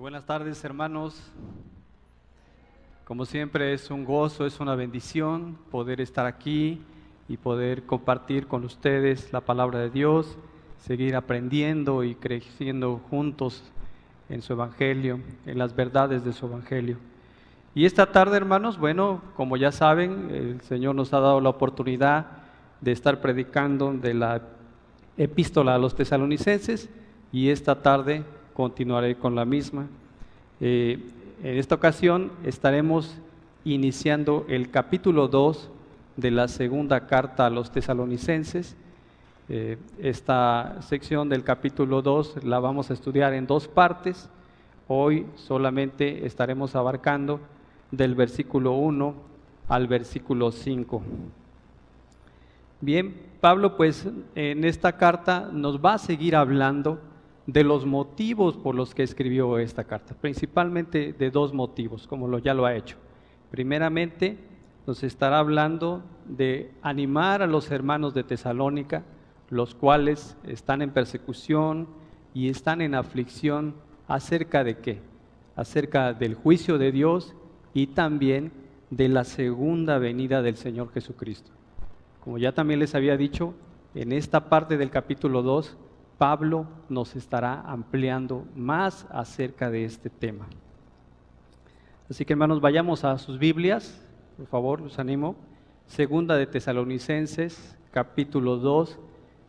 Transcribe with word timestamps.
Buenas 0.00 0.26
tardes, 0.26 0.62
hermanos. 0.62 1.20
Como 3.04 3.24
siempre 3.24 3.72
es 3.72 3.90
un 3.90 4.04
gozo, 4.04 4.46
es 4.46 4.60
una 4.60 4.76
bendición 4.76 5.58
poder 5.72 6.00
estar 6.00 6.24
aquí 6.24 6.80
y 7.28 7.36
poder 7.36 7.82
compartir 7.82 8.46
con 8.46 8.64
ustedes 8.64 9.32
la 9.32 9.40
palabra 9.40 9.80
de 9.80 9.90
Dios, 9.90 10.38
seguir 10.78 11.16
aprendiendo 11.16 12.04
y 12.04 12.14
creciendo 12.14 13.00
juntos 13.10 13.64
en 14.28 14.40
su 14.40 14.52
evangelio, 14.52 15.18
en 15.46 15.58
las 15.58 15.74
verdades 15.74 16.24
de 16.24 16.32
su 16.32 16.46
evangelio. 16.46 16.98
Y 17.74 17.84
esta 17.84 18.12
tarde, 18.12 18.36
hermanos, 18.36 18.78
bueno, 18.78 19.20
como 19.34 19.56
ya 19.56 19.72
saben, 19.72 20.30
el 20.30 20.60
Señor 20.60 20.94
nos 20.94 21.12
ha 21.12 21.18
dado 21.18 21.40
la 21.40 21.48
oportunidad 21.48 22.26
de 22.80 22.92
estar 22.92 23.20
predicando 23.20 23.92
de 23.92 24.14
la 24.14 24.42
epístola 25.16 25.74
a 25.74 25.78
los 25.78 25.96
tesalonicenses 25.96 26.88
y 27.32 27.48
esta 27.48 27.82
tarde 27.82 28.22
continuaré 28.58 29.14
con 29.14 29.36
la 29.36 29.44
misma. 29.44 29.86
Eh, 30.60 30.98
en 31.44 31.58
esta 31.58 31.76
ocasión 31.76 32.32
estaremos 32.42 33.16
iniciando 33.64 34.44
el 34.48 34.68
capítulo 34.68 35.28
2 35.28 35.70
de 36.16 36.32
la 36.32 36.48
segunda 36.48 37.06
carta 37.06 37.46
a 37.46 37.50
los 37.50 37.70
tesalonicenses. 37.70 38.74
Eh, 39.48 39.78
esta 40.00 40.78
sección 40.80 41.28
del 41.28 41.44
capítulo 41.44 42.02
2 42.02 42.42
la 42.42 42.58
vamos 42.58 42.90
a 42.90 42.94
estudiar 42.94 43.32
en 43.32 43.46
dos 43.46 43.68
partes. 43.68 44.28
Hoy 44.88 45.26
solamente 45.36 46.26
estaremos 46.26 46.74
abarcando 46.74 47.38
del 47.92 48.16
versículo 48.16 48.72
1 48.72 49.14
al 49.68 49.86
versículo 49.86 50.50
5. 50.50 51.00
Bien, 52.80 53.14
Pablo 53.40 53.76
pues 53.76 54.08
en 54.34 54.64
esta 54.64 54.96
carta 54.96 55.48
nos 55.52 55.78
va 55.78 55.94
a 55.94 55.98
seguir 55.98 56.34
hablando 56.34 56.98
de 57.48 57.64
los 57.64 57.86
motivos 57.86 58.58
por 58.58 58.74
los 58.74 58.94
que 58.94 59.02
escribió 59.02 59.58
esta 59.58 59.84
carta, 59.84 60.14
principalmente 60.14 61.14
de 61.14 61.30
dos 61.30 61.54
motivos, 61.54 62.06
como 62.06 62.28
lo, 62.28 62.38
ya 62.38 62.52
lo 62.52 62.66
ha 62.66 62.76
hecho. 62.76 62.98
Primeramente, 63.50 64.36
nos 64.86 65.02
estará 65.02 65.38
hablando 65.38 66.02
de 66.26 66.70
animar 66.82 67.40
a 67.40 67.46
los 67.46 67.70
hermanos 67.70 68.12
de 68.12 68.22
Tesalónica, 68.22 69.02
los 69.48 69.74
cuales 69.74 70.36
están 70.44 70.82
en 70.82 70.90
persecución 70.90 71.88
y 72.34 72.50
están 72.50 72.82
en 72.82 72.94
aflicción 72.94 73.74
acerca 74.08 74.62
de 74.62 74.76
qué? 74.76 75.00
Acerca 75.56 76.12
del 76.12 76.34
juicio 76.34 76.76
de 76.76 76.92
Dios 76.92 77.34
y 77.72 77.86
también 77.88 78.52
de 78.90 79.08
la 79.08 79.24
segunda 79.24 79.96
venida 79.96 80.42
del 80.42 80.58
Señor 80.58 80.92
Jesucristo. 80.92 81.50
Como 82.22 82.36
ya 82.36 82.52
también 82.52 82.80
les 82.80 82.94
había 82.94 83.16
dicho, 83.16 83.54
en 83.94 84.12
esta 84.12 84.50
parte 84.50 84.76
del 84.76 84.90
capítulo 84.90 85.40
2 85.40 85.78
Pablo 86.18 86.66
nos 86.88 87.14
estará 87.14 87.62
ampliando 87.62 88.44
más 88.56 89.06
acerca 89.10 89.70
de 89.70 89.84
este 89.84 90.10
tema. 90.10 90.48
Así 92.10 92.24
que 92.24 92.32
hermanos, 92.32 92.60
vayamos 92.60 93.04
a 93.04 93.16
sus 93.18 93.38
Biblias, 93.38 94.04
por 94.36 94.46
favor, 94.46 94.80
los 94.80 94.98
animo. 94.98 95.36
Segunda 95.86 96.36
de 96.36 96.46
Tesalonicenses, 96.46 97.78
capítulo 97.92 98.56
2, 98.56 98.98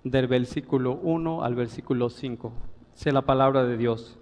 del 0.03 0.27
versículo 0.27 0.93
1 1.01 1.43
al 1.43 1.55
versículo 1.55 2.09
5. 2.09 2.53
Sé 2.93 3.11
la 3.11 3.23
palabra 3.23 3.63
de 3.65 3.75
Dios. 3.75 4.19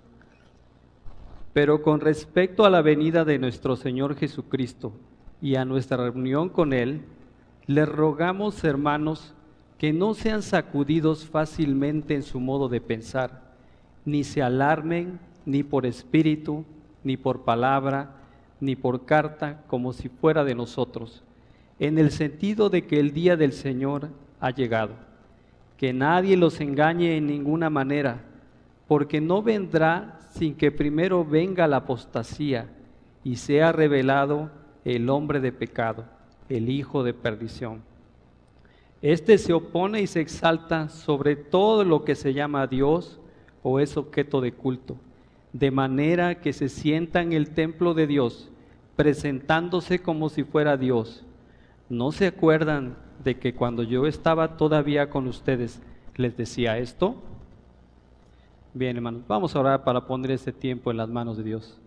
Pero 1.52 1.81
con 1.81 2.00
respecto 2.00 2.66
a 2.66 2.70
la 2.70 2.81
venida 2.81 3.25
de 3.25 3.40
nuestro 3.40 3.75
Señor 3.75 4.16
Jesucristo 4.16 4.94
y 5.42 5.56
a 5.56 5.66
nuestra 5.66 5.98
reunión 5.98 6.50
con 6.50 6.72
Él, 6.72 7.06
les 7.66 7.90
rogamos, 7.90 8.64
hermanos, 8.64 9.36
que 9.78 9.94
no 9.94 10.14
sean 10.14 10.42
sacudidos 10.42 11.25
fácilmente 11.25 12.16
en 12.16 12.23
su 12.23 12.39
modo 12.39 12.67
de 12.67 12.81
pensar, 12.81 13.42
ni 14.06 14.23
se 14.23 14.42
alarmen 14.42 15.19
ni 15.45 15.64
por 15.64 15.86
espíritu, 15.86 16.66
ni 17.03 17.16
por 17.16 17.44
palabra, 17.44 18.16
ni 18.59 18.75
por 18.75 19.06
carta, 19.06 19.64
como 19.67 19.94
si 19.94 20.09
fuera 20.09 20.44
de 20.44 20.56
nosotros, 20.56 21.23
en 21.80 22.00
el 22.00 22.11
sentido 22.11 22.69
de 22.69 22.88
que 22.88 23.00
el 23.00 23.13
día 23.13 23.38
del 23.38 23.53
Señor 23.53 24.09
ha 24.40 24.50
llegado. 24.50 24.94
Que 25.78 25.94
nadie 25.94 26.35
los 26.38 26.59
engañe 26.59 27.18
en 27.18 27.28
ninguna 27.28 27.69
manera, 27.69 28.23
porque 28.88 29.22
no 29.22 29.44
vendrá 29.44 30.19
sin 30.31 30.56
que 30.56 30.72
primero 30.72 31.23
venga 31.23 31.68
la 31.68 31.78
apostasía 31.78 32.68
y 33.23 33.35
sea 33.35 33.72
revelado 33.72 34.50
el 34.85 35.09
hombre 35.12 35.40
de 35.40 35.52
pecado, 35.52 36.06
el 36.50 36.69
hijo 36.69 37.03
de 37.03 37.13
perdición 37.13 37.81
este 39.02 39.38
se 39.38 39.53
opone 39.53 40.02
y 40.02 40.08
se 40.08 40.22
exalta 40.22 40.90
sobre 40.90 41.35
todo 41.35 41.84
lo 41.84 42.03
que 42.03 42.16
se 42.16 42.34
llama 42.34 42.66
Dios 42.66 43.19
o 43.62 43.80
es 43.80 43.96
objeto 43.96 44.41
de 44.41 44.53
culto, 44.53 44.97
de 45.53 45.69
manera 45.69 46.41
que 46.41 46.52
se 46.52 46.68
sienta 46.68 47.22
en 47.22 47.31
el 47.31 47.52
templo 47.52 47.94
de 47.94 48.08
Dios, 48.08 48.50
presentándose 48.96 50.00
como 50.00 50.30
si 50.30 50.44
fuera 50.44 50.78
Dios. 50.78 51.24
¿No 51.90 52.12
se 52.12 52.25
acuerdan 52.25 52.97
de 53.24 53.38
que 53.38 53.53
cuando 53.53 53.84
yo 53.84 54.08
estaba 54.08 54.58
todavía 54.58 55.09
con 55.12 55.28
ustedes 55.28 55.79
les 56.16 56.35
decía 56.35 56.79
esto? 56.79 57.22
Bien, 58.74 58.96
hermanos, 58.96 59.22
vamos 59.28 59.56
a 59.56 59.59
orar 59.59 59.84
para 59.84 60.08
poner 60.08 60.31
este 60.31 60.52
tiempo 60.52 60.90
en 60.90 60.97
las 60.97 61.09
manos 61.09 61.38
de 61.38 61.44
Dios. 61.44 61.79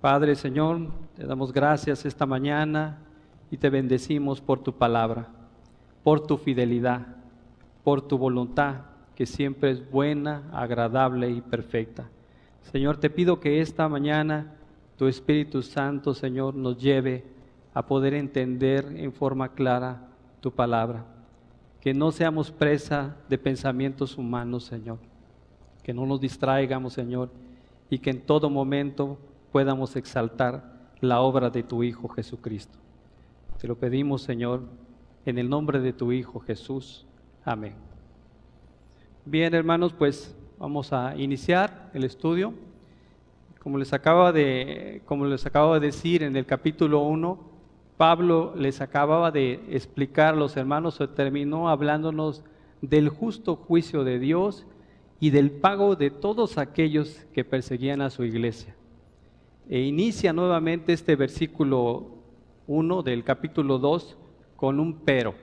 Padre, 0.00 0.36
Señor, 0.36 0.88
te 1.16 1.26
damos 1.26 1.52
gracias 1.52 2.06
esta 2.06 2.26
mañana 2.26 2.98
y 3.50 3.56
te 3.56 3.70
bendecimos 3.70 4.40
por 4.40 4.60
tu 4.60 4.72
palabra 4.72 5.37
por 6.02 6.26
tu 6.26 6.36
fidelidad, 6.36 7.06
por 7.84 8.02
tu 8.02 8.18
voluntad, 8.18 8.82
que 9.14 9.26
siempre 9.26 9.70
es 9.70 9.90
buena, 9.90 10.48
agradable 10.52 11.30
y 11.30 11.40
perfecta. 11.40 12.08
Señor, 12.62 12.98
te 12.98 13.10
pido 13.10 13.40
que 13.40 13.60
esta 13.60 13.88
mañana 13.88 14.54
tu 14.98 15.06
Espíritu 15.06 15.62
Santo, 15.62 16.12
Señor, 16.12 16.56
nos 16.56 16.76
lleve 16.76 17.24
a 17.72 17.86
poder 17.86 18.14
entender 18.14 18.92
en 18.96 19.12
forma 19.12 19.50
clara 19.50 20.08
tu 20.40 20.50
palabra. 20.50 21.04
Que 21.80 21.94
no 21.94 22.10
seamos 22.10 22.50
presa 22.50 23.16
de 23.28 23.38
pensamientos 23.38 24.18
humanos, 24.18 24.64
Señor. 24.64 24.98
Que 25.84 25.94
no 25.94 26.04
nos 26.04 26.20
distraigamos, 26.20 26.94
Señor, 26.94 27.30
y 27.88 28.00
que 28.00 28.10
en 28.10 28.20
todo 28.20 28.50
momento 28.50 29.18
podamos 29.52 29.94
exaltar 29.94 30.90
la 31.00 31.20
obra 31.20 31.48
de 31.48 31.62
tu 31.62 31.84
Hijo 31.84 32.08
Jesucristo. 32.08 32.76
Te 33.60 33.68
lo 33.68 33.76
pedimos, 33.76 34.22
Señor, 34.22 34.62
en 35.28 35.36
el 35.36 35.50
nombre 35.50 35.78
de 35.80 35.92
tu 35.92 36.10
Hijo 36.10 36.40
Jesús. 36.40 37.04
Amén. 37.44 37.74
Bien, 39.26 39.52
hermanos, 39.52 39.92
pues 39.92 40.34
vamos 40.58 40.90
a 40.94 41.14
iniciar 41.18 41.90
el 41.92 42.04
estudio. 42.04 42.54
Como 43.62 43.76
les 43.76 43.92
acaba 43.92 44.32
de, 44.32 45.02
como 45.04 45.26
les 45.26 45.44
acabo 45.44 45.74
de 45.74 45.80
decir 45.80 46.22
en 46.22 46.34
el 46.34 46.46
capítulo 46.46 47.00
1, 47.00 47.38
Pablo 47.98 48.54
les 48.56 48.80
acababa 48.80 49.30
de 49.30 49.60
explicar 49.68 50.34
los 50.34 50.56
hermanos, 50.56 50.98
terminó 51.14 51.68
hablándonos 51.68 52.42
del 52.80 53.10
justo 53.10 53.54
juicio 53.56 54.04
de 54.04 54.18
Dios 54.18 54.66
y 55.20 55.28
del 55.28 55.50
pago 55.50 55.94
de 55.94 56.08
todos 56.10 56.56
aquellos 56.56 57.26
que 57.34 57.44
perseguían 57.44 58.00
a 58.00 58.08
su 58.08 58.24
iglesia. 58.24 58.74
E 59.68 59.80
inicia 59.80 60.32
nuevamente 60.32 60.94
este 60.94 61.16
versículo 61.16 62.06
1 62.66 63.02
del 63.02 63.24
capítulo 63.24 63.78
2 63.78 64.17
con 64.58 64.80
un 64.80 64.92
pero. 64.92 65.36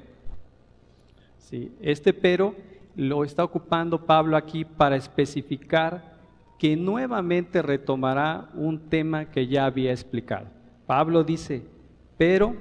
¿Sí? 1.37 1.71
Este 1.79 2.11
pero 2.11 2.53
lo 2.97 3.23
está 3.23 3.45
ocupando 3.45 4.05
Pablo 4.05 4.35
aquí 4.35 4.65
para 4.65 4.97
especificar 4.97 6.17
que 6.59 6.75
nuevamente 6.75 7.61
retomará 7.61 8.49
un 8.55 8.89
tema 8.89 9.31
que 9.31 9.47
ya 9.47 9.65
había 9.65 9.91
explicado. 9.91 10.47
Pablo 10.85 11.23
dice, 11.23 11.63
pero, 12.17 12.55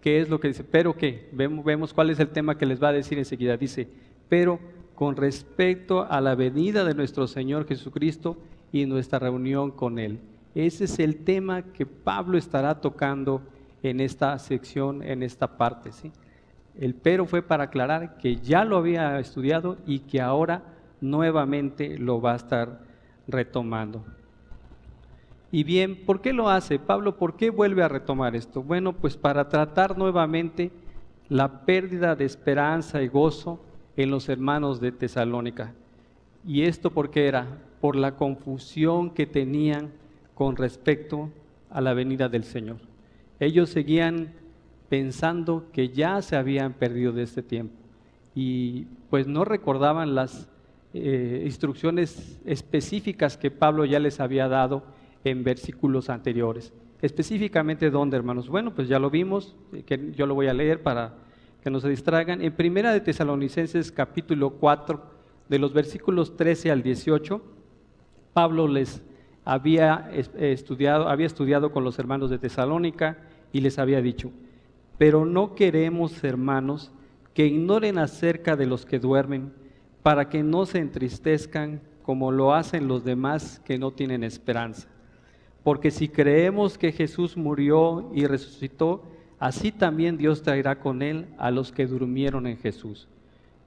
¿qué 0.00 0.20
es 0.20 0.28
lo 0.28 0.40
que 0.40 0.48
dice? 0.48 0.64
Pero 0.64 0.96
qué? 0.96 1.28
Vemos, 1.30 1.64
vemos 1.64 1.94
cuál 1.94 2.10
es 2.10 2.18
el 2.18 2.30
tema 2.30 2.58
que 2.58 2.66
les 2.66 2.82
va 2.82 2.88
a 2.88 2.92
decir 2.92 3.18
enseguida. 3.18 3.56
Dice, 3.56 3.88
pero 4.28 4.58
con 4.96 5.14
respecto 5.14 6.10
a 6.10 6.20
la 6.20 6.34
venida 6.34 6.82
de 6.82 6.94
nuestro 6.94 7.28
Señor 7.28 7.68
Jesucristo 7.68 8.36
y 8.72 8.84
nuestra 8.84 9.20
reunión 9.20 9.70
con 9.70 10.00
Él. 10.00 10.18
Ese 10.56 10.84
es 10.84 10.98
el 10.98 11.18
tema 11.18 11.62
que 11.62 11.86
Pablo 11.86 12.36
estará 12.36 12.80
tocando 12.80 13.42
en 13.82 14.00
esta 14.00 14.38
sección, 14.38 15.02
en 15.02 15.22
esta 15.22 15.56
parte. 15.56 15.92
¿sí? 15.92 16.12
El 16.78 16.94
pero 16.94 17.26
fue 17.26 17.42
para 17.42 17.64
aclarar 17.64 18.18
que 18.18 18.36
ya 18.36 18.64
lo 18.64 18.76
había 18.76 19.18
estudiado 19.18 19.78
y 19.86 20.00
que 20.00 20.20
ahora 20.20 20.62
nuevamente 21.00 21.98
lo 21.98 22.20
va 22.20 22.32
a 22.32 22.36
estar 22.36 22.80
retomando. 23.26 24.04
Y 25.50 25.64
bien, 25.64 26.04
¿por 26.04 26.20
qué 26.20 26.32
lo 26.32 26.50
hace? 26.50 26.78
Pablo, 26.78 27.16
¿por 27.16 27.36
qué 27.36 27.50
vuelve 27.50 27.82
a 27.82 27.88
retomar 27.88 28.36
esto? 28.36 28.62
Bueno, 28.62 28.92
pues 28.92 29.16
para 29.16 29.48
tratar 29.48 29.96
nuevamente 29.96 30.70
la 31.28 31.64
pérdida 31.64 32.14
de 32.16 32.24
esperanza 32.24 33.02
y 33.02 33.08
gozo 33.08 33.60
en 33.96 34.10
los 34.10 34.28
hermanos 34.28 34.80
de 34.80 34.92
Tesalónica. 34.92 35.72
¿Y 36.46 36.62
esto 36.62 36.90
por 36.90 37.10
qué 37.10 37.26
era? 37.28 37.46
Por 37.80 37.96
la 37.96 38.16
confusión 38.16 39.10
que 39.10 39.26
tenían 39.26 39.90
con 40.34 40.56
respecto 40.56 41.30
a 41.70 41.80
la 41.80 41.94
venida 41.94 42.28
del 42.28 42.44
Señor. 42.44 42.76
Ellos 43.40 43.70
seguían 43.70 44.32
pensando 44.88 45.66
que 45.72 45.90
ya 45.90 46.22
se 46.22 46.36
habían 46.36 46.72
perdido 46.72 47.12
de 47.12 47.22
este 47.22 47.42
tiempo 47.42 47.74
y 48.34 48.86
pues 49.10 49.26
no 49.26 49.44
recordaban 49.44 50.14
las 50.14 50.48
eh, 50.94 51.42
instrucciones 51.44 52.40
específicas 52.44 53.36
que 53.36 53.50
Pablo 53.50 53.84
ya 53.84 53.98
les 53.98 54.20
había 54.20 54.48
dado 54.48 54.84
en 55.24 55.44
versículos 55.44 56.08
anteriores. 56.08 56.72
Específicamente, 57.02 57.90
¿dónde, 57.90 58.16
hermanos? 58.16 58.48
Bueno, 58.48 58.74
pues 58.74 58.88
ya 58.88 58.98
lo 58.98 59.10
vimos, 59.10 59.56
eh, 59.72 59.82
que 59.82 60.12
yo 60.12 60.26
lo 60.26 60.34
voy 60.34 60.46
a 60.48 60.54
leer 60.54 60.82
para 60.82 61.14
que 61.62 61.70
no 61.70 61.80
se 61.80 61.88
distraigan. 61.88 62.42
En 62.42 62.52
Primera 62.52 62.92
de 62.92 63.00
Tesalonicenses 63.00 63.92
capítulo 63.92 64.50
4, 64.50 65.18
de 65.48 65.58
los 65.58 65.72
versículos 65.72 66.36
13 66.36 66.70
al 66.70 66.82
18, 66.82 67.40
Pablo 68.32 68.68
les 68.68 69.02
había 69.48 70.10
estudiado, 70.12 71.08
había 71.08 71.26
estudiado 71.26 71.72
con 71.72 71.82
los 71.82 71.98
hermanos 71.98 72.28
de 72.28 72.38
Tesalónica 72.38 73.16
y 73.50 73.62
les 73.62 73.78
había 73.78 74.02
dicho, 74.02 74.30
pero 74.98 75.24
no 75.24 75.54
queremos, 75.54 76.22
hermanos, 76.22 76.92
que 77.32 77.46
ignoren 77.46 77.96
acerca 77.96 78.56
de 78.56 78.66
los 78.66 78.84
que 78.84 78.98
duermen, 78.98 79.54
para 80.02 80.28
que 80.28 80.42
no 80.42 80.66
se 80.66 80.80
entristezcan 80.80 81.80
como 82.02 82.30
lo 82.30 82.52
hacen 82.52 82.88
los 82.88 83.04
demás 83.04 83.62
que 83.64 83.78
no 83.78 83.90
tienen 83.90 84.22
esperanza. 84.22 84.86
Porque 85.64 85.90
si 85.90 86.08
creemos 86.08 86.76
que 86.76 86.92
Jesús 86.92 87.38
murió 87.38 88.10
y 88.14 88.26
resucitó, 88.26 89.02
así 89.38 89.72
también 89.72 90.18
Dios 90.18 90.42
traerá 90.42 90.78
con 90.78 91.00
él 91.00 91.26
a 91.38 91.50
los 91.50 91.72
que 91.72 91.86
durmieron 91.86 92.46
en 92.46 92.58
Jesús. 92.58 93.08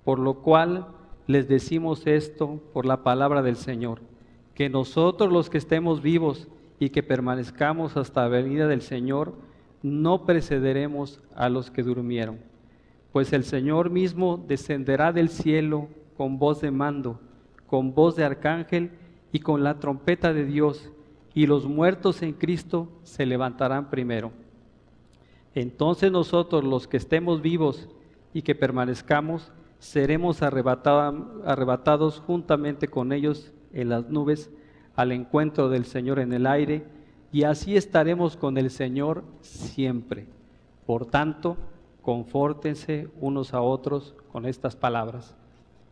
Por 0.04 0.20
lo 0.20 0.44
cual 0.44 0.90
les 1.26 1.48
decimos 1.48 2.06
esto 2.06 2.62
por 2.72 2.86
la 2.86 3.02
palabra 3.02 3.42
del 3.42 3.56
Señor, 3.56 4.11
que 4.62 4.70
nosotros 4.70 5.34
los 5.34 5.50
que 5.50 5.58
estemos 5.58 6.04
vivos 6.04 6.48
y 6.80 6.92
que 6.92 7.02
permanezcamos 7.02 7.98
hasta 7.98 8.22
la 8.22 8.28
venida 8.28 8.68
del 8.68 8.84
Señor, 8.84 9.34
no 9.82 10.28
precederemos 10.28 11.20
a 11.34 11.50
los 11.50 11.72
que 11.72 11.82
durmieron. 11.82 12.38
Pues 13.12 13.34
el 13.34 13.44
Señor 13.44 13.90
mismo 13.90 14.38
descenderá 14.48 15.14
del 15.14 15.30
cielo 15.30 15.88
con 16.16 16.38
voz 16.38 16.62
de 16.62 16.70
mando, 16.70 17.20
con 17.66 17.96
voz 17.96 18.16
de 18.16 18.24
arcángel 18.24 18.92
y 19.32 19.40
con 19.40 19.64
la 19.64 19.80
trompeta 19.80 20.32
de 20.32 20.46
Dios 20.46 20.92
y 21.34 21.48
los 21.48 21.66
muertos 21.66 22.22
en 22.22 22.34
Cristo 22.34 22.88
se 23.02 23.26
levantarán 23.26 23.90
primero. 23.90 24.32
Entonces 25.56 26.12
nosotros 26.12 26.64
los 26.64 26.88
que 26.88 26.98
estemos 26.98 27.42
vivos 27.42 27.90
y 28.32 28.44
que 28.44 28.54
permanezcamos, 28.54 29.52
seremos 29.80 30.44
arrebatados 30.44 32.22
juntamente 32.28 32.88
con 32.88 33.12
ellos 33.12 33.52
en 33.74 33.90
las 33.90 34.10
nubes 34.10 34.52
al 34.96 35.12
encuentro 35.12 35.70
del 35.70 35.86
Señor 35.86 36.20
en 36.20 36.34
el 36.34 36.46
aire, 36.48 36.84
y 37.32 37.44
así 37.44 37.78
estaremos 37.78 38.36
con 38.36 38.58
el 38.58 38.70
Señor 38.70 39.24
siempre. 39.42 40.28
Por 40.86 41.06
tanto, 41.06 41.58
confórtense 42.02 43.08
unos 43.20 43.54
a 43.54 43.62
otros 43.62 44.16
con 44.32 44.46
estas 44.46 44.76
palabras. 44.76 45.36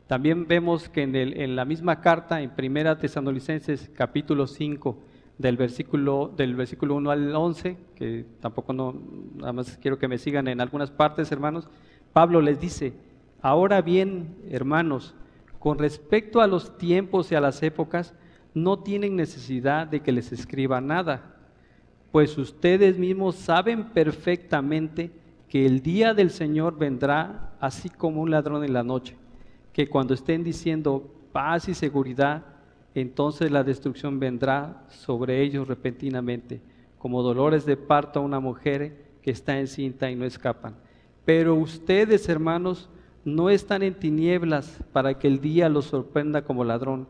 También 0.08 0.48
vemos 0.48 0.90
que 0.90 1.04
en, 1.04 1.16
en 1.16 1.56
la 1.56 1.66
misma 1.66 2.02
carta, 2.02 2.42
en 2.42 2.50
Primera 2.50 2.98
Tesanolicenses 2.98 3.90
capítulo 3.96 4.48
5, 4.48 4.98
del 5.40 5.56
versículo, 5.56 6.31
del 6.36 6.54
versículo 6.54 6.96
1 6.96 7.12
al 7.12 7.36
11, 7.36 7.78
que 7.96 8.26
tampoco 8.42 8.74
no, 8.74 8.94
nada 9.38 9.54
más 9.54 9.78
quiero 9.78 9.98
que 9.98 10.10
me 10.10 10.18
sigan 10.18 10.50
en 10.50 10.60
algunas 10.60 10.92
partes, 10.92 11.31
hermanos, 11.31 11.70
Pablo 12.12 12.42
les 12.42 12.60
dice, 12.60 12.94
ahora 13.42 13.81
bien, 13.81 14.36
hermanos, 14.50 15.16
con 15.59 15.77
respecto 15.77 16.41
a 16.41 16.47
los 16.47 16.77
tiempos 16.77 17.31
y 17.31 17.35
a 17.35 17.41
las 17.41 17.61
épocas, 17.61 18.15
no 18.53 18.79
tienen 18.79 19.15
necesidad 19.15 19.88
de 19.88 20.00
que 20.00 20.11
les 20.11 20.31
escriba 20.31 20.81
nada, 20.81 21.35
pues 22.11 22.38
ustedes 22.38 22.97
mismos 22.97 23.35
saben 23.35 23.89
perfectamente 23.89 25.11
que 25.47 25.65
el 25.65 25.81
día 25.81 26.13
del 26.13 26.31
Señor 26.31 26.77
vendrá 26.77 27.53
así 27.59 27.89
como 27.89 28.21
un 28.21 28.31
ladrón 28.31 28.63
en 28.63 28.73
la 28.73 28.83
noche, 28.83 29.15
que 29.73 29.88
cuando 29.88 30.13
estén 30.13 30.44
diciendo 30.44 31.11
paz 31.31 31.67
y 31.67 31.73
seguridad, 31.73 32.45
entonces 32.95 33.51
la 33.51 33.63
destrucción 33.63 34.19
vendrá 34.19 34.83
sobre 34.89 35.41
ellos 35.41 35.67
repentinamente, 35.67 36.61
como 36.97 37.21
dolores 37.21 37.65
de 37.65 37.77
parto 37.77 38.19
a 38.19 38.23
una 38.23 38.39
mujer 38.39 39.09
que 39.21 39.31
está 39.31 39.59
encinta 39.59 40.09
y 40.09 40.15
no 40.15 40.25
escapan. 40.25 40.75
Pero 41.25 41.56
ustedes, 41.56 42.27
hermanos, 42.29 42.89
no 43.25 43.50
están 43.50 43.83
en 43.83 43.95
tinieblas 43.95 44.83
para 44.92 45.18
que 45.18 45.27
el 45.27 45.42
día 45.42 45.69
los 45.69 45.86
sorprenda 45.86 46.44
como 46.44 46.63
ladrón, 46.63 47.07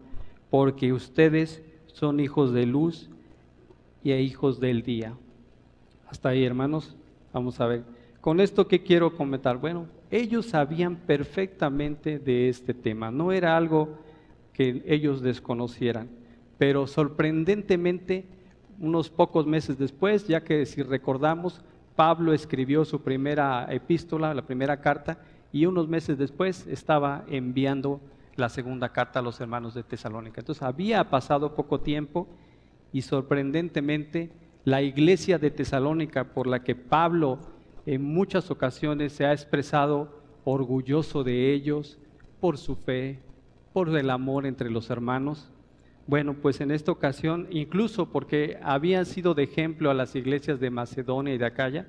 porque 0.50 0.94
ustedes 0.94 1.62
son 1.88 2.20
hijos 2.20 2.54
de 2.54 2.66
luz 2.66 3.10
y 4.04 4.14
hijos 4.14 4.60
del 4.60 4.84
día. 4.84 5.14
Hasta 6.10 6.30
ahí, 6.30 6.44
hermanos, 6.44 6.96
vamos 7.34 7.60
a 7.60 7.68
ver. 7.68 7.84
Con 8.22 8.40
esto, 8.40 8.68
¿qué 8.68 8.84
quiero 8.84 9.16
comentar? 9.16 9.58
Bueno, 9.58 9.88
ellos 10.12 10.48
sabían 10.48 10.96
perfectamente 10.96 12.20
de 12.20 12.50
este 12.50 12.74
tema, 12.74 13.12
no 13.12 13.32
era 13.32 13.56
algo 13.56 13.98
que 14.54 14.84
ellos 14.88 15.22
desconocieran. 15.22 16.10
Pero 16.58 16.88
sorprendentemente, 16.88 18.26
unos 18.80 19.10
pocos 19.10 19.46
meses 19.46 19.78
después, 19.78 20.28
ya 20.28 20.44
que 20.44 20.66
si 20.66 20.82
recordamos, 20.82 21.62
Pablo 21.96 22.34
escribió 22.34 22.84
su 22.86 23.02
primera 23.02 23.68
epístola, 23.70 24.34
la 24.34 24.46
primera 24.46 24.82
carta, 24.82 25.20
y 25.52 25.66
unos 25.66 25.88
meses 25.88 26.18
después 26.18 26.68
estaba 26.68 27.26
enviando 27.28 28.02
la 28.36 28.50
segunda 28.50 28.90
carta 28.90 29.20
a 29.20 29.24
los 29.24 29.40
hermanos 29.42 29.74
de 29.74 29.84
Tesalónica. 29.84 30.42
Entonces 30.42 30.64
había 30.64 31.10
pasado 31.10 31.56
poco 31.56 31.82
tiempo 31.82 32.28
y 32.94 33.02
sorprendentemente 33.02 34.32
la 34.64 34.82
iglesia 34.82 35.40
de 35.40 35.52
Tesalónica 35.52 36.34
por 36.34 36.48
la 36.48 36.64
que 36.64 36.76
Pablo 36.76 37.40
en 37.86 38.04
muchas 38.04 38.52
ocasiones 38.52 39.14
se 39.14 39.26
ha 39.26 39.34
expresado 39.34 40.22
orgulloso 40.44 41.24
de 41.24 41.54
ellos 41.54 41.98
por 42.40 42.58
su 42.58 42.76
fe, 42.76 43.20
por 43.74 43.96
el 43.96 44.10
amor 44.10 44.46
entre 44.46 44.70
los 44.70 44.90
hermanos. 44.90 45.52
Bueno, 46.08 46.34
pues 46.34 46.60
en 46.62 46.72
esta 46.72 46.92
ocasión, 46.92 47.48
incluso 47.52 48.10
porque 48.12 48.58
habían 48.64 49.06
sido 49.06 49.34
de 49.34 49.44
ejemplo 49.44 49.92
a 49.92 49.94
las 49.94 50.16
iglesias 50.16 50.60
de 50.60 50.72
Macedonia 50.72 51.34
y 51.34 51.38
de 51.38 51.46
Acaya, 51.46 51.88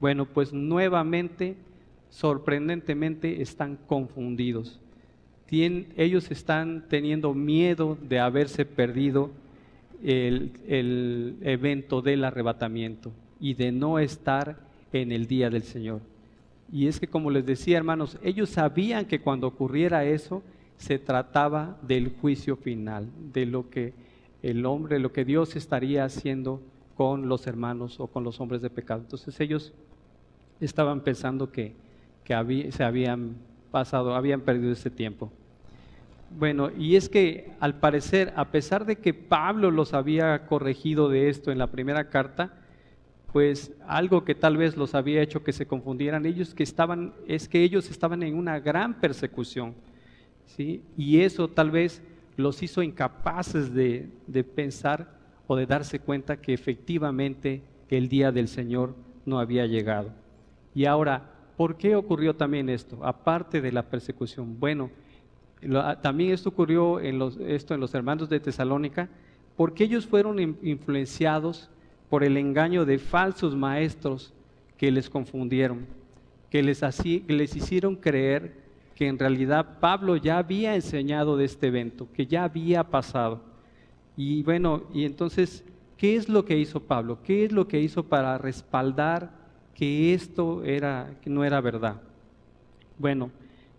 bueno, 0.00 0.26
pues 0.26 0.52
nuevamente, 0.52 1.56
sorprendentemente, 2.12 3.40
están 3.40 3.78
confundidos. 3.86 4.78
ellos 5.50 6.30
están 6.30 6.84
teniendo 6.88 7.34
miedo 7.34 7.98
de 8.00 8.20
haberse 8.20 8.64
perdido 8.64 9.30
el, 10.02 10.52
el 10.68 11.36
evento 11.42 12.02
del 12.02 12.24
arrebatamiento 12.24 13.12
y 13.40 13.54
de 13.54 13.72
no 13.72 13.98
estar 13.98 14.58
en 14.92 15.10
el 15.10 15.26
día 15.26 15.48
del 15.48 15.62
Señor. 15.62 16.00
Y 16.70 16.86
es 16.86 17.00
que, 17.00 17.08
como 17.08 17.30
les 17.30 17.44
decía, 17.44 17.78
hermanos, 17.78 18.18
ellos 18.22 18.50
sabían 18.50 19.06
que 19.06 19.20
cuando 19.20 19.46
ocurriera 19.46 20.04
eso, 20.04 20.42
se 20.76 20.98
trataba 20.98 21.78
del 21.82 22.12
juicio 22.20 22.56
final, 22.56 23.08
de 23.32 23.46
lo 23.46 23.70
que 23.70 23.94
el 24.42 24.66
hombre, 24.66 24.98
lo 24.98 25.12
que 25.12 25.24
Dios 25.24 25.56
estaría 25.56 26.04
haciendo 26.04 26.60
con 26.96 27.28
los 27.28 27.46
hermanos 27.46 28.00
o 28.00 28.06
con 28.06 28.24
los 28.24 28.40
hombres 28.40 28.60
de 28.60 28.70
pecado. 28.70 29.00
Entonces 29.00 29.38
ellos 29.40 29.72
estaban 30.60 31.00
pensando 31.00 31.50
que, 31.50 31.74
se 32.26 32.84
habían 32.84 33.36
pasado, 33.70 34.14
habían 34.14 34.40
perdido 34.40 34.72
ese 34.72 34.90
tiempo. 34.90 35.32
Bueno, 36.38 36.70
y 36.76 36.96
es 36.96 37.08
que 37.08 37.52
al 37.60 37.74
parecer, 37.78 38.32
a 38.36 38.50
pesar 38.50 38.86
de 38.86 38.96
que 38.96 39.12
Pablo 39.12 39.70
los 39.70 39.92
había 39.92 40.46
corregido 40.46 41.08
de 41.08 41.28
esto 41.28 41.52
en 41.52 41.58
la 41.58 41.70
primera 41.70 42.08
carta, 42.08 42.54
pues 43.32 43.72
algo 43.86 44.24
que 44.24 44.34
tal 44.34 44.56
vez 44.56 44.76
los 44.76 44.94
había 44.94 45.22
hecho 45.22 45.42
que 45.42 45.52
se 45.52 45.66
confundieran 45.66 46.26
ellos 46.26 46.54
que 46.54 46.62
estaban 46.62 47.14
es 47.26 47.48
que 47.48 47.62
ellos 47.62 47.90
estaban 47.90 48.22
en 48.22 48.34
una 48.34 48.60
gran 48.60 49.00
persecución 49.00 49.74
y 50.96 51.20
eso 51.20 51.48
tal 51.48 51.70
vez 51.70 52.02
los 52.36 52.62
hizo 52.62 52.82
incapaces 52.82 53.72
de, 53.72 54.08
pensar 54.54 55.08
o 55.46 55.56
de 55.56 55.66
darse 55.66 55.98
cuenta 55.98 56.40
que 56.40 56.52
efectivamente 56.52 57.62
el 57.88 58.08
día 58.08 58.32
del 58.32 58.48
Señor 58.48 58.94
no 59.26 59.38
había 59.38 59.66
llegado. 59.66 60.10
Y 60.74 60.86
ahora, 60.86 61.31
¿por 61.62 61.76
qué 61.76 61.94
ocurrió 61.94 62.34
también 62.34 62.68
esto? 62.68 62.98
Aparte 63.04 63.60
de 63.60 63.70
la 63.70 63.84
persecución. 63.84 64.58
Bueno, 64.58 64.90
también 66.02 66.32
esto 66.32 66.48
ocurrió 66.48 66.98
en 66.98 67.20
los, 67.20 67.36
esto 67.36 67.72
en 67.72 67.78
los 67.78 67.94
hermanos 67.94 68.28
de 68.28 68.40
Tesalónica, 68.40 69.08
porque 69.56 69.84
ellos 69.84 70.04
fueron 70.04 70.40
influenciados 70.40 71.70
por 72.10 72.24
el 72.24 72.36
engaño 72.36 72.84
de 72.84 72.98
falsos 72.98 73.54
maestros 73.54 74.34
que 74.76 74.90
les 74.90 75.08
confundieron, 75.08 75.86
que 76.50 76.64
les, 76.64 76.82
así, 76.82 77.24
les 77.28 77.54
hicieron 77.54 77.94
creer 77.94 78.56
que 78.96 79.06
en 79.06 79.16
realidad 79.16 79.78
Pablo 79.78 80.16
ya 80.16 80.38
había 80.38 80.74
enseñado 80.74 81.36
de 81.36 81.44
este 81.44 81.68
evento, 81.68 82.08
que 82.12 82.26
ya 82.26 82.42
había 82.42 82.82
pasado. 82.82 83.40
Y 84.16 84.42
bueno, 84.42 84.82
y 84.92 85.04
entonces, 85.04 85.64
¿qué 85.96 86.16
es 86.16 86.28
lo 86.28 86.44
que 86.44 86.58
hizo 86.58 86.80
Pablo? 86.80 87.20
¿Qué 87.22 87.44
es 87.44 87.52
lo 87.52 87.68
que 87.68 87.78
hizo 87.78 88.02
para 88.02 88.36
respaldar 88.36 89.41
que 89.74 90.14
esto 90.14 90.64
era, 90.64 91.14
que 91.22 91.30
no 91.30 91.44
era 91.44 91.60
verdad? 91.60 92.00
Bueno, 92.98 93.30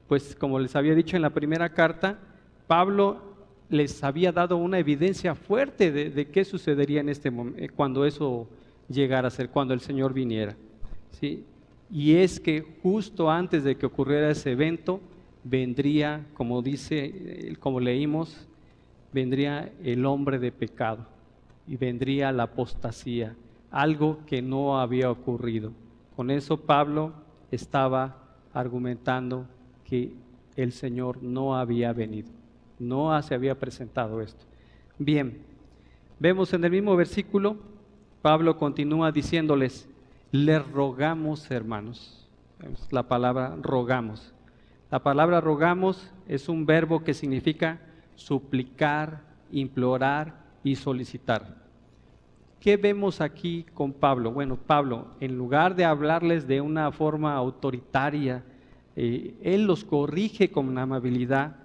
pues 0.08 0.36
como 0.36 0.60
les 0.60 0.76
había 0.76 0.96
dicho 0.96 1.16
en 1.16 1.22
la 1.22 1.30
primera 1.30 1.70
carta, 1.70 2.20
Pablo 2.68 3.34
les 3.70 4.04
había 4.04 4.32
dado 4.32 4.58
una 4.58 4.80
evidencia 4.80 5.36
fuerte 5.36 5.92
de, 5.92 6.10
de 6.10 6.28
qué 6.28 6.46
sucedería 6.46 7.02
en 7.02 7.10
este 7.10 7.32
momento, 7.32 7.74
cuando 7.76 8.06
eso 8.06 8.48
llegara 8.90 9.28
a 9.28 9.32
ser, 9.32 9.50
cuando 9.50 9.74
el 9.74 9.80
Señor 9.80 10.14
viniera. 10.14 10.56
¿sí? 11.12 11.46
y 11.94 12.16
es 12.16 12.40
que 12.40 12.66
justo 12.82 13.30
antes 13.30 13.64
de 13.64 13.76
que 13.76 13.86
ocurriera 13.86 14.32
ese 14.32 14.52
evento, 14.52 15.00
vendría, 15.44 16.26
como 16.34 16.64
dice, 16.64 17.56
como 17.60 17.80
leímos, 17.80 18.48
vendría 19.12 19.72
el 19.84 20.04
hombre 20.08 20.40
de 20.40 20.52
pecado 20.52 21.06
y 21.68 21.78
vendría 21.78 22.32
la 22.32 22.44
apostasía, 22.44 23.36
algo 23.70 24.20
que 24.26 24.42
no 24.42 24.80
había 24.80 25.12
ocurrido. 25.12 25.72
Con 26.16 26.30
eso 26.30 26.58
Pablo 26.58 27.14
estaba 27.52 28.18
argumentando 28.54 29.48
que 29.84 30.14
el 30.56 30.72
Señor 30.72 31.24
no 31.24 31.56
había 31.56 31.92
venido, 31.94 32.30
no 32.80 33.20
se 33.22 33.34
había 33.34 33.58
presentado 33.58 34.22
esto. 34.22 34.46
Bien, 35.00 35.42
vemos 36.20 36.54
en 36.54 36.64
el 36.64 36.72
mismo 36.72 36.96
versículo, 36.96 37.58
Pablo 38.22 38.58
continúa 38.58 39.12
diciéndoles, 39.12 39.90
les 40.32 40.66
rogamos 40.72 41.50
hermanos, 41.50 42.28
la 42.92 43.04
palabra 43.04 43.56
rogamos. 43.62 44.34
La 44.92 45.02
palabra 45.02 45.42
rogamos 45.42 46.12
es 46.28 46.48
un 46.48 46.66
verbo 46.68 47.04
que 47.04 47.16
significa 47.16 47.80
suplicar, 48.16 49.22
implorar 49.52 50.36
y 50.64 50.76
solicitar. 50.76 51.63
¿Qué 52.64 52.78
vemos 52.78 53.20
aquí 53.20 53.66
con 53.74 53.92
Pablo? 53.92 54.32
Bueno, 54.32 54.56
Pablo, 54.56 55.08
en 55.20 55.38
lugar 55.38 55.76
de 55.76 55.84
hablarles 55.84 56.48
de 56.48 56.62
una 56.62 56.94
forma 56.94 57.36
autoritaria, 57.36 58.42
eh, 58.96 59.36
él 59.44 59.66
los 59.66 59.84
corrige 59.84 60.50
con 60.50 60.78
amabilidad. 60.78 61.58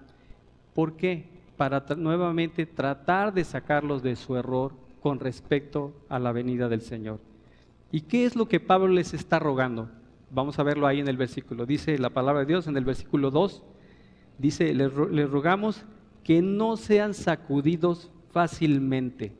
¿Por 0.74 0.96
qué? 0.96 1.28
Para 1.56 1.86
nuevamente 1.96 2.66
tratar 2.66 3.32
de 3.32 3.44
sacarlos 3.44 4.02
de 4.02 4.16
su 4.16 4.34
error 4.34 4.72
con 5.00 5.20
respecto 5.20 5.94
a 6.08 6.18
la 6.18 6.32
venida 6.32 6.68
del 6.68 6.80
Señor. 6.80 7.20
¿Y 7.92 8.00
qué 8.00 8.24
es 8.24 8.34
lo 8.34 8.48
que 8.48 8.58
Pablo 8.58 8.88
les 8.88 9.14
está 9.14 9.38
rogando? 9.38 9.88
Vamos 10.32 10.58
a 10.58 10.64
verlo 10.64 10.88
ahí 10.88 10.98
en 10.98 11.06
el 11.06 11.16
versículo. 11.16 11.64
Dice 11.64 11.96
la 11.98 12.10
palabra 12.10 12.40
de 12.40 12.46
Dios 12.46 12.66
en 12.66 12.76
el 12.76 12.84
versículo 12.84 13.30
2. 13.30 13.62
Dice, 14.38 14.74
les, 14.74 14.92
les 15.12 15.30
rogamos 15.30 15.84
que 16.24 16.42
no 16.42 16.76
sean 16.76 17.14
sacudidos 17.14 18.10
fácilmente. 18.32 19.32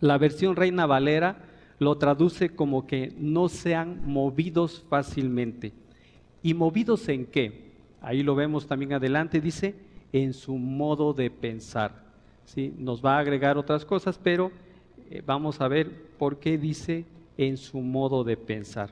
La 0.00 0.18
versión 0.18 0.56
Reina 0.56 0.86
Valera 0.86 1.38
lo 1.78 1.96
traduce 1.96 2.50
como 2.50 2.86
que 2.86 3.12
no 3.18 3.48
sean 3.48 4.02
movidos 4.06 4.84
fácilmente. 4.88 5.72
¿Y 6.42 6.54
movidos 6.54 7.08
en 7.08 7.26
qué? 7.26 7.72
Ahí 8.00 8.22
lo 8.22 8.34
vemos 8.34 8.66
también 8.66 8.92
adelante, 8.92 9.40
dice, 9.40 9.74
en 10.12 10.32
su 10.32 10.56
modo 10.56 11.12
de 11.12 11.30
pensar. 11.30 12.04
¿Sí? 12.44 12.72
Nos 12.78 13.04
va 13.04 13.16
a 13.16 13.20
agregar 13.20 13.58
otras 13.58 13.84
cosas, 13.84 14.20
pero 14.22 14.52
eh, 15.10 15.22
vamos 15.24 15.60
a 15.60 15.68
ver 15.68 15.90
por 16.18 16.38
qué 16.38 16.58
dice 16.58 17.04
en 17.36 17.56
su 17.56 17.80
modo 17.80 18.22
de 18.22 18.36
pensar. 18.36 18.90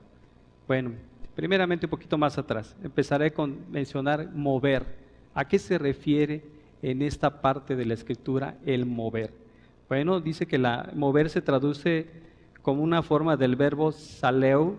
Bueno, 0.67 0.93
primeramente 1.35 1.87
un 1.87 1.91
poquito 1.91 2.19
más 2.19 2.39
atrás, 2.39 2.75
empezaré 2.83 3.33
con 3.33 3.59
mencionar 3.71 4.31
mover. 4.33 4.85
¿A 5.35 5.47
qué 5.47 5.59
se 5.59 5.79
refiere 5.79 6.43
en 6.83 7.03
esta 7.03 7.41
parte 7.41 7.77
de 7.77 7.85
la 7.85 7.95
escritura 7.95 8.57
el 8.65 8.87
mover? 8.87 9.44
Bueno, 9.89 10.21
dice 10.21 10.47
que 10.47 10.57
la 10.57 10.91
mover 10.95 11.29
se 11.29 11.43
traduce 11.43 12.07
como 12.63 12.83
una 12.83 13.03
forma 13.03 13.37
del 13.37 13.57
verbo 13.57 13.93
saleu, 13.93 14.79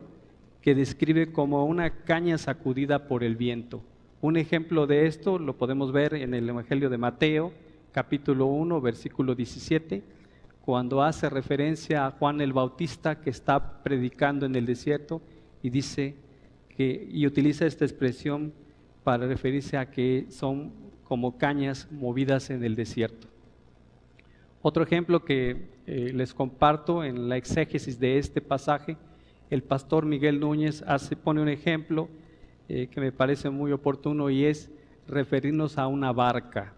que 0.62 0.74
describe 0.74 1.32
como 1.32 1.64
una 1.66 1.92
caña 1.92 2.40
sacudida 2.40 3.08
por 3.08 3.24
el 3.24 3.36
viento. 3.36 3.84
Un 4.22 4.38
ejemplo 4.38 4.88
de 4.88 5.06
esto 5.06 5.38
lo 5.38 5.56
podemos 5.58 5.92
ver 5.92 6.16
en 6.16 6.34
el 6.34 6.50
Evangelio 6.50 6.90
de 6.90 6.98
Mateo, 6.98 7.54
capítulo 7.92 8.48
1, 8.48 8.82
versículo 8.82 9.36
17, 9.36 10.02
cuando 10.62 11.04
hace 11.04 11.30
referencia 11.30 12.08
a 12.08 12.12
Juan 12.12 12.42
el 12.42 12.52
Bautista 12.52 13.22
que 13.22 13.30
está 13.30 13.84
predicando 13.84 14.48
en 14.48 14.56
el 14.56 14.66
desierto 14.66 15.22
y 15.62 15.70
dice 15.70 16.16
que 16.76 17.08
y 17.12 17.28
utiliza 17.28 17.68
esta 17.68 17.86
expresión 17.86 18.52
para 19.04 19.28
referirse 19.28 19.78
a 19.78 19.92
que 19.92 20.26
son 20.30 20.72
como 21.04 21.38
cañas 21.38 21.88
movidas 21.92 22.50
en 22.50 22.64
el 22.64 22.76
desierto. 22.76 23.35
Otro 24.68 24.82
ejemplo 24.82 25.24
que 25.24 25.68
eh, 25.86 26.12
les 26.12 26.34
comparto 26.34 27.04
en 27.04 27.30
la 27.30 27.38
exégesis 27.38 28.00
de 28.00 28.18
este 28.18 28.42
pasaje, 28.42 28.98
el 29.52 29.62
pastor 29.62 30.08
Miguel 30.08 30.40
Núñez 30.40 30.84
pone 31.24 31.40
un 31.40 31.50
ejemplo 31.50 32.10
eh, 32.68 32.88
que 32.88 33.00
me 33.00 33.12
parece 33.12 33.52
muy 33.52 33.72
oportuno 33.72 34.28
y 34.32 34.44
es 34.44 34.72
referirnos 35.08 35.78
a 35.78 35.86
una 35.86 36.12
barca. 36.12 36.74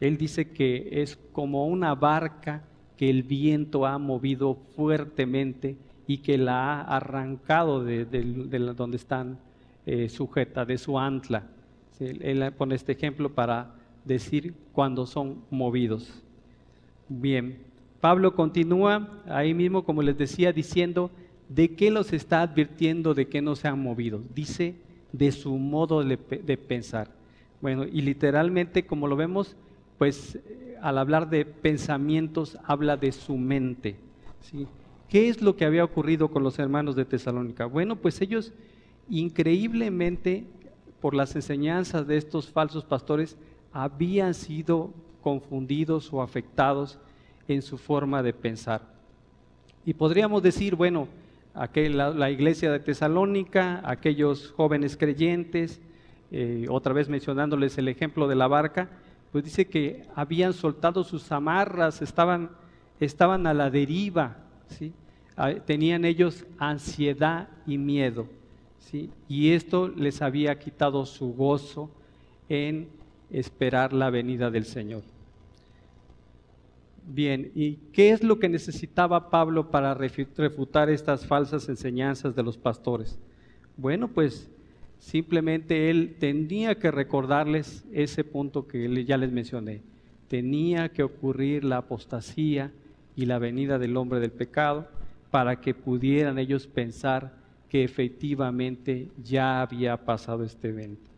Él 0.00 0.16
dice 0.16 0.50
que 0.50 0.88
es 0.90 1.20
como 1.30 1.68
una 1.68 1.94
barca 1.94 2.64
que 2.96 3.08
el 3.08 3.22
viento 3.22 3.86
ha 3.86 3.96
movido 3.98 4.56
fuertemente 4.74 5.76
y 6.08 6.18
que 6.18 6.36
la 6.36 6.80
ha 6.80 6.96
arrancado 6.96 7.84
de, 7.84 8.06
donde 8.74 8.96
están 8.96 9.38
eh, 9.86 10.08
sujeta, 10.08 10.64
de 10.64 10.76
su 10.78 10.98
antla. 10.98 11.44
Él 12.00 12.52
pone 12.58 12.74
este 12.74 12.90
ejemplo 12.90 13.32
para 13.32 13.76
decir 14.04 14.52
cuando 14.72 15.06
son 15.06 15.44
movidos. 15.48 16.24
Bien, 17.12 17.58
Pablo 18.00 18.36
continúa 18.36 19.20
ahí 19.26 19.52
mismo, 19.52 19.82
como 19.84 20.00
les 20.00 20.16
decía, 20.16 20.52
diciendo 20.52 21.10
de 21.48 21.74
qué 21.74 21.90
los 21.90 22.12
está 22.12 22.42
advirtiendo 22.42 23.14
de 23.14 23.26
que 23.26 23.42
no 23.42 23.56
se 23.56 23.66
han 23.66 23.82
movido. 23.82 24.22
Dice 24.32 24.76
de 25.10 25.32
su 25.32 25.56
modo 25.56 26.04
de, 26.04 26.16
pensar. 26.56 27.10
Bueno, 27.60 27.84
y 27.84 28.02
literalmente, 28.02 28.86
como 28.86 29.08
lo 29.08 29.16
vemos, 29.16 29.56
pues 29.98 30.38
al 30.80 30.98
hablar 30.98 31.28
de 31.28 31.44
pensamientos, 31.44 32.56
habla 32.62 32.96
de 32.96 33.10
su 33.10 33.36
mente. 33.36 33.96
¿sí? 34.40 34.68
¿Qué 35.08 35.28
es 35.28 35.42
lo 35.42 35.56
que 35.56 35.64
había 35.64 35.82
ocurrido 35.82 36.28
con 36.28 36.44
los 36.44 36.60
hermanos 36.60 36.94
de 36.94 37.06
Tesalónica? 37.06 37.66
Bueno, 37.66 37.96
pues 37.96 38.20
ellos 38.20 38.52
increíblemente, 39.08 40.44
por 41.00 41.14
las 41.14 41.34
enseñanzas 41.34 42.06
de 42.06 42.18
estos 42.18 42.52
falsos 42.52 42.84
pastores, 42.84 43.36
habían 43.72 44.32
sido 44.32 44.92
confundidos 45.20 46.12
o 46.12 46.22
afectados 46.22 46.98
en 47.48 47.62
su 47.62 47.78
forma 47.78 48.22
de 48.22 48.32
pensar. 48.32 48.82
Y 49.84 49.94
podríamos 49.94 50.42
decir, 50.42 50.76
bueno, 50.76 51.08
la, 51.54 52.30
iglesia 52.30 52.70
de 52.70 52.80
Tesalónica, 52.80 53.80
aquellos 53.84 54.52
jóvenes 54.52 54.96
creyentes, 54.96 55.80
eh, 56.30 56.66
otra 56.68 56.92
vez 56.92 57.08
mencionándoles 57.08 57.76
el 57.78 57.88
ejemplo 57.88 58.28
de 58.28 58.36
la 58.36 58.46
barca, 58.46 58.88
pues 59.32 59.44
dice 59.44 59.66
que 59.66 60.04
habían 60.14 60.52
soltado 60.52 61.04
sus 61.04 61.30
amarras, 61.32 62.02
estaban, 62.02 62.50
estaban 63.00 63.46
a 63.46 63.54
la 63.54 63.70
deriva, 63.70 64.36
¿sí? 64.68 64.92
Ah, 65.36 65.54
tenían 65.54 66.04
ellos 66.04 66.44
ansiedad 66.58 67.48
y 67.66 67.78
miedo, 67.78 68.26
¿sí? 68.78 69.10
y 69.26 69.52
esto 69.52 69.88
les 69.88 70.20
había 70.20 70.58
quitado 70.58 71.06
su 71.06 71.32
gozo 71.32 71.88
en 72.48 72.88
esperar 73.30 73.92
la 73.92 74.10
venida 74.10 74.50
del 74.50 74.64
Señor. 74.64 75.02
Bien, 77.06 77.50
¿y 77.54 77.76
qué 77.92 78.10
es 78.10 78.22
lo 78.22 78.38
que 78.38 78.48
necesitaba 78.48 79.30
Pablo 79.30 79.70
para 79.70 79.94
refutar 79.94 80.90
estas 80.90 81.26
falsas 81.26 81.68
enseñanzas 81.68 82.36
de 82.36 82.42
los 82.42 82.56
pastores? 82.56 83.18
Bueno, 83.76 84.08
pues 84.08 84.48
simplemente 84.98 85.90
él 85.90 86.16
tenía 86.20 86.76
que 86.76 86.90
recordarles 86.90 87.84
ese 87.92 88.22
punto 88.22 88.68
que 88.68 89.04
ya 89.04 89.16
les 89.16 89.32
mencioné. 89.32 89.80
Tenía 90.28 90.90
que 90.90 91.02
ocurrir 91.02 91.64
la 91.64 91.78
apostasía 91.78 92.70
y 93.16 93.26
la 93.26 93.38
venida 93.38 93.78
del 93.78 93.96
hombre 93.96 94.20
del 94.20 94.30
pecado 94.30 94.86
para 95.30 95.60
que 95.60 95.74
pudieran 95.74 96.38
ellos 96.38 96.66
pensar 96.66 97.34
que 97.68 97.82
efectivamente 97.82 99.08
ya 99.22 99.62
había 99.62 99.96
pasado 100.04 100.44
este 100.44 100.68
evento. 100.68 101.09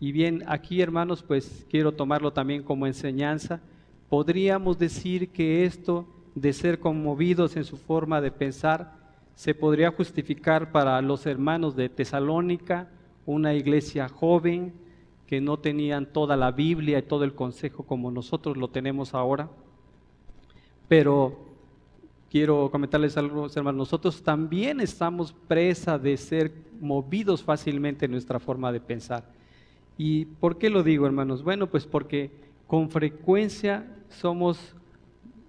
Y 0.00 0.12
bien, 0.12 0.42
aquí 0.46 0.80
hermanos, 0.80 1.22
pues 1.22 1.66
quiero 1.70 1.92
tomarlo 1.92 2.32
también 2.32 2.62
como 2.62 2.86
enseñanza. 2.86 3.60
Podríamos 4.08 4.78
decir 4.78 5.30
que 5.30 5.64
esto 5.64 6.06
de 6.34 6.52
ser 6.52 6.78
conmovidos 6.80 7.56
en 7.56 7.64
su 7.64 7.76
forma 7.76 8.20
de 8.20 8.30
pensar 8.30 8.92
se 9.34 9.54
podría 9.54 9.90
justificar 9.90 10.70
para 10.70 11.00
los 11.02 11.26
hermanos 11.26 11.74
de 11.74 11.88
Tesalónica, 11.88 12.88
una 13.26 13.54
iglesia 13.54 14.08
joven 14.08 14.72
que 15.26 15.40
no 15.40 15.58
tenían 15.58 16.06
toda 16.06 16.36
la 16.36 16.52
Biblia 16.52 16.98
y 16.98 17.02
todo 17.02 17.24
el 17.24 17.34
consejo 17.34 17.82
como 17.84 18.10
nosotros 18.10 18.56
lo 18.56 18.68
tenemos 18.68 19.14
ahora. 19.14 19.48
Pero 20.86 21.38
quiero 22.30 22.70
comentarles 22.70 23.16
algo, 23.16 23.46
hermanos, 23.54 23.78
nosotros 23.78 24.22
también 24.22 24.80
estamos 24.80 25.32
presa 25.48 25.98
de 25.98 26.16
ser 26.16 26.52
movidos 26.80 27.42
fácilmente 27.42 28.04
en 28.04 28.12
nuestra 28.12 28.38
forma 28.38 28.70
de 28.70 28.80
pensar. 28.80 29.33
¿Y 29.96 30.24
por 30.24 30.58
qué 30.58 30.70
lo 30.70 30.82
digo, 30.82 31.06
hermanos? 31.06 31.42
Bueno, 31.42 31.68
pues 31.68 31.86
porque 31.86 32.30
con 32.66 32.90
frecuencia 32.90 33.86
somos 34.08 34.74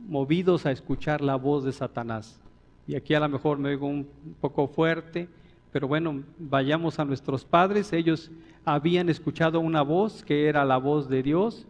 movidos 0.07 0.65
a 0.65 0.71
escuchar 0.71 1.21
la 1.21 1.35
voz 1.35 1.63
de 1.63 1.71
Satanás. 1.71 2.39
Y 2.87 2.95
aquí 2.95 3.15
a 3.15 3.19
lo 3.19 3.29
mejor 3.29 3.57
me 3.57 3.69
oigo 3.69 3.87
un 3.87 4.07
poco 4.39 4.67
fuerte, 4.67 5.27
pero 5.71 5.87
bueno, 5.87 6.23
vayamos 6.37 6.99
a 6.99 7.05
nuestros 7.05 7.43
padres. 7.43 7.91
Ellos 7.91 8.31
habían 8.63 9.09
escuchado 9.09 9.59
una 9.59 9.81
voz 9.81 10.23
que 10.23 10.47
era 10.47 10.63
la 10.63 10.77
voz 10.77 11.09
de 11.09 11.23
Dios, 11.23 11.67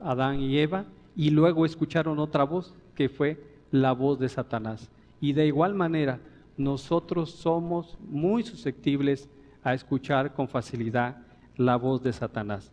Adán 0.00 0.40
y 0.40 0.58
Eva, 0.58 0.86
y 1.14 1.30
luego 1.30 1.66
escucharon 1.66 2.18
otra 2.18 2.44
voz 2.44 2.74
que 2.94 3.08
fue 3.08 3.42
la 3.70 3.92
voz 3.92 4.18
de 4.18 4.28
Satanás. 4.28 4.90
Y 5.20 5.34
de 5.34 5.46
igual 5.46 5.74
manera, 5.74 6.20
nosotros 6.56 7.30
somos 7.30 7.98
muy 8.08 8.42
susceptibles 8.42 9.28
a 9.62 9.74
escuchar 9.74 10.32
con 10.32 10.48
facilidad 10.48 11.16
la 11.56 11.76
voz 11.76 12.02
de 12.02 12.12
Satanás. 12.12 12.72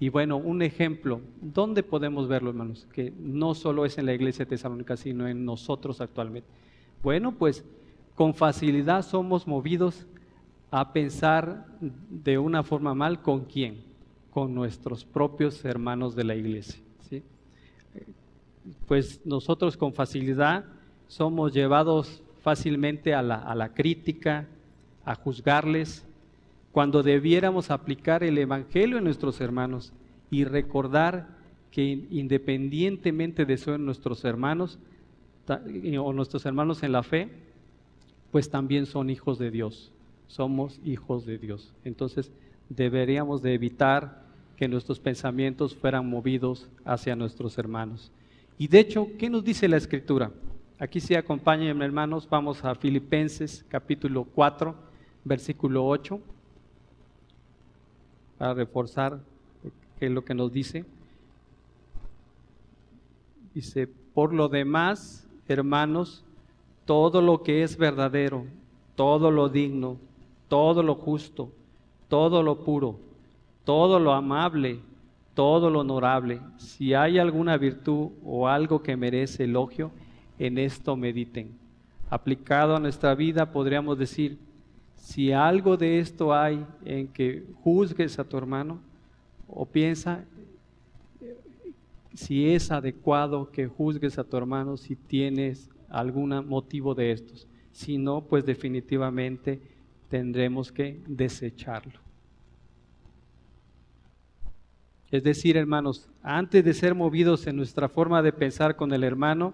Y 0.00 0.08
bueno, 0.08 0.36
un 0.36 0.62
ejemplo, 0.62 1.20
¿dónde 1.40 1.82
podemos 1.82 2.26
verlo, 2.26 2.50
hermanos? 2.50 2.88
Que 2.92 3.12
no 3.18 3.54
solo 3.54 3.84
es 3.84 3.98
en 3.98 4.06
la 4.06 4.12
iglesia 4.12 4.44
de 4.44 4.50
tesalónica, 4.50 4.96
sino 4.96 5.28
en 5.28 5.44
nosotros 5.44 6.00
actualmente. 6.00 6.48
Bueno, 7.02 7.32
pues 7.32 7.64
con 8.14 8.34
facilidad 8.34 9.02
somos 9.02 9.46
movidos 9.46 10.06
a 10.72 10.92
pensar 10.92 11.66
de 11.80 12.38
una 12.38 12.62
forma 12.62 12.94
mal 12.94 13.22
con 13.22 13.44
quién? 13.44 13.82
Con 14.30 14.54
nuestros 14.54 15.04
propios 15.04 15.64
hermanos 15.64 16.16
de 16.16 16.24
la 16.24 16.34
iglesia. 16.34 16.82
¿sí? 17.08 17.22
Pues 18.88 19.24
nosotros 19.24 19.76
con 19.76 19.92
facilidad 19.92 20.64
somos 21.06 21.52
llevados 21.52 22.22
fácilmente 22.40 23.14
a 23.14 23.22
la, 23.22 23.36
a 23.36 23.54
la 23.54 23.72
crítica, 23.72 24.48
a 25.04 25.14
juzgarles, 25.14 26.04
cuando 26.72 27.02
debiéramos 27.02 27.70
aplicar 27.70 28.24
el 28.24 28.38
Evangelio 28.38 28.96
en 28.96 29.04
nuestros 29.04 29.40
hermanos 29.40 29.92
y 30.30 30.44
recordar 30.44 31.28
que 31.70 32.06
independientemente 32.10 33.44
de 33.44 33.58
ser 33.58 33.78
nuestros 33.78 34.24
hermanos 34.24 34.78
o 35.46 36.12
nuestros 36.12 36.46
hermanos 36.46 36.82
en 36.82 36.92
la 36.92 37.02
fe, 37.02 37.28
pues 38.30 38.48
también 38.48 38.86
son 38.86 39.10
hijos 39.10 39.38
de 39.38 39.50
Dios. 39.50 39.92
Somos 40.26 40.80
hijos 40.82 41.26
de 41.26 41.36
Dios. 41.36 41.74
Entonces 41.84 42.32
deberíamos 42.70 43.42
de 43.42 43.52
evitar 43.52 44.22
que 44.56 44.66
nuestros 44.66 44.98
pensamientos 44.98 45.74
fueran 45.74 46.08
movidos 46.08 46.70
hacia 46.84 47.16
nuestros 47.16 47.58
hermanos. 47.58 48.10
Y 48.56 48.68
de 48.68 48.80
hecho, 48.80 49.08
¿qué 49.18 49.28
nos 49.28 49.44
dice 49.44 49.68
la 49.68 49.76
Escritura? 49.76 50.30
Aquí 50.78 51.00
sí 51.00 51.14
acompáñenme 51.14 51.84
hermanos, 51.84 52.26
vamos 52.30 52.64
a 52.64 52.74
Filipenses 52.74 53.64
capítulo 53.68 54.24
4, 54.24 54.74
versículo 55.24 55.86
8 55.86 56.20
para 58.42 58.54
reforzar 58.54 59.20
qué 60.00 60.06
es 60.06 60.10
lo 60.10 60.24
que 60.24 60.34
nos 60.34 60.52
dice. 60.52 60.84
Dice, 63.54 63.86
por 63.86 64.34
lo 64.34 64.48
demás, 64.48 65.28
hermanos, 65.46 66.24
todo 66.84 67.22
lo 67.22 67.44
que 67.44 67.62
es 67.62 67.76
verdadero, 67.76 68.44
todo 68.96 69.30
lo 69.30 69.48
digno, 69.48 69.96
todo 70.48 70.82
lo 70.82 70.96
justo, 70.96 71.52
todo 72.08 72.42
lo 72.42 72.64
puro, 72.64 72.98
todo 73.64 74.00
lo 74.00 74.12
amable, 74.12 74.80
todo 75.34 75.70
lo 75.70 75.78
honorable, 75.78 76.40
si 76.56 76.94
hay 76.94 77.20
alguna 77.20 77.56
virtud 77.56 78.08
o 78.24 78.48
algo 78.48 78.82
que 78.82 78.96
merece 78.96 79.44
elogio, 79.44 79.92
en 80.40 80.58
esto 80.58 80.96
mediten. 80.96 81.52
Aplicado 82.10 82.74
a 82.74 82.80
nuestra 82.80 83.14
vida 83.14 83.52
podríamos 83.52 83.96
decir, 83.96 84.36
si 85.02 85.32
algo 85.32 85.76
de 85.76 85.98
esto 85.98 86.32
hay 86.32 86.64
en 86.84 87.08
que 87.08 87.44
juzgues 87.64 88.20
a 88.20 88.24
tu 88.24 88.38
hermano, 88.38 88.78
o 89.48 89.66
piensa 89.66 90.24
si 92.14 92.48
es 92.48 92.70
adecuado 92.70 93.50
que 93.50 93.66
juzgues 93.66 94.16
a 94.16 94.22
tu 94.22 94.36
hermano, 94.36 94.76
si 94.76 94.94
tienes 94.94 95.68
algún 95.88 96.46
motivo 96.46 96.94
de 96.94 97.10
estos. 97.10 97.48
Si 97.72 97.98
no, 97.98 98.20
pues 98.22 98.46
definitivamente 98.46 99.60
tendremos 100.08 100.70
que 100.70 101.02
desecharlo. 101.08 101.98
Es 105.10 105.24
decir, 105.24 105.56
hermanos, 105.56 106.08
antes 106.22 106.64
de 106.64 106.74
ser 106.74 106.94
movidos 106.94 107.48
en 107.48 107.56
nuestra 107.56 107.88
forma 107.88 108.22
de 108.22 108.32
pensar 108.32 108.76
con 108.76 108.92
el 108.92 109.02
hermano, 109.02 109.52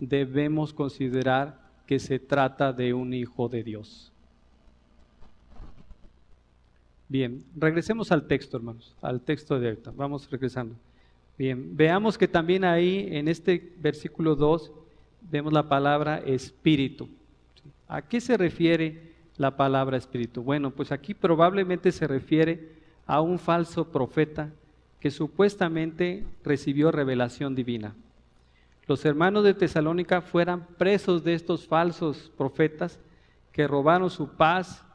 debemos 0.00 0.72
considerar 0.72 1.60
que 1.86 1.98
se 1.98 2.18
trata 2.18 2.72
de 2.72 2.94
un 2.94 3.12
hijo 3.12 3.46
de 3.50 3.62
Dios. 3.62 4.10
Bien, 7.08 7.44
regresemos 7.54 8.10
al 8.10 8.26
texto, 8.26 8.56
hermanos, 8.56 8.96
al 9.00 9.20
texto 9.20 9.60
de 9.60 9.68
ahorita. 9.68 9.92
Vamos 9.94 10.28
regresando. 10.30 10.74
Bien, 11.38 11.76
veamos 11.76 12.18
que 12.18 12.26
también 12.26 12.64
ahí 12.64 13.08
en 13.12 13.28
este 13.28 13.74
versículo 13.78 14.34
2 14.34 14.72
vemos 15.30 15.52
la 15.52 15.68
palabra 15.68 16.18
espíritu. 16.18 17.08
¿A 17.86 18.02
qué 18.02 18.20
se 18.20 18.36
refiere 18.36 19.12
la 19.36 19.56
palabra 19.56 19.96
espíritu? 19.96 20.42
Bueno, 20.42 20.70
pues 20.70 20.90
aquí 20.90 21.14
probablemente 21.14 21.92
se 21.92 22.06
refiere 22.06 22.76
a 23.06 23.20
un 23.20 23.38
falso 23.38 23.92
profeta 23.92 24.50
que 24.98 25.10
supuestamente 25.10 26.24
recibió 26.42 26.90
revelación 26.90 27.54
divina. 27.54 27.94
Los 28.88 29.04
hermanos 29.04 29.44
de 29.44 29.54
Tesalónica 29.54 30.22
fueran 30.22 30.66
presos 30.78 31.22
de 31.22 31.34
estos 31.34 31.66
falsos 31.66 32.32
profetas 32.36 32.98
que 33.52 33.68
robaron 33.68 34.10
su 34.10 34.28
paz 34.28 34.85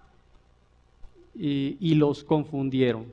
y, 1.33 1.95
los 1.95 2.23
confundieron. 2.23 3.05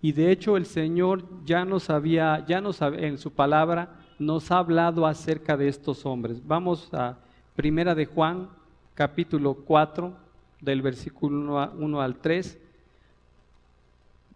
Y 0.00 0.12
de 0.12 0.30
hecho 0.30 0.56
el 0.56 0.66
Señor 0.66 1.24
ya 1.44 1.64
nos 1.64 1.90
había, 1.90 2.44
ya 2.46 2.60
nos 2.60 2.80
en 2.80 3.18
su 3.18 3.32
palabra 3.32 4.00
nos 4.18 4.50
ha 4.50 4.58
hablado 4.58 5.06
acerca 5.06 5.56
de 5.56 5.68
estos 5.68 6.06
hombres. 6.06 6.46
Vamos 6.46 6.92
a 6.92 7.18
Primera 7.54 7.94
de 7.94 8.06
Juan, 8.06 8.48
capítulo 8.94 9.54
4, 9.54 10.14
del 10.60 10.82
versículo 10.82 11.72
1 11.74 12.00
al 12.00 12.16
3, 12.16 12.58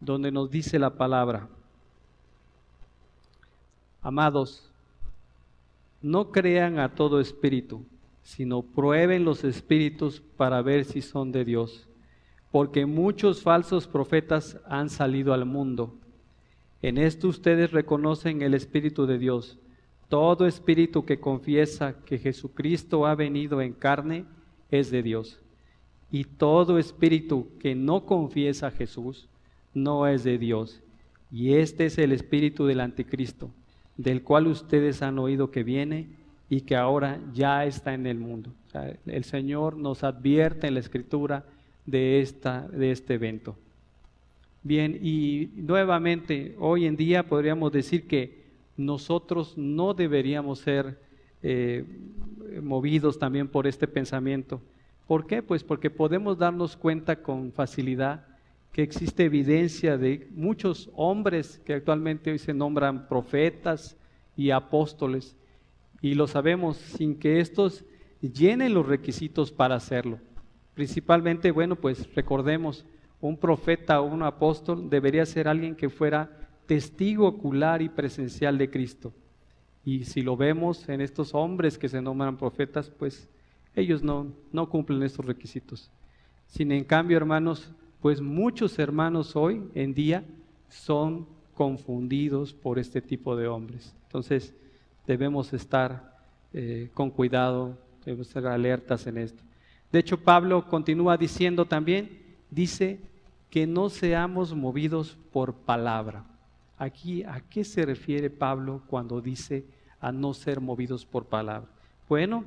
donde 0.01 0.33
nos 0.33 0.51
dice 0.51 0.79
la 0.79 0.91
palabra. 0.91 1.49
Amados, 4.03 4.71
no 6.01 6.33
crean 6.33 6.79
a 6.79 6.95
todo 6.95 7.21
espíritu, 7.21 7.85
sino 8.23 8.63
prueben 8.63 9.25
los 9.25 9.45
espíritus 9.45 10.23
para 10.37 10.63
ver 10.63 10.85
si 10.85 11.03
son 11.03 11.31
de 11.31 11.45
Dios 11.45 11.90
porque 12.51 12.87
muchos 12.87 13.43
falsos 13.43 13.87
profetas 13.87 14.59
han 14.67 14.91
salido 14.91 15.33
al 15.33 15.45
mundo. 15.45 15.95
En 16.83 16.99
esto 16.99 17.29
ustedes 17.29 17.73
reconocen 17.73 18.43
el 18.43 18.55
Espíritu 18.55 19.07
de 19.07 19.19
Dios. 19.19 19.59
Todo 20.09 20.47
espíritu 20.47 21.05
que 21.05 21.21
confiesa 21.21 21.95
que 22.05 22.19
Jesucristo 22.19 23.07
ha 23.07 23.15
venido 23.15 23.61
en 23.61 23.73
carne 23.73 24.25
es 24.71 24.91
de 24.91 25.03
Dios. 25.03 25.41
Y 26.11 26.25
todo 26.25 26.79
espíritu 26.79 27.47
que 27.61 27.77
no 27.77 28.05
confiesa 28.07 28.69
a 28.69 28.71
Jesús 28.73 29.29
no 29.73 30.09
es 30.09 30.25
de 30.25 30.39
Dios. 30.39 30.83
Y 31.31 31.55
este 31.55 31.87
es 31.87 31.99
el 31.99 32.11
espíritu 32.11 32.67
del 32.67 32.81
anticristo, 32.81 33.51
del 33.97 34.25
cual 34.25 34.49
ustedes 34.49 35.03
han 35.03 35.21
oído 35.21 35.53
que 35.53 35.63
viene 35.63 36.09
y 36.49 36.63
que 36.63 36.75
ahora 36.75 37.21
ya 37.33 37.65
está 37.65 37.95
en 37.95 38.07
el 38.07 38.19
mundo. 38.19 38.51
el 39.07 39.23
Señor 39.23 39.77
nos 39.77 40.03
advierte 40.03 40.67
en 40.67 40.75
la 40.75 40.81
Escritura 40.81 41.45
de, 41.87 42.21
esta, 42.21 42.69
de 42.69 42.91
este 42.91 43.15
evento. 43.15 43.57
Bien, 44.63 44.99
y 45.03 45.51
nuevamente, 45.57 46.55
hoy 46.59 46.87
en 46.87 46.97
día 46.97 47.27
podríamos 47.27 47.73
decir 47.73 48.07
que 48.07 48.41
nosotros 48.77 49.57
no 49.57 49.95
deberíamos 49.95 50.59
ser 50.59 50.99
eh, 51.43 51.85
movidos 52.63 53.19
también 53.19 53.49
por 53.49 53.67
este 53.67 53.87
pensamiento. 53.87 54.61
¿Por 55.07 55.27
qué? 55.27 55.43
Pues 55.43 55.65
porque 55.65 55.91
podemos 55.91 56.39
darnos 56.39 56.77
cuenta 56.77 57.23
con 57.23 57.53
facilidad 57.53 58.27
que 58.73 58.83
existe 58.83 59.25
evidencia 59.25 59.99
de 59.99 60.29
muchos 60.33 60.91
hombres 60.95 61.61
que 61.65 61.75
actualmente 61.75 62.31
hoy 62.31 62.39
se 62.39 62.55
nombran 62.55 63.09
profetas 63.09 63.97
y 64.37 64.51
apóstoles, 64.51 65.37
y 66.01 66.15
lo 66.15 66.27
sabemos 66.27 66.77
sin 66.77 67.19
que 67.19 67.41
estos 67.41 67.85
llenen 68.21 68.75
los 68.75 68.87
requisitos 68.87 69.51
para 69.51 69.75
hacerlo. 69.75 70.19
Principalmente, 70.81 71.51
bueno, 71.51 71.77
pues 71.77 72.09
recordemos, 72.15 72.87
un 73.21 73.37
profeta 73.37 74.01
o 74.01 74.07
un 74.07 74.23
apóstol 74.23 74.89
debería 74.89 75.27
ser 75.27 75.47
alguien 75.47 75.77
que 75.77 75.91
fuera 75.91 76.31
testigo 76.65 77.29
ocular 77.29 77.83
y 77.83 77.91
presencial 77.91 78.57
de 78.57 78.71
Cristo. 78.71 79.13
Y 79.85 80.05
si 80.05 80.23
lo 80.23 80.39
vemos 80.39 80.89
en 80.89 81.03
estos 81.03 81.35
hombres 81.35 81.77
que 81.77 81.91
se 81.91 82.01
nombran 82.01 82.39
profetas, 82.39 82.89
pues 82.89 83.29
ellos 83.77 84.03
no, 84.03 84.33
no 84.53 84.71
cumplen 84.71 85.03
estos 85.03 85.27
requisitos. 85.27 85.91
Sin 86.47 86.73
en 86.73 86.85
cambio, 86.85 87.19
hermanos, 87.19 87.71
pues 88.01 88.23
muchos 88.23 88.79
hermanos 88.79 89.37
hoy 89.37 89.63
en 89.75 89.93
día 89.93 90.25
son 90.71 91.27
confundidos 91.53 92.55
por 92.55 92.79
este 92.79 93.03
tipo 93.03 93.37
de 93.37 93.49
hombres. 93.49 93.95
Entonces 94.05 94.55
debemos 95.07 95.53
estar 95.53 96.17
eh, 96.55 96.89
con 96.95 97.11
cuidado, 97.11 97.77
debemos 98.03 98.29
estar 98.29 98.47
alertas 98.47 99.07
en 99.07 99.19
esto. 99.19 99.43
De 99.93 99.99
hecho, 99.99 100.21
Pablo 100.21 100.69
continúa 100.69 101.17
diciendo 101.17 101.65
también, 101.65 102.21
dice 102.51 103.01
que 103.51 103.67
no 103.67 103.89
seamos 103.89 104.55
movidos 104.55 105.19
por 105.33 105.55
palabra. 105.55 106.25
Aquí, 106.79 107.25
¿a 107.25 107.41
qué 107.41 107.65
se 107.65 107.85
refiere 107.85 108.31
Pablo 108.31 108.83
cuando 108.87 109.21
dice 109.21 109.65
a 110.01 110.13
no 110.13 110.33
ser 110.33 110.61
movidos 110.61 111.05
por 111.05 111.27
palabra? 111.27 111.69
Bueno, 112.09 112.45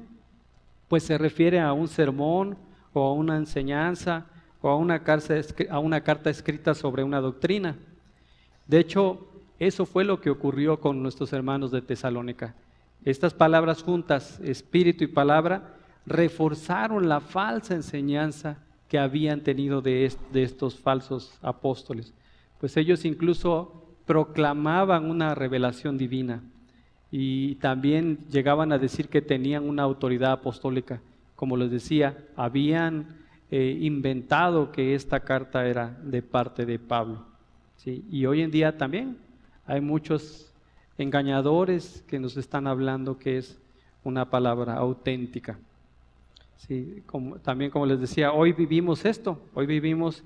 pues 0.88 1.04
se 1.04 1.18
refiere 1.18 1.60
a 1.60 1.74
un 1.74 1.88
sermón 1.88 2.58
o 2.94 3.04
a 3.04 3.14
una 3.14 3.36
enseñanza 3.36 4.26
o 4.62 4.70
a 4.70 4.78
una, 4.78 5.04
a 5.70 5.80
una 5.80 6.02
carta 6.02 6.30
escrita 6.30 6.74
sobre 6.74 7.04
una 7.04 7.20
doctrina. 7.20 7.76
De 8.68 8.80
hecho, 8.80 9.28
eso 9.60 9.86
fue 9.86 10.04
lo 10.04 10.22
que 10.22 10.30
ocurrió 10.30 10.80
con 10.80 11.04
nuestros 11.04 11.34
hermanos 11.34 11.72
de 11.72 11.82
Tesalónica. 11.82 12.56
Estas 13.04 13.34
palabras 13.34 13.84
juntas, 13.84 14.40
espíritu 14.40 15.04
y 15.04 15.08
palabra, 15.08 15.76
reforzaron 16.06 17.08
la 17.08 17.20
falsa 17.20 17.76
enseñanza 17.76 18.58
que 18.90 19.00
habían 19.00 19.42
tenido 19.42 19.82
de, 19.82 20.06
estos 20.34 20.76
falsos 20.76 21.38
apóstoles. 21.42 22.14
pues 22.60 22.78
ellos 22.78 23.06
incluso 23.06 23.84
proclamaban 24.06 25.10
una 25.10 25.34
revelación 25.34 25.98
divina 25.98 26.44
y 27.12 27.56
también 27.56 28.20
llegaban 28.30 28.72
a 28.72 28.78
decir 28.78 29.08
que 29.08 29.22
tenían 29.22 29.68
una 29.68 29.84
autoridad 29.84 30.32
apostólica. 30.32 31.00
Como 31.36 31.58
les 31.58 31.72
decía, 31.72 32.18
habían 32.36 33.08
eh, 33.52 33.78
inventado 33.82 34.72
que 34.72 34.96
esta 34.96 35.20
carta 35.20 35.68
era 35.68 35.96
de 36.04 36.22
parte 36.22 36.66
de 36.66 36.80
Pablo. 36.80 37.26
Y 37.86 38.26
hoy 38.26 38.42
en 38.42 38.50
día 38.50 38.78
también 38.78 39.18
hay 39.66 39.82
muchos 39.82 40.52
engañadores 40.98 42.04
que 42.08 42.20
nos 42.20 42.38
están 42.38 42.66
hablando 42.66 43.18
que 43.18 43.38
es 43.38 43.60
una 44.04 44.30
palabra 44.30 44.76
auténtica. 44.76 45.60
Sí, 46.68 47.04
como, 47.06 47.36
también 47.40 47.72
como 47.72 47.86
les 47.86 48.00
decía, 48.00 48.32
hoy 48.32 48.54
vivimos 48.54 49.04
esto, 49.04 49.42
hoy 49.54 49.66
vivimos 49.66 50.24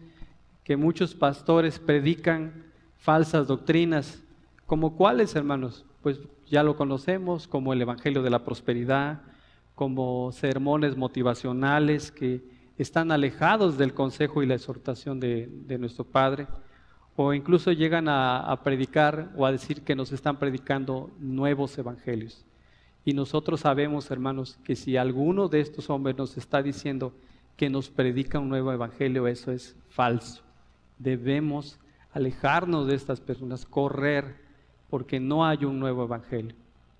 que 0.63 0.77
muchos 0.77 1.15
pastores 1.15 1.79
predican 1.79 2.63
falsas 2.97 3.47
doctrinas, 3.47 4.21
como 4.67 4.95
cuáles 4.95 5.35
hermanos, 5.35 5.83
pues 6.03 6.19
ya 6.45 6.61
lo 6.61 6.75
conocemos, 6.75 7.47
como 7.47 7.73
el 7.73 7.81
Evangelio 7.81 8.21
de 8.21 8.29
la 8.29 8.45
Prosperidad, 8.45 9.21
como 9.73 10.31
sermones 10.31 10.95
motivacionales 10.95 12.11
que 12.11 12.43
están 12.77 13.11
alejados 13.11 13.79
del 13.79 13.95
consejo 13.95 14.43
y 14.43 14.45
la 14.45 14.55
exhortación 14.55 15.19
de, 15.19 15.77
nuestro 15.79 16.03
Padre, 16.05 16.47
o 17.15 17.33
incluso 17.33 17.71
llegan 17.71 18.07
a 18.09 18.61
predicar 18.63 19.31
o 19.35 19.47
a 19.47 19.51
decir 19.51 19.81
que 19.81 19.95
nos 19.95 20.11
están 20.11 20.37
predicando 20.37 21.09
nuevos 21.19 21.75
evangelios. 21.79 22.46
Y 23.07 23.13
nosotros 23.13 23.61
sabemos, 23.61 24.11
hermanos, 24.11 24.59
que 24.65 24.75
si 24.75 24.97
alguno 24.97 25.47
de 25.47 25.61
estos 25.61 25.89
hombres 25.89 26.17
nos 26.17 26.35
está 26.35 26.61
diciendo 26.61 27.13
que 27.55 27.69
nos 27.69 27.89
predica 27.89 28.37
un 28.37 28.49
nuevo 28.49 28.73
evangelio, 28.73 29.27
eso 29.27 29.53
es 29.53 29.77
falso. 29.87 30.43
Debemos 30.99 31.79
alejarnos 32.11 32.85
de 32.85 32.95
estas 32.95 33.21
personas, 33.21 33.65
correr, 33.65 34.35
porque 34.89 35.21
no 35.21 35.45
hay 35.45 35.63
un 35.63 35.79
nuevo 35.79 36.03
evangelio. 36.03 36.53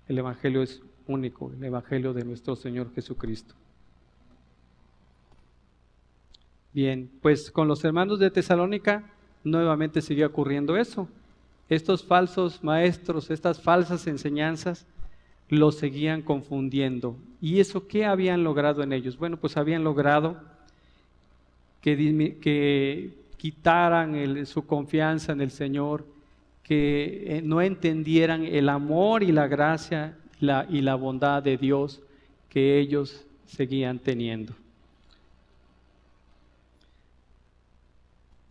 El 0.06 0.16
evangelio 0.16 0.62
es 0.62 0.80
único, 1.06 1.52
el 1.52 1.62
evangelio 1.62 2.14
de 2.14 2.24
nuestro 2.24 2.56
Señor 2.56 2.90
Jesucristo. 2.94 3.54
Bien, 6.72 7.10
pues 7.20 7.50
con 7.50 7.68
los 7.68 7.84
hermanos 7.84 8.18
de 8.18 8.30
Tesalónica 8.30 9.04
nuevamente 9.44 10.00
sigue 10.00 10.24
ocurriendo 10.24 10.78
eso. 10.78 11.06
Estos 11.68 12.02
falsos 12.02 12.64
maestros, 12.64 13.30
estas 13.30 13.60
falsas 13.60 14.06
enseñanzas, 14.06 14.86
los 15.48 15.76
seguían 15.76 16.22
confundiendo. 16.22 17.16
¿Y 17.40 17.60
eso 17.60 17.86
qué 17.86 18.04
habían 18.04 18.44
logrado 18.44 18.82
en 18.82 18.92
ellos? 18.92 19.16
Bueno, 19.16 19.36
pues 19.36 19.56
habían 19.56 19.84
logrado 19.84 20.36
que, 21.80 22.38
que 22.40 23.14
quitaran 23.36 24.44
su 24.46 24.66
confianza 24.66 25.32
en 25.32 25.40
el 25.40 25.50
Señor, 25.50 26.04
que 26.62 27.38
eh, 27.38 27.42
no 27.42 27.62
entendieran 27.62 28.44
el 28.44 28.68
amor 28.68 29.22
y 29.22 29.32
la 29.32 29.46
gracia 29.46 30.16
y 30.40 30.80
la 30.82 30.94
bondad 30.94 31.42
de 31.42 31.56
Dios 31.56 32.00
que 32.50 32.78
ellos 32.78 33.24
seguían 33.46 33.98
teniendo. 33.98 34.54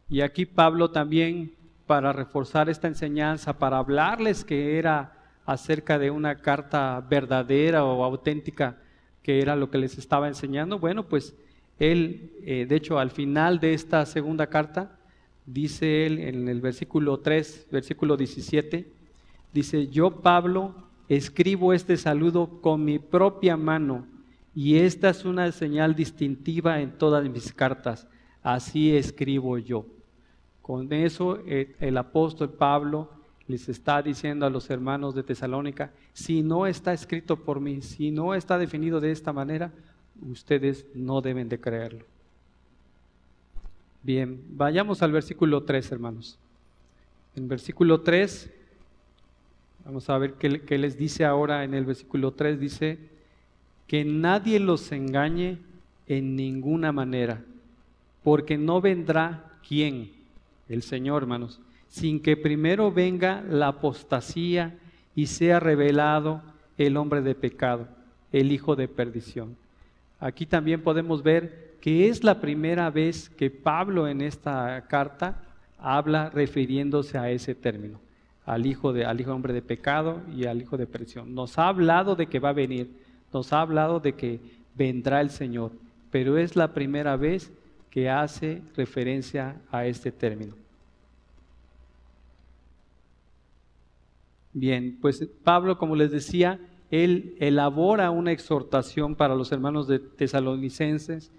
Y 0.09 0.21
aquí 0.21 0.45
Pablo 0.45 0.89
también, 0.89 1.51
para 1.85 2.13
reforzar 2.13 2.69
esta 2.69 2.87
enseñanza, 2.87 3.57
para 3.57 3.77
hablarles 3.77 4.43
que 4.43 4.77
era 4.77 5.16
acerca 5.47 5.97
de 5.97 6.11
una 6.11 6.35
carta 6.35 7.03
verdadera 7.09 7.85
o 7.85 8.03
auténtica 8.03 8.77
que 9.23 9.41
era 9.41 9.55
lo 9.55 9.71
que 9.71 9.77
les 9.77 9.97
estaba 9.97 10.27
enseñando, 10.27 10.77
bueno, 10.77 11.07
pues 11.07 11.33
él, 11.79 12.31
eh, 12.43 12.65
de 12.67 12.75
hecho, 12.75 12.99
al 12.99 13.11
final 13.11 13.59
de 13.59 13.73
esta 13.73 14.05
segunda 14.05 14.47
carta, 14.47 14.99
dice 15.45 16.05
él 16.05 16.19
en 16.19 16.49
el 16.49 16.59
versículo 16.59 17.19
3, 17.19 17.67
versículo 17.71 18.17
17, 18.17 18.87
dice, 19.53 19.87
yo 19.87 20.21
Pablo 20.21 20.75
escribo 21.07 21.73
este 21.73 21.95
saludo 21.95 22.61
con 22.61 22.83
mi 22.83 22.99
propia 22.99 23.55
mano 23.55 24.05
y 24.53 24.77
esta 24.79 25.09
es 25.09 25.23
una 25.23 25.49
señal 25.53 25.95
distintiva 25.95 26.81
en 26.81 26.91
todas 26.97 27.27
mis 27.29 27.53
cartas, 27.53 28.07
así 28.43 28.95
escribo 28.95 29.57
yo. 29.57 29.85
Con 30.61 30.91
eso 30.91 31.39
eh, 31.47 31.75
el 31.79 31.97
apóstol 31.97 32.49
Pablo 32.49 33.16
les 33.47 33.69
está 33.69 34.01
diciendo 34.01 34.45
a 34.45 34.49
los 34.49 34.69
hermanos 34.69 35.15
de 35.15 35.23
Tesalónica, 35.23 35.91
si 36.13 36.43
no 36.43 36.67
está 36.67 36.93
escrito 36.93 37.37
por 37.37 37.61
mí, 37.61 37.81
si 37.81 38.11
no 38.11 38.33
está 38.33 38.57
definido 38.57 38.99
de 38.99 39.11
esta 39.11 39.31
manera, 39.31 39.71
ustedes 40.29 40.85
no 40.93 41.21
deben 41.21 41.47
de 41.47 41.59
creerlo. 41.59 42.05
Bien, 44.03 44.41
vayamos 44.49 45.01
al 45.01 45.11
versículo 45.11 45.63
3, 45.63 45.91
hermanos. 45.91 46.37
En 47.35 47.47
versículo 47.47 48.01
3, 48.01 48.49
vamos 49.85 50.09
a 50.09 50.17
ver 50.17 50.33
qué, 50.33 50.77
les 50.77 50.97
dice 50.97 51.23
ahora 51.23 51.63
en 51.63 51.73
el 51.73 51.85
versículo 51.85 52.31
3, 52.31 52.59
dice, 52.59 52.97
que 53.87 54.03
nadie 54.03 54.59
los 54.59 54.91
engañe 54.91 55.57
en 56.07 56.35
ninguna 56.35 56.91
manera, 56.91 57.43
porque 58.23 58.57
no 58.57 58.81
vendrá 58.81 59.51
quién, 59.65 60.11
el 60.67 60.83
Señor, 60.83 61.23
hermanos, 61.23 61.61
sin 61.87 62.21
que 62.21 62.37
primero 62.37 62.91
venga 62.91 63.43
la 63.49 63.69
apostasía 63.69 64.75
y 65.15 65.27
sea 65.27 65.59
revelado 65.59 66.41
el 66.77 66.97
hombre 66.97 67.21
de 67.21 67.35
pecado, 67.35 67.87
el 68.31 68.51
hijo 68.51 68.75
de 68.75 68.87
perdición. 68.87 69.55
Aquí 70.19 70.45
también 70.45 70.81
podemos 70.81 71.23
ver 71.23 71.75
que 71.81 72.09
es 72.09 72.23
la 72.23 72.39
primera 72.39 72.89
vez 72.89 73.29
que 73.29 73.49
Pablo 73.49 74.07
en 74.07 74.21
esta 74.21 74.85
carta 74.87 75.41
habla 75.79 76.29
refiriéndose 76.29 77.17
a 77.17 77.29
ese 77.29 77.55
término, 77.55 77.99
al 78.45 78.65
hijo 78.65 78.93
de 78.93 79.05
al 79.05 79.21
hijo 79.21 79.33
hombre 79.33 79.53
de 79.53 79.61
pecado 79.61 80.21
y 80.35 80.45
al 80.45 80.61
hijo 80.61 80.77
de 80.77 80.87
perdición. 80.87 81.33
Nos 81.33 81.57
ha 81.57 81.67
hablado 81.67 82.15
de 82.15 82.27
que 82.27 82.39
va 82.39 82.49
a 82.49 82.53
venir, 82.53 82.89
nos 83.31 83.53
ha 83.53 83.61
hablado 83.61 83.99
de 83.99 84.13
que 84.13 84.39
vendrá 84.75 85.21
el 85.21 85.29
Señor, 85.29 85.71
pero 86.11 86.37
es 86.37 86.55
la 86.55 86.73
primera 86.73 87.15
vez 87.15 87.51
que 87.89 88.09
hace 88.09 88.61
referencia 88.75 89.55
a 89.71 89.85
este 89.85 90.11
término. 90.11 90.55
Bien, 94.59 94.97
pues 94.99 95.23
Pablo, 95.43 95.77
como 95.77 95.95
les 95.95 96.09
decía, 96.09 96.59
él 96.89 97.35
elabora 97.39 98.09
una 98.09 98.31
exhortación 98.31 99.13
para 99.15 99.35
los 99.35 99.51
hermanos 99.51 99.87
de 99.87 99.99
tesalonicenses. 99.99 101.31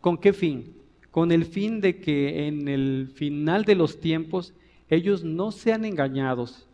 ¿Con 0.00 0.16
qué 0.16 0.32
fin? 0.32 0.72
Con 1.10 1.32
el 1.32 1.46
fin 1.46 1.80
de 1.80 1.98
que 1.98 2.46
en 2.46 2.68
el 2.68 3.10
final 3.12 3.64
de 3.64 3.74
los 3.74 3.98
tiempos 3.98 4.54
ellos 4.88 5.24
no 5.24 5.50
sean 5.50 5.84
engañados, 5.84 6.68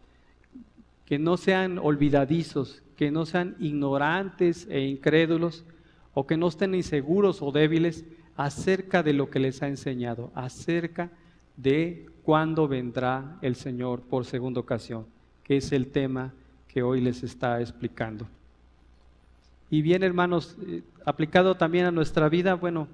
que 1.06 1.18
no 1.18 1.38
sean 1.38 1.78
olvidadizos, 1.78 2.82
que 2.94 3.10
no 3.10 3.24
sean 3.24 3.56
ignorantes 3.58 4.68
e 4.68 4.82
incrédulos, 4.82 5.64
o 6.12 6.26
que 6.26 6.36
no 6.36 6.48
estén 6.48 6.74
inseguros 6.74 7.40
o 7.40 7.52
débiles 7.52 8.04
acerca 8.36 9.02
de 9.02 9.14
lo 9.14 9.30
que 9.30 9.38
les 9.38 9.62
ha 9.62 9.68
enseñado, 9.68 10.30
acerca 10.34 11.10
de 11.56 12.04
cuándo 12.22 12.68
vendrá 12.68 13.38
el 13.40 13.54
Señor 13.54 14.02
por 14.02 14.26
segunda 14.26 14.60
ocasión 14.60 15.06
es 15.56 15.72
el 15.72 15.88
tema 15.88 16.32
que 16.68 16.82
hoy 16.82 17.00
les 17.00 17.22
está 17.22 17.60
explicando. 17.60 18.26
Y 19.70 19.82
bien, 19.82 20.02
hermanos, 20.02 20.56
eh, 20.66 20.82
aplicado 21.04 21.56
también 21.56 21.86
a 21.86 21.90
nuestra 21.90 22.28
vida, 22.28 22.54
bueno, 22.54 22.88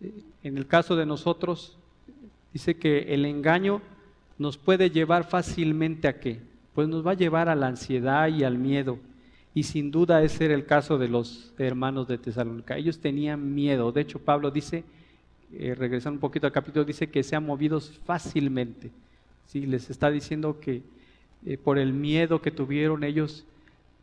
eh, 0.00 0.12
en 0.42 0.58
el 0.58 0.66
caso 0.66 0.96
de 0.96 1.06
nosotros, 1.06 1.76
dice 2.52 2.76
que 2.76 3.14
el 3.14 3.24
engaño 3.24 3.80
nos 4.38 4.56
puede 4.56 4.90
llevar 4.90 5.28
fácilmente 5.28 6.08
a 6.08 6.20
qué? 6.20 6.40
Pues 6.74 6.88
nos 6.88 7.04
va 7.04 7.12
a 7.12 7.14
llevar 7.14 7.48
a 7.48 7.56
la 7.56 7.66
ansiedad 7.66 8.28
y 8.28 8.44
al 8.44 8.58
miedo. 8.58 8.98
Y 9.54 9.64
sin 9.64 9.90
duda 9.90 10.22
ese 10.22 10.44
era 10.44 10.54
el 10.54 10.66
caso 10.66 10.98
de 10.98 11.08
los 11.08 11.52
hermanos 11.58 12.06
de 12.06 12.18
Tesalónica. 12.18 12.76
Ellos 12.76 13.00
tenían 13.00 13.54
miedo. 13.54 13.90
De 13.90 14.02
hecho, 14.02 14.20
Pablo 14.20 14.52
dice, 14.52 14.84
eh, 15.52 15.74
regresando 15.76 16.16
un 16.16 16.20
poquito 16.20 16.46
al 16.46 16.52
capítulo, 16.52 16.84
dice 16.84 17.10
que 17.10 17.24
sean 17.24 17.44
movidos 17.44 18.00
fácilmente. 18.04 18.92
¿Sí? 19.46 19.66
Les 19.66 19.90
está 19.90 20.10
diciendo 20.10 20.60
que 20.60 20.82
eh, 21.46 21.56
por 21.56 21.78
el 21.78 21.92
miedo 21.92 22.42
que 22.42 22.50
tuvieron 22.50 23.04
ellos, 23.04 23.44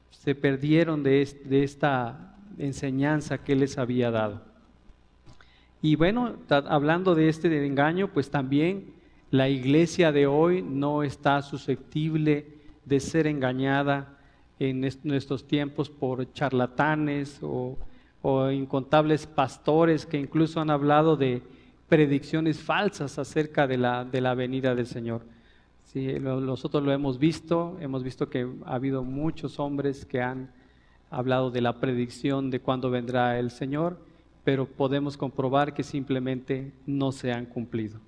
se 0.10 0.36
perdieron 0.36 1.04
de, 1.04 1.22
esta 1.22 2.36
enseñanza 2.58 3.38
que 3.38 3.56
les 3.56 3.78
había 3.78 4.12
dado. 4.12 4.42
Y 5.82 5.96
bueno, 5.96 6.38
hablando 6.50 7.14
de 7.14 7.30
este 7.30 7.66
engaño, 7.66 8.08
pues 8.12 8.32
también 8.32 8.94
la 9.30 9.50
iglesia 9.50 10.12
de 10.12 10.26
hoy 10.26 10.62
no 10.64 11.04
está 11.04 11.42
susceptible 11.42 12.48
de 12.86 13.00
ser 13.00 13.28
engañada 13.28 14.18
en 14.58 14.82
nuestros 15.04 15.46
tiempos 15.46 15.90
por 15.90 16.32
charlatanes 16.32 17.40
o, 17.42 17.78
incontables 18.52 19.28
pastores 19.28 20.08
que 20.08 20.18
incluso 20.18 20.60
han 20.60 20.72
hablado 20.72 21.16
de 21.16 21.44
predicciones 21.88 22.60
falsas 22.60 23.20
acerca 23.20 23.68
de 23.68 23.78
la 23.78 24.34
venida 24.34 24.74
del 24.74 24.88
Señor. 24.88 25.22
Sí, 25.86 26.08
nosotros 26.20 26.84
lo 26.84 26.92
hemos 26.92 27.20
visto, 27.20 27.78
hemos 27.80 28.04
visto 28.04 28.30
que 28.30 28.48
ha 28.66 28.76
habido 28.76 29.04
muchos 29.04 29.60
hombres 29.60 30.06
que 30.06 30.22
han 30.22 30.52
hablado 31.10 31.52
de 31.52 31.62
la 31.62 31.80
predicción 31.80 32.50
de 32.50 32.60
cuándo 32.60 32.90
vendrá 32.90 33.40
el 33.40 33.52
Señor, 33.52 33.98
pero 34.44 34.66
podemos 34.66 35.16
comprobar 35.16 35.74
que 35.74 35.84
simplemente 35.84 36.74
no 36.86 37.12
se 37.12 37.32
han 37.32 37.46
cumplido. 37.46 38.00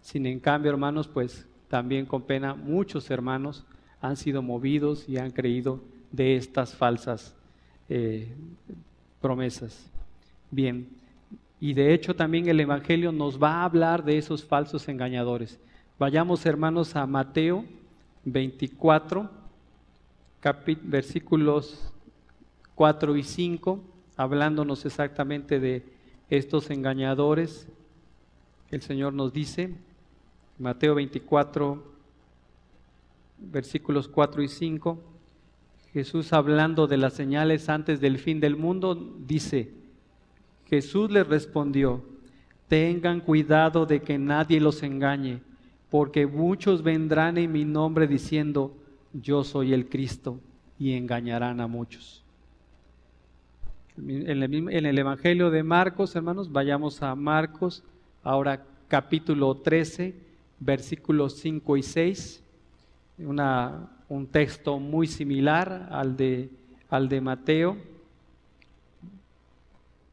Sin 0.00 0.26
en 0.26 0.38
cambio, 0.38 0.70
hermanos, 0.70 1.08
pues 1.08 1.48
también 1.68 2.06
con 2.06 2.22
pena, 2.22 2.54
muchos 2.54 3.10
hermanos 3.10 3.64
han 4.00 4.16
sido 4.16 4.42
movidos 4.42 5.08
y 5.08 5.18
han 5.18 5.30
creído 5.30 5.80
de 6.12 6.36
estas 6.36 6.74
falsas 6.74 7.34
eh, 7.88 8.28
promesas. 9.20 9.90
Bien, 10.50 10.86
y 11.58 11.72
de 11.72 11.94
hecho 11.94 12.14
también 12.14 12.46
el 12.48 12.60
Evangelio 12.60 13.10
nos 13.10 13.42
va 13.42 13.54
a 13.54 13.64
hablar 13.64 14.04
de 14.04 14.18
esos 14.18 14.44
falsos 14.44 14.88
engañadores. 14.88 15.58
Vayamos 15.96 16.44
hermanos 16.44 16.96
a 16.96 17.06
Mateo 17.06 17.64
24, 18.24 19.30
versículos 20.82 21.92
4 22.74 23.16
y 23.16 23.22
5, 23.22 23.80
hablándonos 24.16 24.84
exactamente 24.86 25.60
de 25.60 25.84
estos 26.30 26.70
engañadores. 26.70 27.68
El 28.72 28.82
Señor 28.82 29.12
nos 29.12 29.32
dice, 29.32 29.72
Mateo 30.58 30.96
24, 30.96 31.84
versículos 33.38 34.08
4 34.08 34.42
y 34.42 34.48
5, 34.48 34.98
Jesús 35.92 36.32
hablando 36.32 36.88
de 36.88 36.96
las 36.96 37.12
señales 37.12 37.68
antes 37.68 38.00
del 38.00 38.18
fin 38.18 38.40
del 38.40 38.56
mundo, 38.56 38.96
dice, 38.96 39.70
Jesús 40.66 41.12
les 41.12 41.24
respondió, 41.24 42.02
tengan 42.66 43.20
cuidado 43.20 43.86
de 43.86 44.02
que 44.02 44.18
nadie 44.18 44.58
los 44.58 44.82
engañe, 44.82 45.40
porque 45.94 46.26
muchos 46.26 46.82
vendrán 46.82 47.38
en 47.38 47.52
mi 47.52 47.64
nombre 47.64 48.08
diciendo, 48.08 48.76
yo 49.12 49.44
soy 49.44 49.72
el 49.72 49.88
Cristo, 49.88 50.40
y 50.76 50.94
engañarán 50.94 51.60
a 51.60 51.68
muchos. 51.68 52.24
En 53.96 54.42
el, 54.72 54.98
Evangelio 54.98 55.52
de 55.52 55.62
Marcos, 55.62 56.16
hermanos, 56.16 56.50
vayamos 56.50 57.00
a 57.00 57.14
Marcos, 57.14 57.84
ahora 58.24 58.66
capítulo 58.88 59.58
13, 59.58 60.16
versículos 60.58 61.36
5 61.36 61.76
y 61.76 61.82
6, 61.84 62.42
una, 63.18 63.88
un 64.08 64.26
texto 64.26 64.80
muy 64.80 65.06
similar 65.06 65.90
al 65.92 66.16
de, 66.16 66.50
al 66.90 67.08
de 67.08 67.20
Mateo. 67.20 67.76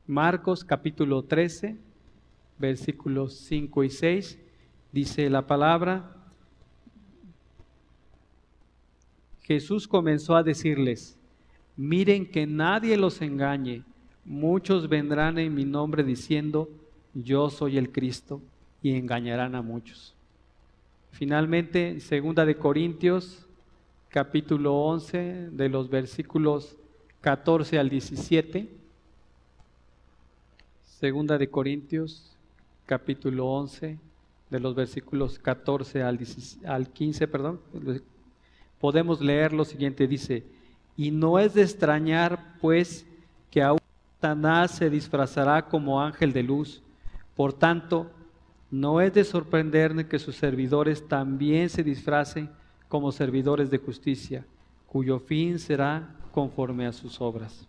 Marcos 0.06 0.64
capítulo 0.64 1.24
13, 1.24 1.76
versículos 2.60 3.34
5 3.34 3.84
y 3.84 3.90
6, 3.90 4.41
dice 4.92 5.30
la 5.30 5.46
palabra, 5.46 6.16
Jesús 9.42 9.88
comenzó 9.88 10.36
a 10.36 10.44
decirles, 10.44 11.18
miren 11.76 12.30
que 12.30 12.46
nadie 12.46 12.98
los 12.98 13.22
engañe, 13.22 13.84
muchos 14.24 14.88
vendrán 14.88 15.38
en 15.38 15.54
mi 15.54 15.66
nombre 15.66 16.04
diciendo, 16.04 16.70
yo 17.14 17.50
soy 17.50 17.78
el 17.78 17.92
Cristo, 17.92 18.42
y 18.82 18.96
engañarán 18.96 19.56
a 19.56 19.62
muchos. 19.62 20.16
Finalmente, 21.12 22.00
segunda 22.00 22.46
de 22.46 22.56
Corintios, 22.56 23.46
capítulo 24.10 24.76
11, 24.76 25.50
de 25.52 25.70
los 25.70 25.90
versículos 25.90 26.78
14 27.22 27.78
al 27.78 27.90
17. 27.90 28.70
Segunda 30.84 31.38
de 31.38 31.50
Corintios, 31.50 32.36
capítulo 32.86 33.48
11, 33.48 34.00
de 34.52 34.60
los 34.60 34.76
versículos 34.76 35.40
14 35.40 36.04
al, 36.04 36.20
al 36.68 36.90
15, 36.90 37.28
perdón. 37.28 37.62
Podemos 38.80 39.22
leer 39.22 39.54
lo 39.54 39.66
siguiente, 39.66 40.08
dice, 40.08 40.44
y 40.98 41.10
no 41.10 41.40
es 41.40 41.54
de 41.54 41.64
extrañar, 41.64 42.58
pues, 42.60 43.08
que 43.50 43.64
aún 43.64 43.80
Satanás 44.16 44.72
se 44.72 44.90
disfrazará 44.90 45.68
como 45.68 46.02
ángel 46.02 46.34
de 46.34 46.44
luz. 46.44 46.84
Por 47.36 47.54
tanto, 47.54 48.12
no 48.70 49.02
es 49.02 49.14
de 49.14 49.24
sorprender 49.24 50.08
que 50.08 50.20
sus 50.20 50.36
servidores 50.36 51.08
también 51.08 51.70
se 51.70 51.84
disfracen 51.84 52.50
como 52.90 53.12
servidores 53.12 53.72
de 53.72 53.78
justicia, 53.78 54.46
cuyo 54.86 55.20
fin 55.20 55.60
será 55.60 56.16
conforme 56.34 56.86
a 56.86 56.92
sus 56.92 57.22
obras. 57.22 57.68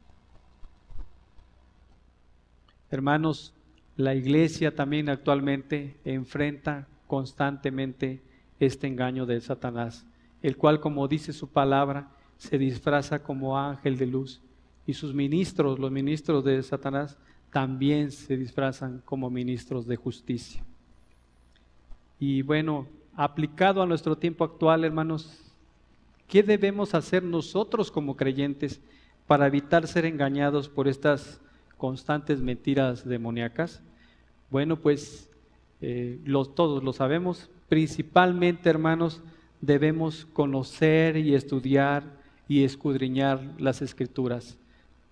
Hermanos, 2.90 3.54
la 3.96 4.14
iglesia 4.14 4.74
también 4.74 5.08
actualmente 5.08 5.96
enfrenta 6.04 6.88
constantemente 7.06 8.22
este 8.58 8.86
engaño 8.86 9.26
de 9.26 9.40
Satanás, 9.40 10.06
el 10.40 10.56
cual, 10.56 10.80
como 10.80 11.06
dice 11.08 11.32
su 11.32 11.48
palabra, 11.48 12.08
se 12.38 12.58
disfraza 12.58 13.22
como 13.22 13.58
ángel 13.58 13.98
de 13.98 14.06
luz 14.06 14.40
y 14.86 14.94
sus 14.94 15.14
ministros, 15.14 15.78
los 15.78 15.90
ministros 15.90 16.42
de 16.44 16.62
Satanás, 16.62 17.18
también 17.50 18.10
se 18.10 18.36
disfrazan 18.36 19.02
como 19.04 19.28
ministros 19.28 19.86
de 19.86 19.96
justicia. 19.96 20.64
Y 22.18 22.40
bueno, 22.42 22.86
aplicado 23.14 23.82
a 23.82 23.86
nuestro 23.86 24.16
tiempo 24.16 24.42
actual, 24.42 24.84
hermanos, 24.84 25.38
¿qué 26.26 26.42
debemos 26.42 26.94
hacer 26.94 27.22
nosotros 27.22 27.90
como 27.90 28.16
creyentes 28.16 28.80
para 29.26 29.46
evitar 29.46 29.86
ser 29.86 30.06
engañados 30.06 30.68
por 30.68 30.88
estas 30.88 31.41
constantes 31.82 32.40
mentiras 32.40 33.04
demoníacas? 33.04 33.82
Bueno, 34.52 34.76
pues 34.76 35.28
eh, 35.80 36.20
los, 36.24 36.54
todos 36.54 36.84
lo 36.84 36.92
sabemos. 36.92 37.50
Principalmente, 37.68 38.70
hermanos, 38.70 39.20
debemos 39.60 40.24
conocer 40.32 41.16
y 41.16 41.34
estudiar 41.34 42.04
y 42.46 42.62
escudriñar 42.62 43.40
las 43.58 43.82
escrituras. 43.82 44.56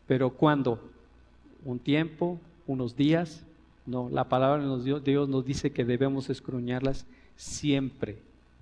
Pero 0.06 0.30
¿cuándo? 0.30 0.78
¿Un 1.64 1.80
tiempo? 1.80 2.38
¿Unos 2.68 2.94
días? 2.94 3.44
No, 3.84 4.08
la 4.08 4.28
palabra 4.28 4.64
de 4.64 5.00
Dios 5.00 5.28
nos 5.28 5.44
dice 5.44 5.72
que 5.72 5.84
debemos 5.84 6.30
escruñarlas 6.30 7.04
siempre. 7.34 8.18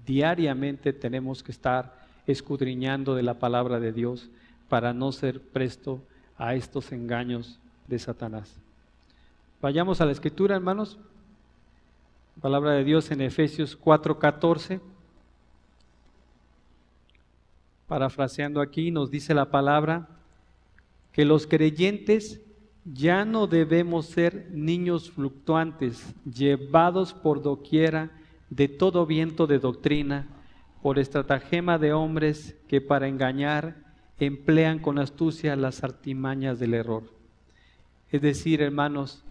Diariamente 0.07 0.95
tenemos 0.95 1.43
que 1.43 1.53
estar 1.53 2.07
escudriñando 2.27 3.15
de 3.15 3.23
la 3.23 3.35
palabra 3.35 3.79
de 3.79 3.93
Dios 3.93 4.31
para 4.71 4.95
no 4.95 5.13
ser 5.13 5.43
presto 5.43 6.01
a 6.39 6.55
estos 6.55 6.91
engaños 6.91 7.61
de 7.89 7.99
Satanás. 7.99 8.55
Vayamos 9.61 10.01
a 10.01 10.07
la 10.07 10.13
escritura, 10.13 10.55
hermanos. 10.55 10.99
Palabra 12.41 12.73
de 12.73 12.85
Dios 12.85 13.11
en 13.11 13.21
Efesios 13.21 13.77
4:14. 13.77 14.81
Parafraseando 17.89 18.61
aquí, 18.61 18.91
nos 18.91 19.11
dice 19.11 19.35
la 19.35 19.51
palabra 19.51 20.09
que 21.13 21.25
los 21.25 21.47
creyentes 21.47 22.41
ya 22.85 23.25
no 23.25 23.47
debemos 23.47 24.07
ser 24.07 24.49
niños 24.53 25.11
fluctuantes, 25.11 26.15
llevados 26.25 27.13
por 27.13 27.43
doquiera 27.43 28.11
de 28.51 28.69
todo 28.69 29.05
viento 29.07 29.47
de 29.47 29.59
doctrina, 29.59 30.29
por 30.83 30.99
estratagema 30.99 31.79
de 31.79 31.93
hombres 31.93 32.57
que 32.69 32.81
para 32.81 33.09
engañar 33.09 33.77
emplean 34.19 34.79
con 34.79 34.99
astucia 34.99 35.57
las 35.57 35.83
artimañas 35.83 36.59
del 36.59 36.75
error. 36.75 37.18
Es 38.11 38.23
decir, 38.23 38.63
hermanos, 38.63 39.23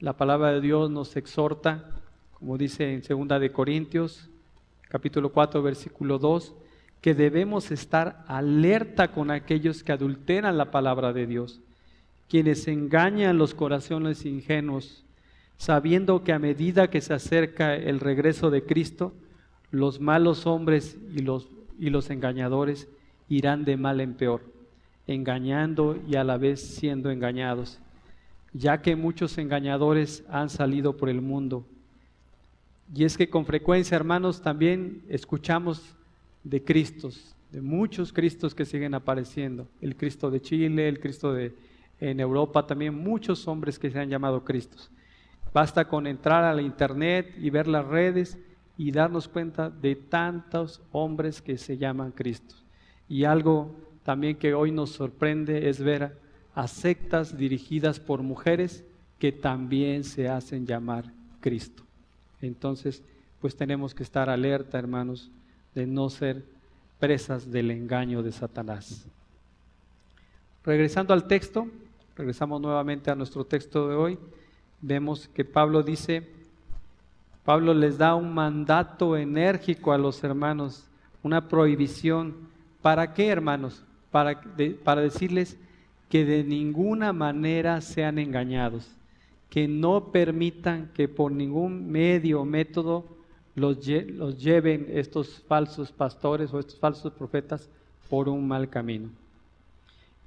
la 0.00 0.14
palabra 0.14 0.52
de 0.52 0.60
Dios 0.60 0.90
nos 0.90 1.16
exhorta, 1.16 1.90
como 2.32 2.58
dice 2.58 2.94
en 2.94 3.28
2 3.28 3.40
de 3.40 3.52
Corintios, 3.52 4.28
capítulo 4.88 5.30
4, 5.30 5.62
versículo 5.62 6.18
2, 6.18 6.54
que 7.00 7.14
debemos 7.14 7.70
estar 7.70 8.24
alerta 8.28 9.12
con 9.12 9.30
aquellos 9.30 9.82
que 9.82 9.92
adulteran 9.92 10.56
la 10.56 10.70
palabra 10.70 11.12
de 11.12 11.26
Dios 11.26 11.60
quienes 12.28 12.66
engañan 12.68 13.38
los 13.38 13.54
corazones 13.54 14.24
ingenuos, 14.24 15.04
sabiendo 15.56 16.24
que 16.24 16.32
a 16.32 16.38
medida 16.38 16.90
que 16.90 17.00
se 17.00 17.14
acerca 17.14 17.76
el 17.76 18.00
regreso 18.00 18.50
de 18.50 18.64
Cristo, 18.64 19.12
los 19.70 20.00
malos 20.00 20.46
hombres 20.46 20.98
y 21.14 21.20
los, 21.20 21.48
y 21.78 21.90
los 21.90 22.10
engañadores 22.10 22.88
irán 23.28 23.64
de 23.64 23.76
mal 23.76 24.00
en 24.00 24.14
peor, 24.14 24.42
engañando 25.06 25.96
y 26.08 26.16
a 26.16 26.24
la 26.24 26.38
vez 26.38 26.60
siendo 26.60 27.10
engañados, 27.10 27.78
ya 28.54 28.80
que 28.80 28.96
muchos 28.96 29.36
engañadores 29.36 30.24
han 30.30 30.48
salido 30.48 30.96
por 30.96 31.08
el 31.08 31.20
mundo. 31.20 31.66
Y 32.94 33.04
es 33.04 33.18
que 33.18 33.28
con 33.28 33.44
frecuencia, 33.44 33.96
hermanos, 33.96 34.40
también 34.40 35.02
escuchamos 35.08 35.82
de 36.44 36.62
Cristos, 36.62 37.34
de 37.50 37.60
muchos 37.60 38.12
Cristos 38.12 38.54
que 38.54 38.64
siguen 38.64 38.94
apareciendo, 38.94 39.66
el 39.80 39.96
Cristo 39.96 40.30
de 40.30 40.40
Chile, 40.40 40.88
el 40.88 41.00
Cristo 41.00 41.32
de, 41.32 41.52
en 42.00 42.20
Europa 42.20 42.66
también 42.66 42.94
muchos 42.94 43.48
hombres 43.48 43.78
que 43.78 43.90
se 43.90 43.98
han 43.98 44.08
llamado 44.08 44.44
Cristos. 44.44 44.90
Basta 45.52 45.86
con 45.86 46.06
entrar 46.06 46.44
a 46.44 46.54
la 46.54 46.62
internet 46.62 47.34
y 47.40 47.50
ver 47.50 47.66
las 47.66 47.86
redes 47.86 48.38
y 48.76 48.90
darnos 48.92 49.28
cuenta 49.28 49.70
de 49.70 49.96
tantos 49.96 50.80
hombres 50.92 51.42
que 51.42 51.58
se 51.58 51.76
llaman 51.76 52.12
Cristos. 52.12 52.64
Y 53.08 53.24
algo 53.24 53.74
también 54.04 54.36
que 54.36 54.54
hoy 54.54 54.70
nos 54.70 54.90
sorprende 54.90 55.68
es 55.68 55.80
ver 55.80 56.23
a 56.54 56.68
sectas 56.68 57.36
dirigidas 57.36 58.00
por 58.00 58.22
mujeres 58.22 58.84
que 59.18 59.32
también 59.32 60.04
se 60.04 60.28
hacen 60.28 60.66
llamar 60.66 61.04
Cristo. 61.40 61.82
Entonces, 62.40 63.02
pues 63.40 63.56
tenemos 63.56 63.94
que 63.94 64.02
estar 64.02 64.30
alerta, 64.30 64.78
hermanos, 64.78 65.30
de 65.74 65.86
no 65.86 66.10
ser 66.10 66.44
presas 66.98 67.50
del 67.50 67.70
engaño 67.70 68.22
de 68.22 68.32
Satanás. 68.32 69.06
Regresando 70.64 71.12
al 71.12 71.26
texto, 71.26 71.66
regresamos 72.16 72.60
nuevamente 72.60 73.10
a 73.10 73.14
nuestro 73.14 73.44
texto 73.44 73.88
de 73.88 73.96
hoy, 73.96 74.18
vemos 74.80 75.28
que 75.28 75.44
Pablo 75.44 75.82
dice 75.82 76.34
Pablo 77.44 77.74
les 77.74 77.98
da 77.98 78.14
un 78.14 78.32
mandato 78.32 79.16
enérgico 79.16 79.92
a 79.92 79.98
los 79.98 80.24
hermanos, 80.24 80.88
una 81.22 81.46
prohibición. 81.46 82.34
¿Para 82.80 83.12
qué, 83.12 83.28
hermanos? 83.28 83.84
Para, 84.10 84.40
para 84.82 85.02
decirles 85.02 85.58
que 86.08 86.24
de 86.24 86.44
ninguna 86.44 87.12
manera 87.12 87.80
sean 87.80 88.18
engañados, 88.18 88.88
que 89.50 89.68
no 89.68 90.12
permitan 90.12 90.90
que 90.94 91.08
por 91.08 91.32
ningún 91.32 91.90
medio 91.90 92.40
o 92.40 92.44
método 92.44 93.04
los, 93.54 93.86
los 93.86 94.42
lleven 94.42 94.86
estos 94.90 95.42
falsos 95.46 95.92
pastores 95.92 96.52
o 96.52 96.58
estos 96.58 96.78
falsos 96.78 97.12
profetas 97.12 97.68
por 98.08 98.28
un 98.28 98.46
mal 98.46 98.68
camino. 98.68 99.10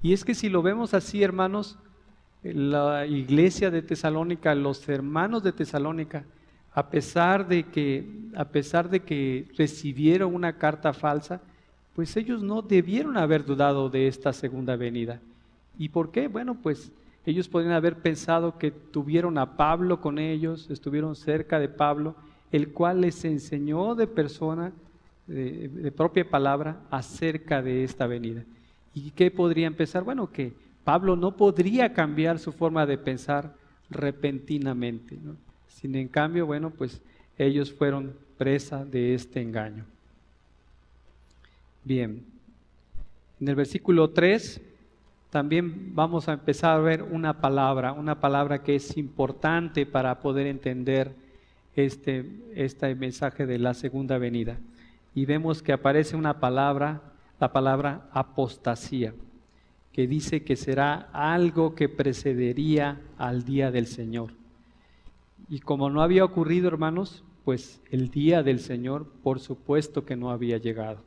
Y 0.02 0.12
es 0.12 0.24
que 0.24 0.34
si 0.34 0.48
lo 0.48 0.62
vemos 0.62 0.94
así, 0.94 1.22
hermanos, 1.22 1.78
la 2.42 3.06
iglesia 3.06 3.70
de 3.70 3.82
Tesalónica, 3.82 4.54
los 4.54 4.88
hermanos 4.88 5.42
de 5.42 5.52
Tesalónica, 5.52 6.24
a 6.72 6.90
pesar 6.90 7.48
de 7.48 7.64
que, 7.64 8.08
a 8.36 8.44
pesar 8.44 8.88
de 8.88 9.00
que 9.00 9.48
recibieron 9.56 10.34
una 10.34 10.56
carta 10.56 10.92
falsa, 10.92 11.40
pues 11.94 12.16
ellos 12.16 12.42
no 12.42 12.62
debieron 12.62 13.16
haber 13.16 13.44
dudado 13.44 13.90
de 13.90 14.06
esta 14.06 14.32
segunda 14.32 14.76
venida. 14.76 15.20
¿Y 15.78 15.88
por 15.90 16.10
qué? 16.10 16.26
Bueno, 16.28 16.56
pues 16.60 16.92
ellos 17.24 17.48
podrían 17.48 17.74
haber 17.74 17.96
pensado 17.96 18.58
que 18.58 18.70
tuvieron 18.70 19.38
a 19.38 19.56
Pablo 19.56 20.00
con 20.00 20.18
ellos, 20.18 20.68
estuvieron 20.70 21.14
cerca 21.14 21.60
de 21.60 21.68
Pablo, 21.68 22.16
el 22.50 22.72
cual 22.72 23.02
les 23.02 23.24
enseñó 23.24 23.94
de 23.94 24.06
persona, 24.06 24.72
de, 25.26 25.92
propia 25.96 26.28
palabra, 26.28 26.80
acerca 26.90 27.62
de 27.62 27.84
esta 27.84 28.06
venida. 28.06 28.44
¿Y 28.94 29.10
qué 29.10 29.30
podría 29.30 29.66
empezar? 29.66 30.02
Bueno, 30.02 30.32
que 30.32 30.52
Pablo 30.84 31.16
no 31.16 31.36
podría 31.36 31.92
cambiar 31.92 32.38
su 32.38 32.50
forma 32.50 32.86
de 32.86 32.98
pensar 32.98 33.54
repentinamente. 33.90 35.18
Sin 35.68 35.94
en 35.94 36.08
cambio, 36.08 36.46
bueno, 36.46 36.70
pues 36.70 37.00
ellos 37.36 37.72
fueron 37.72 38.14
presa 38.38 38.84
de 38.84 39.14
este 39.14 39.42
engaño. 39.42 39.84
Bien, 41.84 42.24
en 43.40 43.48
el 43.48 43.54
versículo 43.54 44.10
3 44.10 44.62
también 45.30 45.94
vamos 45.94 46.28
a 46.28 46.32
empezar 46.32 46.76
a 46.76 46.80
ver 46.80 47.02
una 47.02 47.40
palabra, 47.40 47.92
una 47.92 48.20
palabra 48.20 48.62
que 48.62 48.76
es 48.76 48.96
importante 48.96 49.84
para 49.86 50.20
poder 50.20 50.46
entender 50.46 51.14
este, 51.76 52.30
este 52.54 52.94
mensaje 52.94 53.46
de 53.46 53.58
la 53.58 53.74
segunda 53.74 54.18
venida. 54.18 54.58
Y 55.14 55.26
vemos 55.26 55.62
que 55.62 55.72
aparece 55.72 56.16
una 56.16 56.40
palabra, 56.40 57.02
la 57.38 57.52
palabra 57.52 58.08
apostasía 58.12 59.12
que 59.98 60.06
dice 60.06 60.44
que 60.44 60.54
será 60.54 61.08
algo 61.12 61.74
que 61.74 61.88
precedería 61.88 63.00
al 63.18 63.44
día 63.44 63.72
del 63.72 63.88
Señor. 63.88 64.30
Y 65.48 65.58
como 65.58 65.90
no 65.90 66.02
había 66.02 66.24
ocurrido, 66.24 66.68
hermanos, 66.68 67.24
pues 67.44 67.80
el 67.90 68.08
día 68.08 68.44
del 68.44 68.60
Señor, 68.60 69.08
por 69.24 69.40
supuesto 69.40 70.04
que 70.04 70.14
no 70.14 70.30
había 70.30 70.58
llegado. 70.58 71.00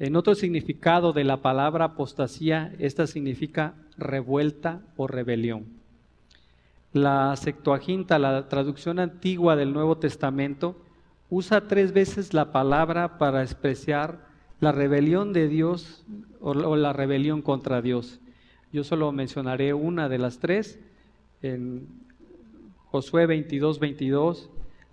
En 0.00 0.14
otro 0.14 0.36
significado 0.36 1.12
de 1.12 1.24
la 1.24 1.42
palabra 1.42 1.86
apostasía, 1.86 2.72
esta 2.78 3.08
significa 3.08 3.74
revuelta 3.96 4.80
o 4.96 5.08
rebelión. 5.08 5.66
La 6.92 7.34
Septuaginta, 7.36 8.18
la 8.20 8.48
traducción 8.48 9.00
antigua 9.00 9.56
del 9.56 9.72
Nuevo 9.72 9.98
Testamento, 9.98 10.76
usa 11.30 11.66
tres 11.66 11.92
veces 11.92 12.32
la 12.32 12.52
palabra 12.52 13.18
para 13.18 13.42
expresar 13.42 14.24
la 14.60 14.70
rebelión 14.70 15.32
de 15.32 15.48
Dios 15.48 16.04
o, 16.40 16.54
la 16.54 16.92
rebelión 16.92 17.42
contra 17.42 17.82
Dios. 17.82 18.20
Yo 18.72 18.84
solo 18.84 19.10
mencionaré 19.10 19.74
una 19.74 20.08
de 20.08 20.18
las 20.18 20.38
tres. 20.38 20.78
En 21.42 21.88
Josué 22.90 23.26
22, 23.26 23.80
22, 23.80 24.48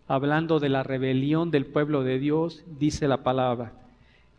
hablando 0.07 0.59
de 0.59 0.69
la 0.69 0.81
rebelión 0.81 1.51
del 1.51 1.67
pueblo 1.67 2.03
de 2.03 2.17
Dios, 2.17 2.63
dice 2.79 3.07
la 3.07 3.23
palabra, 3.23 3.84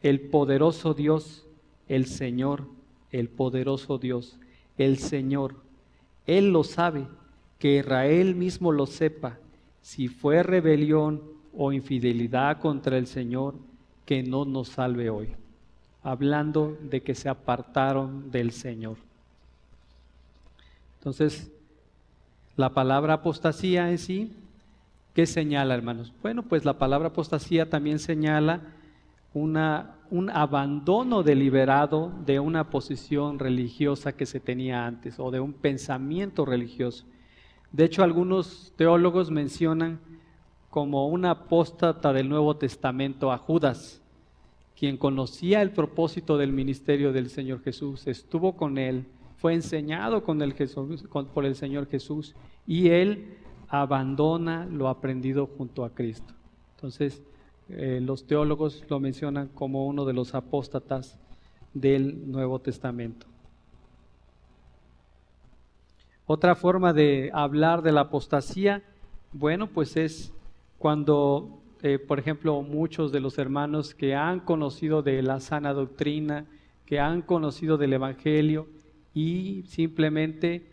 el 0.03 0.21
poderoso 0.21 0.95
Dios, 0.95 1.47
el 1.89 2.07
Señor, 2.07 2.67
el 3.11 3.29
poderoso 3.29 3.99
Dios, 3.99 4.39
el 4.79 4.99
Señor, 4.99 5.57
Él 6.27 6.51
lo 6.51 6.65
sabe, 6.65 7.07
que 7.59 7.79
Israel 7.79 8.35
mismo 8.35 8.73
lo 8.73 8.87
sepa, 8.87 9.39
si 9.81 10.09
fue 10.09 10.43
rebelión 10.43 11.23
o 11.57 11.73
infidelidad 11.73 12.59
contra 12.59 12.99
el 12.99 13.07
Señor, 13.07 13.55
que 14.05 14.23
no 14.23 14.45
nos 14.45 14.69
salve 14.69 15.11
hoy 15.11 15.35
hablando 16.07 16.79
de 16.83 17.03
que 17.03 17.17
se 17.17 17.29
apartaron 17.29 18.31
del 18.31 18.53
Señor. 18.53 18.97
Entonces, 20.99 21.51
la 22.55 22.75
palabra 22.75 23.15
apostasía 23.15 23.91
en 23.91 23.99
sí, 23.99 24.33
¿qué 25.15 25.27
señala, 25.27 25.75
hermanos? 25.75 26.13
Bueno, 26.23 26.45
pues 26.45 26.65
la 26.65 26.79
palabra 26.79 27.09
apostasía 27.09 27.69
también 27.69 27.99
señala 27.99 28.61
una, 29.37 29.97
un 30.11 30.31
abandono 30.31 31.23
deliberado 31.23 32.11
de 32.25 32.41
una 32.41 32.71
posición 32.71 33.39
religiosa 33.39 34.17
que 34.17 34.25
se 34.25 34.41
tenía 34.41 34.87
antes 34.87 35.21
o 35.21 35.31
de 35.31 35.41
un 35.41 35.53
pensamiento 35.53 36.47
religioso. 36.47 37.05
De 37.71 37.85
hecho, 37.85 38.03
algunos 38.03 38.73
teólogos 38.77 39.31
mencionan 39.31 40.01
como 40.71 41.09
una 41.09 41.33
apóstata 41.33 42.15
del 42.15 42.31
Nuevo 42.31 42.57
Testamento 42.57 43.31
a 43.31 43.37
Judas, 43.37 44.01
quien 44.75 44.97
conocía 44.97 45.61
el 45.61 45.71
propósito 45.71 46.39
del 46.39 46.53
ministerio 46.53 47.13
del 47.13 47.29
Señor 47.29 47.61
Jesús, 47.63 48.07
estuvo 48.07 48.57
con 48.57 48.79
él, 48.79 49.05
fue 49.37 49.53
enseñado 49.53 50.25
con 50.25 50.41
el 50.41 50.55
Jesús, 50.55 51.05
por 51.35 51.45
el 51.45 51.57
Señor 51.57 51.89
Jesús 51.89 52.35
y 52.67 52.89
él 52.89 53.37
abandona 53.69 54.65
lo 54.65 54.89
aprendido 54.89 55.47
junto 55.47 55.85
a 55.85 55.91
Cristo. 55.91 56.33
Entonces, 56.77 57.23
eh, 57.69 58.01
los 58.03 58.27
teólogos 58.27 58.85
lo 58.89 59.01
mencionan 59.01 59.49
como 59.49 59.87
uno 59.87 60.05
de 60.05 60.13
los 60.13 60.35
apóstatas 60.35 61.19
del 61.75 62.31
Nuevo 62.31 62.59
Testamento. 62.61 63.27
Otra 66.27 66.55
forma 66.55 66.93
de 66.93 67.31
hablar 67.33 67.83
de 67.83 67.93
la 67.93 68.03
apostasía, 68.03 68.83
bueno, 69.33 69.69
pues 69.69 69.97
es 69.97 70.33
cuando 70.79 71.63
eh, 71.83 71.99
por 71.99 72.19
ejemplo, 72.19 72.63
muchos 72.63 73.13
de 73.13 73.21
los 73.21 73.39
hermanos 73.39 73.95
que 73.95 74.15
han 74.15 74.41
conocido 74.41 75.03
de 75.03 75.23
la 75.23 75.41
sana 75.41 75.75
doctrina, 75.75 76.47
que 76.87 77.01
han 77.01 77.21
conocido 77.23 77.77
del 77.77 77.93
Evangelio 77.93 78.67
y 79.13 79.63
simplemente, 79.69 80.67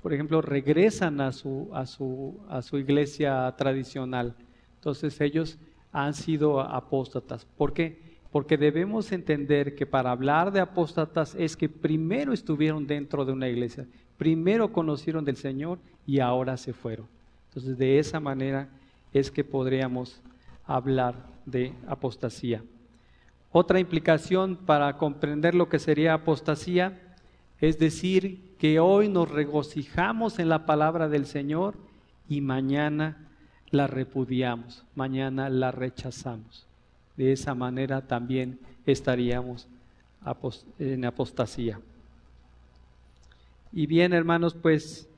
por 0.00 0.14
ejemplo, 0.14 0.40
regresan 0.40 1.20
a 1.20 1.32
su, 1.32 1.68
a 1.72 1.86
su, 1.86 2.40
a 2.48 2.62
su 2.62 2.78
iglesia 2.78 3.52
tradicional. 3.58 4.36
Entonces 4.76 5.20
ellos 5.20 5.58
han 5.94 6.12
sido 6.12 6.60
apóstatas. 6.60 7.46
¿Por 7.56 7.72
qué? 7.72 8.02
Porque 8.32 8.58
debemos 8.58 9.12
entender 9.12 9.76
que 9.76 9.86
para 9.86 10.10
hablar 10.10 10.50
de 10.50 10.58
apóstatas 10.58 11.36
es 11.36 11.56
que 11.56 11.68
primero 11.68 12.32
estuvieron 12.32 12.84
dentro 12.86 13.24
de 13.24 13.32
una 13.32 13.48
iglesia, 13.48 13.86
primero 14.18 14.72
conocieron 14.72 15.24
del 15.24 15.36
Señor 15.36 15.78
y 16.04 16.18
ahora 16.18 16.56
se 16.56 16.72
fueron. 16.72 17.06
Entonces 17.48 17.78
de 17.78 18.00
esa 18.00 18.18
manera 18.18 18.68
es 19.12 19.30
que 19.30 19.44
podríamos 19.44 20.20
hablar 20.66 21.14
de 21.46 21.72
apostasía. 21.86 22.64
Otra 23.52 23.78
implicación 23.78 24.56
para 24.56 24.96
comprender 24.96 25.54
lo 25.54 25.68
que 25.68 25.78
sería 25.78 26.14
apostasía 26.14 27.16
es 27.60 27.78
decir 27.78 28.56
que 28.58 28.80
hoy 28.80 29.08
nos 29.08 29.30
regocijamos 29.30 30.40
en 30.40 30.48
la 30.48 30.66
palabra 30.66 31.08
del 31.08 31.26
Señor 31.26 31.76
y 32.28 32.40
mañana 32.40 33.23
la 33.74 33.86
repudiamos, 33.86 34.84
mañana 34.94 35.50
la 35.50 35.70
rechazamos. 35.70 36.66
De 37.16 37.32
esa 37.32 37.54
manera 37.54 38.00
también 38.00 38.58
estaríamos 38.86 39.68
en 40.78 41.04
apostasía. 41.04 41.80
Y 43.72 43.86
bien, 43.86 44.12
hermanos, 44.12 44.54
pues 44.54 45.08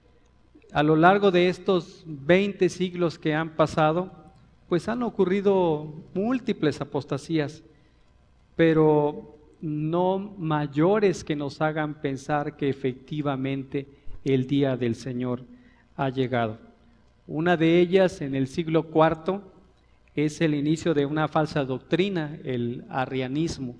a 0.73 0.83
lo 0.83 0.97
largo 0.97 1.31
de 1.31 1.49
estos 1.49 2.03
20 2.07 2.69
siglos 2.69 3.19
que 3.19 3.35
han 3.35 3.51
pasado, 3.51 4.11
pues 4.69 4.89
han 4.89 5.03
ocurrido 5.03 5.93
múltiples 6.15 6.81
apostasías, 6.81 7.63
pero 8.57 9.37
no 9.61 10.19
mayores 10.39 11.23
que 11.23 11.37
nos 11.37 11.61
hagan 11.61 11.95
pensar 12.01 12.57
que 12.57 12.69
efectivamente 12.69 13.87
el 14.25 14.47
día 14.47 14.77
del 14.77 14.97
Señor 14.97 15.43
ha 15.97 16.09
llegado. 16.09 16.66
Una 17.27 17.57
de 17.57 17.81
ellas 17.81 18.21
en 18.21 18.35
el 18.35 18.47
siglo 18.47 18.87
IV 18.95 19.41
es 20.15 20.41
el 20.41 20.55
inicio 20.55 20.95
de 20.95 21.07
una 21.07 21.29
falsa 21.29 21.65
doctrina, 21.65 22.39
el 22.45 22.85
arrianismo. 22.89 23.77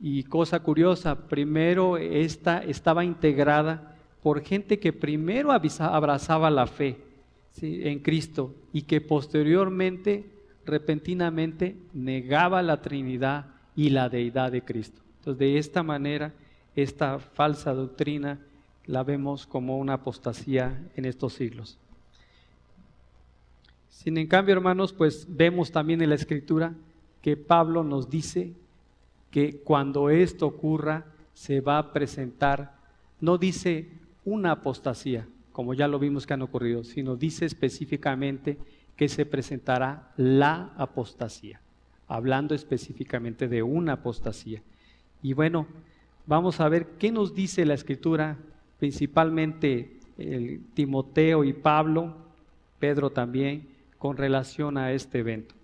Y 0.00 0.22
cosa 0.24 0.60
curiosa, 0.60 1.28
primero 1.28 1.96
esta 1.96 2.58
estaba 2.58 3.04
integrada 3.04 3.96
por 4.22 4.42
gente 4.42 4.78
que 4.78 4.92
primero 4.92 5.50
abrazaba 5.52 6.50
la 6.50 6.66
fe, 6.66 6.98
en 7.60 7.98
Cristo 8.00 8.54
y 8.72 8.82
que 8.82 9.00
posteriormente, 9.00 10.30
repentinamente, 10.64 11.76
negaba 11.92 12.62
la 12.62 12.80
Trinidad 12.80 13.46
y 13.74 13.90
la 13.90 14.08
deidad 14.08 14.52
de 14.52 14.62
Cristo. 14.62 15.00
Entonces, 15.18 15.38
de 15.38 15.58
esta 15.58 15.82
manera, 15.82 16.32
esta 16.76 17.18
falsa 17.18 17.74
doctrina 17.74 18.38
la 18.86 19.02
vemos 19.02 19.46
como 19.46 19.78
una 19.78 19.94
apostasía 19.94 20.80
en 20.96 21.04
estos 21.04 21.34
siglos. 21.34 21.78
Sin 23.90 24.18
en 24.18 24.26
cambio, 24.26 24.54
hermanos, 24.54 24.92
pues 24.92 25.26
vemos 25.28 25.72
también 25.72 26.02
en 26.02 26.10
la 26.10 26.14
escritura 26.14 26.74
que 27.22 27.36
Pablo 27.36 27.82
nos 27.84 28.08
dice 28.08 28.52
que 29.30 29.60
cuando 29.60 30.10
esto 30.10 30.46
ocurra 30.46 31.06
se 31.34 31.60
va 31.60 31.78
a 31.78 31.92
presentar, 31.92 32.76
no 33.20 33.38
dice 33.38 33.88
una 34.24 34.52
apostasía, 34.52 35.26
como 35.52 35.74
ya 35.74 35.88
lo 35.88 35.98
vimos 35.98 36.26
que 36.26 36.34
han 36.34 36.42
ocurrido, 36.42 36.84
sino 36.84 37.16
dice 37.16 37.44
específicamente 37.44 38.58
que 38.96 39.08
se 39.08 39.26
presentará 39.26 40.12
la 40.16 40.72
apostasía, 40.76 41.60
hablando 42.08 42.54
específicamente 42.54 43.48
de 43.48 43.62
una 43.62 43.94
apostasía. 43.94 44.62
Y 45.22 45.32
bueno, 45.32 45.66
vamos 46.26 46.60
a 46.60 46.68
ver 46.68 46.86
qué 46.98 47.12
nos 47.12 47.34
dice 47.34 47.64
la 47.64 47.74
escritura, 47.74 48.36
principalmente 48.78 49.98
el 50.18 50.62
Timoteo 50.74 51.44
y 51.44 51.52
Pablo, 51.52 52.16
Pedro 52.78 53.10
también, 53.10 53.68
con 53.98 54.16
relación 54.16 54.78
a 54.78 54.92
este 54.92 55.18
evento. 55.18 55.54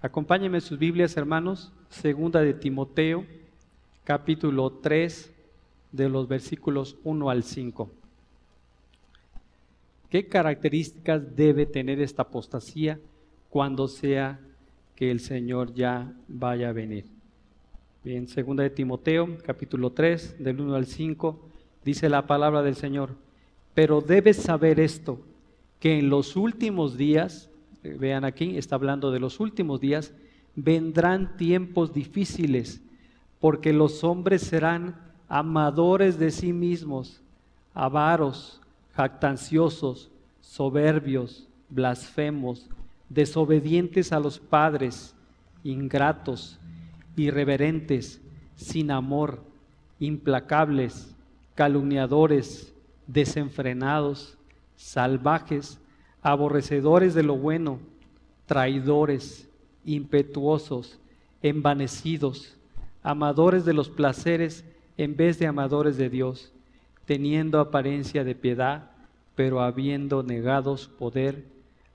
Acompáñenme 0.00 0.60
sus 0.60 0.78
Biblias, 0.78 1.16
hermanos, 1.16 1.72
segunda 1.88 2.40
de 2.40 2.54
Timoteo, 2.54 3.24
capítulo 4.04 4.70
3, 4.70 5.32
de 5.92 6.08
los 6.08 6.26
versículos 6.26 6.96
1 7.04 7.30
al 7.30 7.42
5. 7.42 7.90
¿Qué 10.10 10.28
características 10.28 11.36
debe 11.36 11.66
tener 11.66 12.00
esta 12.00 12.22
apostasía 12.22 12.98
cuando 13.48 13.88
sea 13.88 14.40
que 14.94 15.10
el 15.10 15.20
Señor 15.20 15.74
ya 15.74 16.12
vaya 16.28 16.70
a 16.70 16.72
venir? 16.72 17.06
Bien, 18.04 18.26
segunda 18.26 18.62
de 18.62 18.70
Timoteo, 18.70 19.38
capítulo 19.44 19.92
3, 19.92 20.42
del 20.42 20.60
1 20.60 20.74
al 20.74 20.86
5, 20.86 21.40
dice 21.84 22.08
la 22.08 22.26
palabra 22.26 22.62
del 22.62 22.74
Señor, 22.74 23.10
pero 23.74 24.00
debes 24.00 24.38
saber 24.38 24.80
esto, 24.80 25.20
que 25.78 25.98
en 25.98 26.10
los 26.10 26.36
últimos 26.36 26.96
días 26.96 27.48
vean 27.82 28.24
aquí, 28.24 28.56
está 28.56 28.76
hablando 28.76 29.10
de 29.10 29.20
los 29.20 29.40
últimos 29.40 29.80
días, 29.80 30.14
vendrán 30.54 31.36
tiempos 31.36 31.92
difíciles, 31.92 32.80
porque 33.40 33.72
los 33.72 34.04
hombres 34.04 34.42
serán 34.42 34.96
amadores 35.28 36.18
de 36.18 36.30
sí 36.30 36.52
mismos, 36.52 37.20
avaros, 37.74 38.60
jactanciosos, 38.94 40.10
soberbios, 40.40 41.48
blasfemos, 41.70 42.68
desobedientes 43.08 44.12
a 44.12 44.20
los 44.20 44.38
padres, 44.38 45.14
ingratos, 45.64 46.58
irreverentes, 47.16 48.20
sin 48.56 48.90
amor, 48.90 49.42
implacables, 49.98 51.14
calumniadores, 51.54 52.72
desenfrenados, 53.06 54.36
salvajes, 54.76 55.78
aborrecedores 56.22 57.14
de 57.14 57.22
lo 57.22 57.36
bueno, 57.36 57.80
traidores, 58.46 59.48
impetuosos, 59.84 60.98
envanecidos, 61.42 62.56
amadores 63.02 63.64
de 63.64 63.72
los 63.72 63.88
placeres 63.88 64.64
en 64.96 65.16
vez 65.16 65.38
de 65.38 65.46
amadores 65.46 65.96
de 65.96 66.08
Dios, 66.08 66.52
teniendo 67.04 67.58
apariencia 67.58 68.24
de 68.24 68.34
piedad, 68.34 68.90
pero 69.34 69.60
habiendo 69.60 70.22
negados 70.22 70.88
poder, 70.88 71.44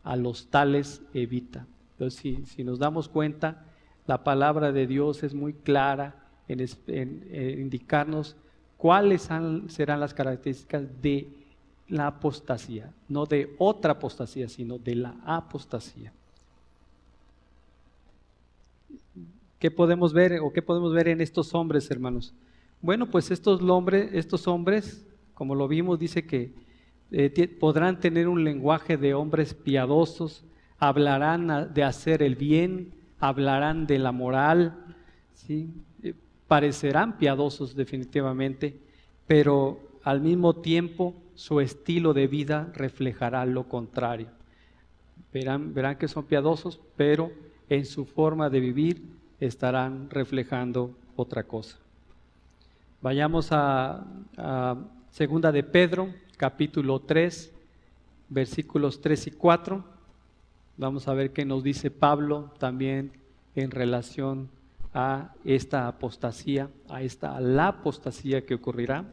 a 0.03 0.15
los 0.15 0.47
tales 0.47 1.01
evita. 1.13 1.65
Entonces, 1.93 2.19
si, 2.19 2.45
si 2.45 2.63
nos 2.63 2.80
damos 2.80 3.09
cuenta, 3.09 3.65
la 4.05 4.23
palabra 4.23 4.71
de 4.71 4.88
Dios 4.88 5.23
es 5.23 5.34
muy 5.34 5.53
clara 5.53 6.15
en, 6.47 6.65
en 6.88 7.59
indicarnos 7.59 8.36
cuáles 8.78 9.30
serán 9.67 9.99
las 9.99 10.13
características 10.13 10.84
de 11.01 11.28
la 11.89 12.07
apostasía, 12.07 12.91
no 13.07 13.25
de 13.25 13.55
otra 13.57 13.93
apostasía, 13.93 14.49
sino 14.49 14.77
de 14.77 14.95
la 14.95 15.15
apostasía. 15.25 16.11
¿Qué 19.59 19.71
podemos 19.71 20.13
ver 20.13 20.39
o 20.41 20.51
qué 20.53 20.61
podemos 20.61 20.93
ver 20.93 21.07
en 21.07 21.21
estos 21.21 21.53
hombres, 21.53 21.89
hermanos? 21.89 22.33
Bueno, 22.81 23.09
pues 23.09 23.31
estos 23.31 23.61
hombres, 23.61 24.09
estos 24.13 24.47
hombres 24.47 25.07
como 25.38 25.53
lo 25.53 25.67
vimos, 25.67 25.99
dice 25.99 26.25
que 26.25 26.51
eh, 27.11 27.47
podrán 27.59 27.99
tener 27.99 28.27
un 28.27 28.43
lenguaje 28.43 28.97
de 28.97 29.13
hombres 29.13 29.53
piadosos, 29.53 30.43
hablarán 30.79 31.71
de 31.75 31.83
hacer 31.83 32.23
el 32.23 32.35
bien, 32.35 32.91
hablarán 33.19 33.85
de 33.85 33.99
la 33.99 34.11
moral, 34.11 34.95
¿sí? 35.35 35.69
Eh, 36.01 36.15
parecerán 36.47 37.19
piadosos 37.19 37.75
definitivamente, 37.75 38.79
pero 39.27 39.79
al 40.03 40.21
mismo 40.21 40.55
tiempo 40.55 41.13
su 41.38 41.61
estilo 41.61 42.15
de 42.15 42.25
vida 42.25 42.71
reflejará 42.73 43.45
lo 43.45 43.69
contrario. 43.69 44.27
Verán, 45.31 45.71
verán 45.71 45.97
que 45.97 46.07
son 46.07 46.25
piadosos, 46.25 46.79
pero 46.95 47.31
en 47.69 47.85
su 47.85 48.05
forma 48.05 48.49
de 48.49 48.59
vivir 48.59 49.03
estarán 49.39 50.09
reflejando 50.09 50.97
otra 51.15 51.43
cosa. 51.43 51.77
Vayamos 53.03 53.49
a, 53.51 54.03
segunda 55.11 55.51
de 55.51 55.61
Pedro, 55.61 56.11
capítulo 56.38 57.01
3, 57.01 57.53
versículos 58.29 58.99
3 58.99 59.27
y 59.27 59.31
4. 59.31 59.83
Vamos 60.77 61.07
a 61.07 61.13
ver 61.13 61.33
qué 61.33 61.45
nos 61.45 61.61
dice 61.61 61.91
Pablo 61.91 62.51
también 62.57 63.11
en 63.53 63.69
relación 63.69 64.49
a 64.91 65.35
esta 65.45 65.88
apostasía, 65.88 66.71
a 66.89 67.03
esta 67.03 67.39
la 67.39 67.67
apostasía 67.67 68.43
que 68.43 68.55
ocurrirá. 68.55 69.05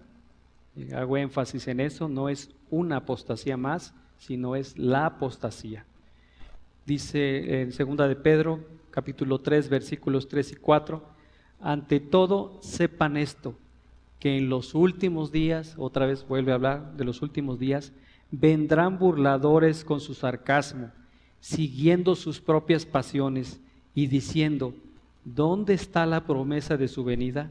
Hago 0.94 1.16
énfasis 1.16 1.68
en 1.68 1.80
eso, 1.80 2.08
no 2.08 2.28
es 2.28 2.50
una 2.70 2.96
apostasía 2.96 3.56
más, 3.56 3.94
sino 4.18 4.56
es 4.56 4.76
la 4.76 5.06
apostasía. 5.06 5.84
Dice 6.84 7.62
en 7.62 7.72
segunda 7.72 8.08
de 8.08 8.16
Pedro, 8.16 8.60
capítulo 8.90 9.38
3, 9.40 9.68
versículos 9.68 10.28
3 10.28 10.52
y 10.52 10.56
4, 10.56 11.02
ante 11.60 12.00
todo 12.00 12.58
sepan 12.60 13.16
esto, 13.16 13.54
que 14.18 14.36
en 14.36 14.48
los 14.48 14.74
últimos 14.74 15.30
días, 15.30 15.74
otra 15.78 16.06
vez 16.06 16.26
vuelve 16.26 16.52
a 16.52 16.56
hablar 16.56 16.96
de 16.96 17.04
los 17.04 17.22
últimos 17.22 17.58
días, 17.58 17.92
vendrán 18.30 18.98
burladores 18.98 19.84
con 19.84 20.00
su 20.00 20.14
sarcasmo, 20.14 20.90
siguiendo 21.40 22.16
sus 22.16 22.40
propias 22.40 22.84
pasiones 22.84 23.60
y 23.94 24.08
diciendo, 24.08 24.74
¿dónde 25.24 25.74
está 25.74 26.04
la 26.04 26.24
promesa 26.24 26.76
de 26.76 26.88
su 26.88 27.04
venida? 27.04 27.50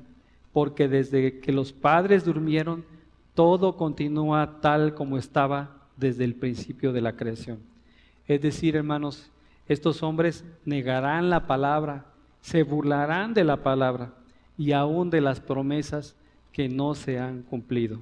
Porque 0.52 0.88
desde 0.88 1.40
que 1.40 1.52
los 1.52 1.72
padres 1.72 2.26
durmieron, 2.26 2.86
todo 3.34 3.78
continúa 3.78 4.60
tal 4.62 4.94
como 4.94 5.18
estaba 5.18 5.78
desde 5.98 6.24
el 6.24 6.36
principio 6.36 6.94
de 6.94 7.02
la 7.02 7.16
creación. 7.16 7.60
Es 8.28 8.42
decir, 8.42 8.76
hermanos, 8.76 9.32
estos 9.68 10.04
hombres 10.04 10.46
negarán 10.66 11.30
la 11.30 11.48
palabra, 11.48 12.06
se 12.42 12.64
burlarán 12.64 13.34
de 13.34 13.44
la 13.44 13.64
palabra 13.64 14.14
y 14.58 14.72
aún 14.74 15.10
de 15.10 15.22
las 15.22 15.40
promesas 15.40 16.16
que 16.52 16.70
no 16.70 16.96
se 16.96 17.20
han 17.20 17.44
cumplido. 17.44 18.00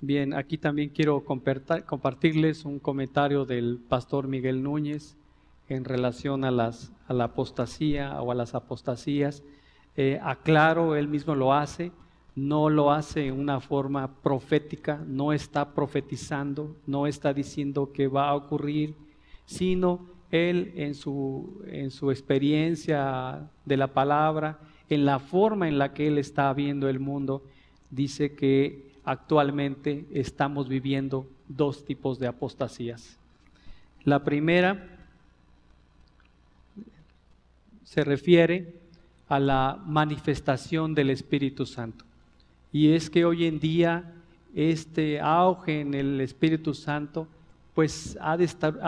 Bien, 0.00 0.32
aquí 0.32 0.58
también 0.58 0.90
quiero 0.90 1.24
compartirles 1.24 2.64
un 2.64 2.78
comentario 2.78 3.44
del 3.44 3.80
pastor 3.88 4.28
Miguel 4.28 4.62
Núñez 4.62 5.16
en 5.68 5.84
relación 5.84 6.44
a, 6.44 6.52
las, 6.52 6.92
a 7.08 7.12
la 7.14 7.24
apostasía 7.24 8.20
o 8.22 8.30
a 8.30 8.34
las 8.36 8.54
apostasías. 8.54 9.42
Eh, 10.00 10.16
aclaro, 10.22 10.94
él 10.94 11.08
mismo 11.08 11.34
lo 11.34 11.52
hace, 11.52 11.90
no 12.36 12.70
lo 12.70 12.92
hace 12.92 13.26
en 13.26 13.34
una 13.40 13.58
forma 13.58 14.06
profética, 14.22 15.02
no 15.04 15.32
está 15.32 15.74
profetizando, 15.74 16.76
no 16.86 17.08
está 17.08 17.34
diciendo 17.34 17.90
que 17.92 18.06
va 18.06 18.28
a 18.28 18.36
ocurrir, 18.36 18.94
sino 19.44 20.06
él 20.30 20.72
en 20.76 20.94
su, 20.94 21.64
en 21.66 21.90
su 21.90 22.12
experiencia 22.12 23.50
de 23.64 23.76
la 23.76 23.88
palabra, 23.88 24.60
en 24.88 25.04
la 25.04 25.18
forma 25.18 25.66
en 25.66 25.78
la 25.78 25.92
que 25.92 26.06
él 26.06 26.18
está 26.18 26.52
viendo 26.52 26.88
el 26.88 27.00
mundo, 27.00 27.42
dice 27.90 28.36
que 28.36 28.92
actualmente 29.02 30.06
estamos 30.12 30.68
viviendo 30.68 31.26
dos 31.48 31.84
tipos 31.84 32.20
de 32.20 32.28
apostasías. 32.28 33.18
La 34.04 34.22
primera 34.22 34.96
se 37.82 38.04
refiere 38.04 38.77
a 39.28 39.38
la 39.38 39.78
manifestación 39.86 40.94
del 40.94 41.10
Espíritu 41.10 41.66
Santo. 41.66 42.04
Y 42.72 42.92
es 42.92 43.10
que 43.10 43.24
hoy 43.24 43.46
en 43.46 43.60
día 43.60 44.14
este 44.54 45.20
auge 45.20 45.80
en 45.80 45.94
el 45.94 46.20
Espíritu 46.20 46.74
Santo 46.74 47.28
pues 47.74 48.18
ha, 48.20 48.36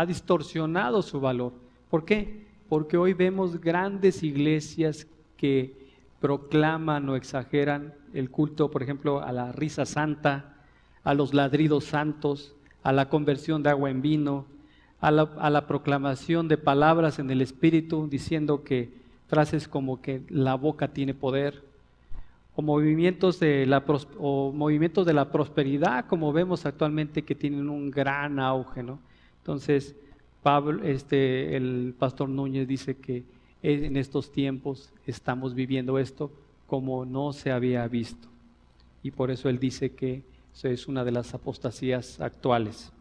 distorsionado 0.04 1.02
su 1.02 1.20
valor. 1.20 1.52
¿Por 1.88 2.04
qué? 2.04 2.44
Porque 2.68 2.96
hoy 2.96 3.12
vemos 3.12 3.60
grandes 3.60 4.22
iglesias 4.24 5.06
que 5.36 5.76
proclaman 6.20 7.08
o 7.08 7.14
exageran 7.14 7.94
el 8.12 8.30
culto, 8.30 8.70
por 8.70 8.82
ejemplo, 8.82 9.22
a 9.22 9.30
la 9.30 9.52
risa 9.52 9.86
santa, 9.86 10.56
a 11.04 11.14
los 11.14 11.34
ladridos 11.34 11.84
santos, 11.84 12.56
a 12.82 12.92
la 12.92 13.08
conversión 13.08 13.62
de 13.62 13.70
agua 13.70 13.90
en 13.90 14.02
vino, 14.02 14.46
a 15.00 15.10
la, 15.10 15.22
a 15.38 15.50
la 15.50 15.66
proclamación 15.66 16.48
de 16.48 16.58
palabras 16.58 17.18
en 17.20 17.30
el 17.30 17.42
Espíritu, 17.42 18.08
diciendo 18.10 18.64
que 18.64 18.99
frases 19.30 19.68
como 19.68 20.02
que 20.02 20.22
la 20.28 20.56
boca 20.56 20.88
tiene 20.88 21.14
poder, 21.14 21.62
o 22.56 22.62
movimientos 22.62 23.38
de 23.38 23.64
la 23.64 23.82
o 24.18 24.52
movimientos 24.52 25.06
de 25.06 25.14
la 25.14 25.30
prosperidad, 25.30 26.06
como 26.06 26.32
vemos 26.32 26.66
actualmente 26.66 27.22
que 27.22 27.36
tienen 27.36 27.70
un 27.70 27.90
gran 27.92 28.40
auge, 28.40 28.82
¿no? 28.82 28.98
Entonces, 29.38 29.94
Pablo, 30.42 30.84
este, 30.84 31.56
el 31.56 31.94
pastor 31.96 32.28
Núñez 32.28 32.66
dice 32.66 32.96
que 32.96 33.22
en 33.62 33.96
estos 33.96 34.32
tiempos 34.32 34.92
estamos 35.06 35.54
viviendo 35.54 35.98
esto 35.98 36.32
como 36.66 37.04
no 37.04 37.32
se 37.32 37.52
había 37.52 37.86
visto. 37.86 38.28
Y 39.02 39.12
por 39.12 39.30
eso 39.30 39.48
él 39.48 39.58
dice 39.58 39.92
que 39.92 40.22
eso 40.52 40.68
es 40.68 40.88
una 40.88 41.04
de 41.04 41.12
las 41.12 41.34
apostasías 41.34 42.20
actuales. 42.20 42.92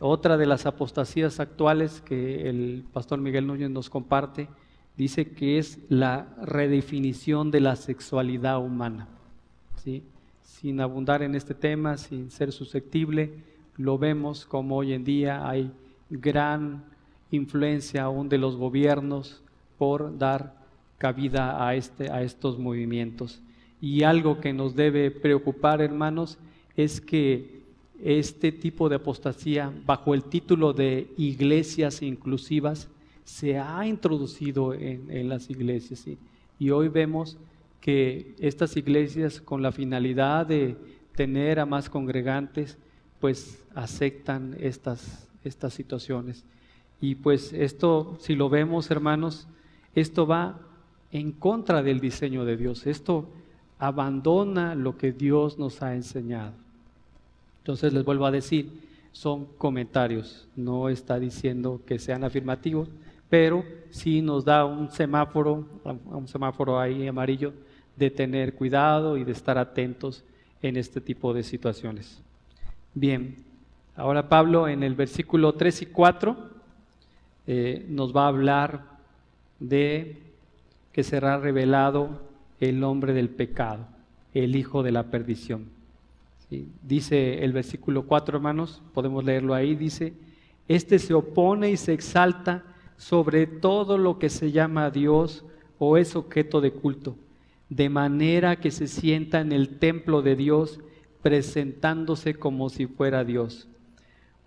Otra 0.00 0.36
de 0.36 0.46
las 0.46 0.66
apostasías 0.66 1.40
actuales 1.40 2.00
que 2.00 2.48
el 2.48 2.84
pastor 2.92 3.20
Miguel 3.20 3.46
Núñez 3.46 3.70
nos 3.70 3.90
comparte 3.90 4.48
dice 4.96 5.30
que 5.32 5.58
es 5.58 5.78
la 5.88 6.34
redefinición 6.42 7.50
de 7.50 7.60
la 7.60 7.76
sexualidad 7.76 8.58
humana. 8.58 9.08
¿sí? 9.82 10.02
Sin 10.42 10.80
abundar 10.80 11.22
en 11.22 11.34
este 11.34 11.54
tema, 11.54 11.96
sin 11.96 12.30
ser 12.30 12.52
susceptible, 12.52 13.32
lo 13.76 13.98
vemos 13.98 14.46
como 14.46 14.76
hoy 14.76 14.92
en 14.92 15.04
día 15.04 15.48
hay 15.48 15.70
gran 16.10 16.84
influencia 17.30 18.04
aún 18.04 18.28
de 18.28 18.38
los 18.38 18.56
gobiernos 18.56 19.42
por 19.78 20.16
dar 20.16 20.54
cabida 20.98 21.66
a, 21.66 21.74
este, 21.74 22.10
a 22.10 22.22
estos 22.22 22.58
movimientos. 22.58 23.42
Y 23.80 24.04
algo 24.04 24.40
que 24.40 24.52
nos 24.52 24.76
debe 24.76 25.10
preocupar, 25.10 25.82
hermanos, 25.82 26.38
es 26.76 27.00
que 27.00 27.62
este 28.02 28.52
tipo 28.52 28.88
de 28.88 28.96
apostasía, 28.96 29.72
bajo 29.84 30.14
el 30.14 30.24
título 30.24 30.72
de 30.72 31.08
iglesias 31.16 32.02
inclusivas, 32.02 32.88
se 33.24 33.58
ha 33.58 33.86
introducido 33.86 34.74
en, 34.74 35.28
las 35.28 35.50
iglesias. 35.50 36.04
Y 36.58 36.70
hoy 36.70 36.88
vemos 36.88 37.38
que 37.80 38.34
estas 38.38 38.76
iglesias, 38.76 39.40
con 39.40 39.62
la 39.62 39.72
finalidad 39.72 40.46
de 40.46 40.76
tener 41.14 41.58
a 41.58 41.66
más 41.66 41.90
congregantes, 41.90 42.78
pues 43.20 43.64
aceptan 43.74 44.56
estas, 44.60 45.28
estas 45.42 45.74
situaciones. 45.74 46.44
Y 47.00 47.16
pues 47.16 47.52
esto, 47.52 48.16
si 48.20 48.34
lo 48.34 48.48
vemos, 48.48 48.90
hermanos, 48.90 49.48
esto 49.94 50.26
va 50.26 50.60
en 51.10 51.32
contra 51.32 51.82
del 51.82 52.00
diseño 52.00 52.44
de 52.44 52.56
Dios. 52.56 52.86
Esto 52.86 53.28
abandona 53.78 54.74
lo 54.74 54.96
que 54.96 55.12
Dios 55.12 55.58
nos 55.58 55.82
ha 55.82 55.94
enseñado. 55.94 56.52
Entonces 57.58 57.92
les 57.92 58.04
vuelvo 58.04 58.26
a 58.26 58.30
decir, 58.30 58.70
son 59.12 59.46
comentarios, 59.58 60.48
no 60.56 60.88
está 60.88 61.18
diciendo 61.18 61.80
que 61.86 61.98
sean 61.98 62.24
afirmativos, 62.24 62.88
pero 63.34 63.64
sí 63.90 64.22
nos 64.22 64.44
da 64.44 64.64
un 64.64 64.92
semáforo, 64.92 65.66
un 66.06 66.28
semáforo 66.28 66.78
ahí 66.78 67.08
amarillo, 67.08 67.52
de 67.96 68.08
tener 68.08 68.54
cuidado 68.54 69.16
y 69.16 69.24
de 69.24 69.32
estar 69.32 69.58
atentos 69.58 70.22
en 70.62 70.76
este 70.76 71.00
tipo 71.00 71.34
de 71.34 71.42
situaciones. 71.42 72.22
Bien, 72.94 73.34
ahora 73.96 74.28
Pablo 74.28 74.68
en 74.68 74.84
el 74.84 74.94
versículo 74.94 75.52
3 75.52 75.82
y 75.82 75.86
4 75.86 76.36
eh, 77.48 77.84
nos 77.88 78.14
va 78.14 78.26
a 78.26 78.28
hablar 78.28 78.84
de 79.58 80.16
que 80.92 81.02
será 81.02 81.36
revelado 81.36 82.22
el 82.60 82.84
hombre 82.84 83.14
del 83.14 83.30
pecado, 83.30 83.84
el 84.32 84.54
hijo 84.54 84.84
de 84.84 84.92
la 84.92 85.10
perdición. 85.10 85.64
Dice 86.84 87.42
el 87.42 87.52
versículo 87.52 88.04
4, 88.04 88.36
hermanos, 88.36 88.80
podemos 88.94 89.24
leerlo 89.24 89.54
ahí, 89.54 89.74
dice, 89.74 90.12
este 90.68 91.00
se 91.00 91.14
opone 91.14 91.72
y 91.72 91.76
se 91.76 91.92
exalta 91.92 92.62
sobre 92.96 93.46
todo 93.46 93.98
lo 93.98 94.18
que 94.18 94.30
se 94.30 94.52
llama 94.52 94.90
Dios 94.90 95.44
o 95.78 95.96
es 95.96 96.16
objeto 96.16 96.60
de 96.60 96.72
culto, 96.72 97.16
de 97.68 97.88
manera 97.88 98.56
que 98.56 98.70
se 98.70 98.86
sienta 98.86 99.40
en 99.40 99.52
el 99.52 99.78
templo 99.78 100.22
de 100.22 100.36
Dios 100.36 100.80
presentándose 101.22 102.34
como 102.34 102.68
si 102.68 102.86
fuera 102.86 103.24
Dios. 103.24 103.68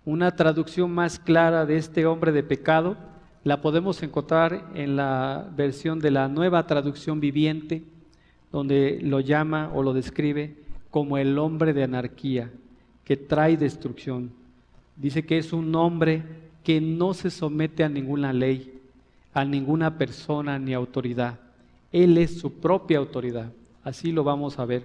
Una 0.04 0.36
traducción 0.36 0.92
más 0.94 1.18
clara 1.18 1.66
de 1.66 1.76
este 1.76 2.06
hombre 2.06 2.32
de 2.32 2.42
pecado 2.42 2.96
la 3.44 3.60
podemos 3.60 4.02
encontrar 4.02 4.70
en 4.74 4.96
la 4.96 5.48
versión 5.54 6.00
de 6.00 6.10
la 6.10 6.28
nueva 6.28 6.66
traducción 6.66 7.20
viviente, 7.20 7.84
donde 8.50 9.00
lo 9.02 9.20
llama 9.20 9.70
o 9.74 9.82
lo 9.82 9.92
describe 9.92 10.56
como 10.90 11.18
el 11.18 11.38
hombre 11.38 11.72
de 11.72 11.84
anarquía, 11.84 12.50
que 13.04 13.16
trae 13.16 13.56
destrucción. 13.56 14.32
Dice 14.96 15.24
que 15.24 15.38
es 15.38 15.52
un 15.52 15.74
hombre 15.74 16.47
que 16.68 16.82
no 16.82 17.14
se 17.14 17.30
somete 17.30 17.82
a 17.82 17.88
ninguna 17.88 18.30
ley, 18.30 18.78
a 19.32 19.42
ninguna 19.42 19.96
persona 19.96 20.58
ni 20.58 20.74
autoridad. 20.74 21.38
Él 21.92 22.18
es 22.18 22.38
su 22.38 22.52
propia 22.60 22.98
autoridad. 22.98 23.50
Así 23.82 24.12
lo 24.12 24.22
vamos 24.22 24.58
a 24.58 24.66
ver 24.66 24.82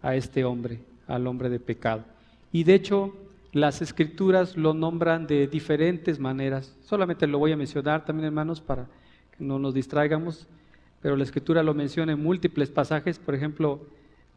a 0.00 0.16
este 0.16 0.46
hombre, 0.46 0.78
al 1.06 1.26
hombre 1.26 1.50
de 1.50 1.60
pecado. 1.60 2.04
Y 2.52 2.64
de 2.64 2.72
hecho, 2.72 3.14
las 3.52 3.82
escrituras 3.82 4.56
lo 4.56 4.72
nombran 4.72 5.26
de 5.26 5.46
diferentes 5.46 6.18
maneras. 6.18 6.74
Solamente 6.86 7.26
lo 7.26 7.38
voy 7.38 7.52
a 7.52 7.56
mencionar 7.58 8.06
también, 8.06 8.28
hermanos, 8.28 8.62
para 8.62 8.86
que 9.36 9.44
no 9.44 9.58
nos 9.58 9.74
distraigamos. 9.74 10.46
Pero 11.02 11.16
la 11.16 11.24
escritura 11.24 11.62
lo 11.62 11.74
menciona 11.74 12.12
en 12.12 12.22
múltiples 12.22 12.70
pasajes. 12.70 13.18
Por 13.18 13.34
ejemplo, 13.34 13.82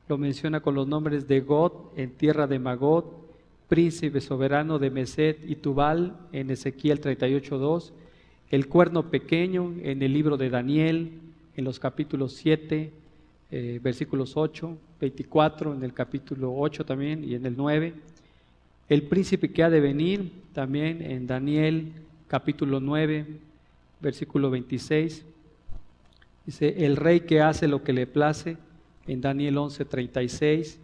lo 0.09 0.17
menciona 0.17 0.59
con 0.59 0.75
los 0.75 0.85
nombres 0.85 1.29
de 1.29 1.39
God 1.39 1.71
en 1.95 2.11
tierra 2.11 2.45
de 2.45 2.59
Magot, 2.59 3.05
príncipe 3.69 4.19
soberano 4.19 4.79
de 4.79 4.89
Meset 4.89 5.47
y 5.47 5.55
Tubal 5.55 6.17
en 6.33 6.49
Ezequiel 6.49 6.99
38.2, 6.99 7.91
el 8.49 8.67
cuerno 8.67 9.11
pequeño 9.11 9.75
en 9.83 10.01
el 10.01 10.11
libro 10.11 10.37
de 10.37 10.49
Daniel 10.49 11.11
en 11.55 11.63
los 11.65 11.79
capítulos 11.79 12.33
7, 12.33 12.91
eh, 13.51 13.79
versículos 13.81 14.35
8, 14.35 14.75
24 14.99 15.75
en 15.75 15.83
el 15.83 15.93
capítulo 15.93 16.51
8 16.57 16.83
también 16.83 17.23
y 17.23 17.35
en 17.35 17.45
el 17.45 17.55
9, 17.55 17.93
el 18.89 19.03
príncipe 19.03 19.51
que 19.51 19.61
ha 19.63 19.69
de 19.69 19.79
venir 19.79 20.31
también 20.51 21.03
en 21.03 21.27
Daniel 21.27 21.91
capítulo 22.27 22.79
9, 22.79 23.27
versículo 24.01 24.49
26, 24.49 25.25
dice, 26.47 26.85
el 26.85 26.95
rey 26.95 27.19
que 27.19 27.41
hace 27.41 27.67
lo 27.67 27.83
que 27.83 27.93
le 27.93 28.07
place 28.07 28.57
en 29.05 29.21
Daniel 29.21 29.57
11.36, 29.57 30.77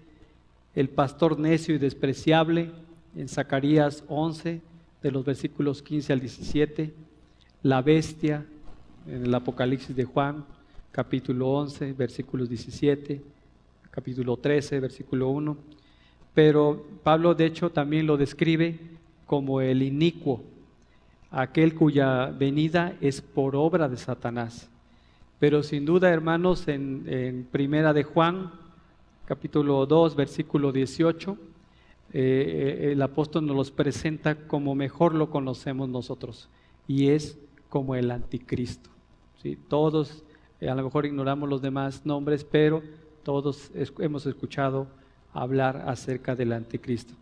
el 0.75 0.89
pastor 0.89 1.39
necio 1.39 1.73
y 1.73 1.77
despreciable 1.77 2.71
en 3.15 3.29
Zacarías 3.29 4.03
11, 4.09 4.61
de 5.01 5.11
los 5.11 5.23
versículos 5.23 5.81
15 5.81 6.13
al 6.13 6.19
17, 6.19 6.93
la 7.63 7.81
bestia 7.81 8.45
en 9.07 9.23
el 9.23 9.33
Apocalipsis 9.33 9.95
de 9.95 10.03
Juan, 10.03 10.43
capítulo 10.91 11.49
11, 11.49 11.93
versículos 11.93 12.49
17, 12.49 13.21
capítulo 13.89 14.35
13, 14.35 14.79
versículo 14.79 15.29
1. 15.29 15.57
Pero 16.33 16.85
Pablo 17.03 17.35
de 17.35 17.45
hecho 17.45 17.69
también 17.69 18.07
lo 18.07 18.17
describe 18.17 18.77
como 19.25 19.61
el 19.61 19.81
inicuo, 19.81 20.43
aquel 21.31 21.73
cuya 21.73 22.25
venida 22.25 22.97
es 22.99 23.21
por 23.21 23.55
obra 23.55 23.87
de 23.87 23.97
Satanás. 23.97 24.69
Pero 25.39 25.63
sin 25.63 25.85
duda, 25.85 26.09
hermanos, 26.09 26.67
en, 26.67 27.03
en 27.07 27.45
Primera 27.45 27.93
de 27.93 28.03
Juan, 28.03 28.51
capítulo 29.25 29.87
2, 29.87 30.15
versículo 30.15 30.71
18, 30.71 31.37
eh, 32.13 32.19
eh, 32.83 32.91
el 32.91 33.01
apóstol 33.01 33.45
nos 33.47 33.55
los 33.55 33.71
presenta 33.71 34.35
como 34.47 34.75
mejor 34.75 35.15
lo 35.15 35.31
conocemos 35.31 35.89
nosotros, 35.89 36.47
y 36.87 37.09
es 37.09 37.37
como 37.69 37.95
el 37.95 38.11
anticristo. 38.11 38.91
¿sí? 39.41 39.57
Todos, 39.67 40.23
eh, 40.61 40.69
a 40.69 40.75
lo 40.75 40.83
mejor 40.83 41.07
ignoramos 41.07 41.49
los 41.49 41.61
demás 41.61 42.05
nombres, 42.05 42.43
pero 42.43 42.83
todos 43.23 43.71
hemos 43.97 44.27
escuchado 44.27 44.87
hablar 45.33 45.83
acerca 45.87 46.35
del 46.35 46.53
anticristo. 46.53 47.15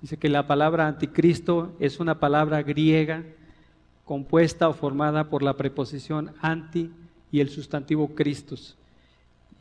Dice 0.00 0.16
que 0.16 0.30
la 0.30 0.46
palabra 0.46 0.88
anticristo 0.88 1.76
es 1.78 2.00
una 2.00 2.18
palabra 2.18 2.62
griega 2.62 3.24
compuesta 4.06 4.68
o 4.68 4.72
formada 4.72 5.28
por 5.28 5.42
la 5.42 5.56
preposición 5.56 6.32
anti 6.40 6.90
y 7.30 7.40
el 7.40 7.50
sustantivo 7.50 8.14
Christus, 8.14 8.76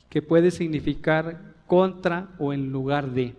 que 0.09 0.21
puede 0.21 0.51
significar 0.51 1.51
contra 1.71 2.27
o 2.37 2.51
en 2.51 2.69
lugar 2.69 3.13
de. 3.13 3.33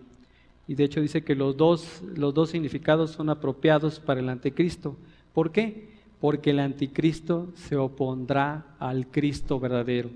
Y 0.67 0.75
de 0.75 0.85
hecho 0.85 1.03
dice 1.03 1.23
que 1.23 1.35
los 1.35 1.55
dos, 1.55 2.03
los 2.17 2.33
dos 2.33 2.49
significados 2.49 3.11
son 3.11 3.29
apropiados 3.29 4.01
para 4.01 4.21
el 4.21 4.31
anticristo. 4.31 4.97
¿Por 5.35 5.53
qué? 5.53 5.91
Porque 6.19 6.49
el 6.49 6.61
anticristo 6.61 7.53
se 7.55 7.77
opondrá 7.77 8.75
al 8.79 9.07
Cristo 9.09 9.61
verdadero. 9.61 10.09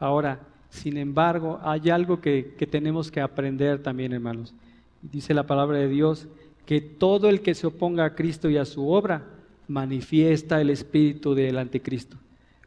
Ahora, 0.00 0.40
sin 0.70 0.96
embargo, 0.96 1.60
hay 1.62 1.88
algo 1.88 2.20
que, 2.20 2.56
que 2.58 2.66
tenemos 2.66 3.12
que 3.12 3.20
aprender 3.20 3.80
también, 3.80 4.12
hermanos. 4.12 4.52
Dice 5.00 5.32
la 5.32 5.46
palabra 5.46 5.78
de 5.78 5.86
Dios 5.86 6.26
que 6.64 6.80
todo 6.80 7.28
el 7.28 7.42
que 7.42 7.54
se 7.54 7.68
oponga 7.68 8.06
a 8.06 8.14
Cristo 8.16 8.50
y 8.50 8.56
a 8.56 8.64
su 8.64 8.90
obra 8.90 9.22
manifiesta 9.68 10.60
el 10.60 10.70
espíritu 10.70 11.32
del 11.36 11.58
anticristo. 11.58 12.16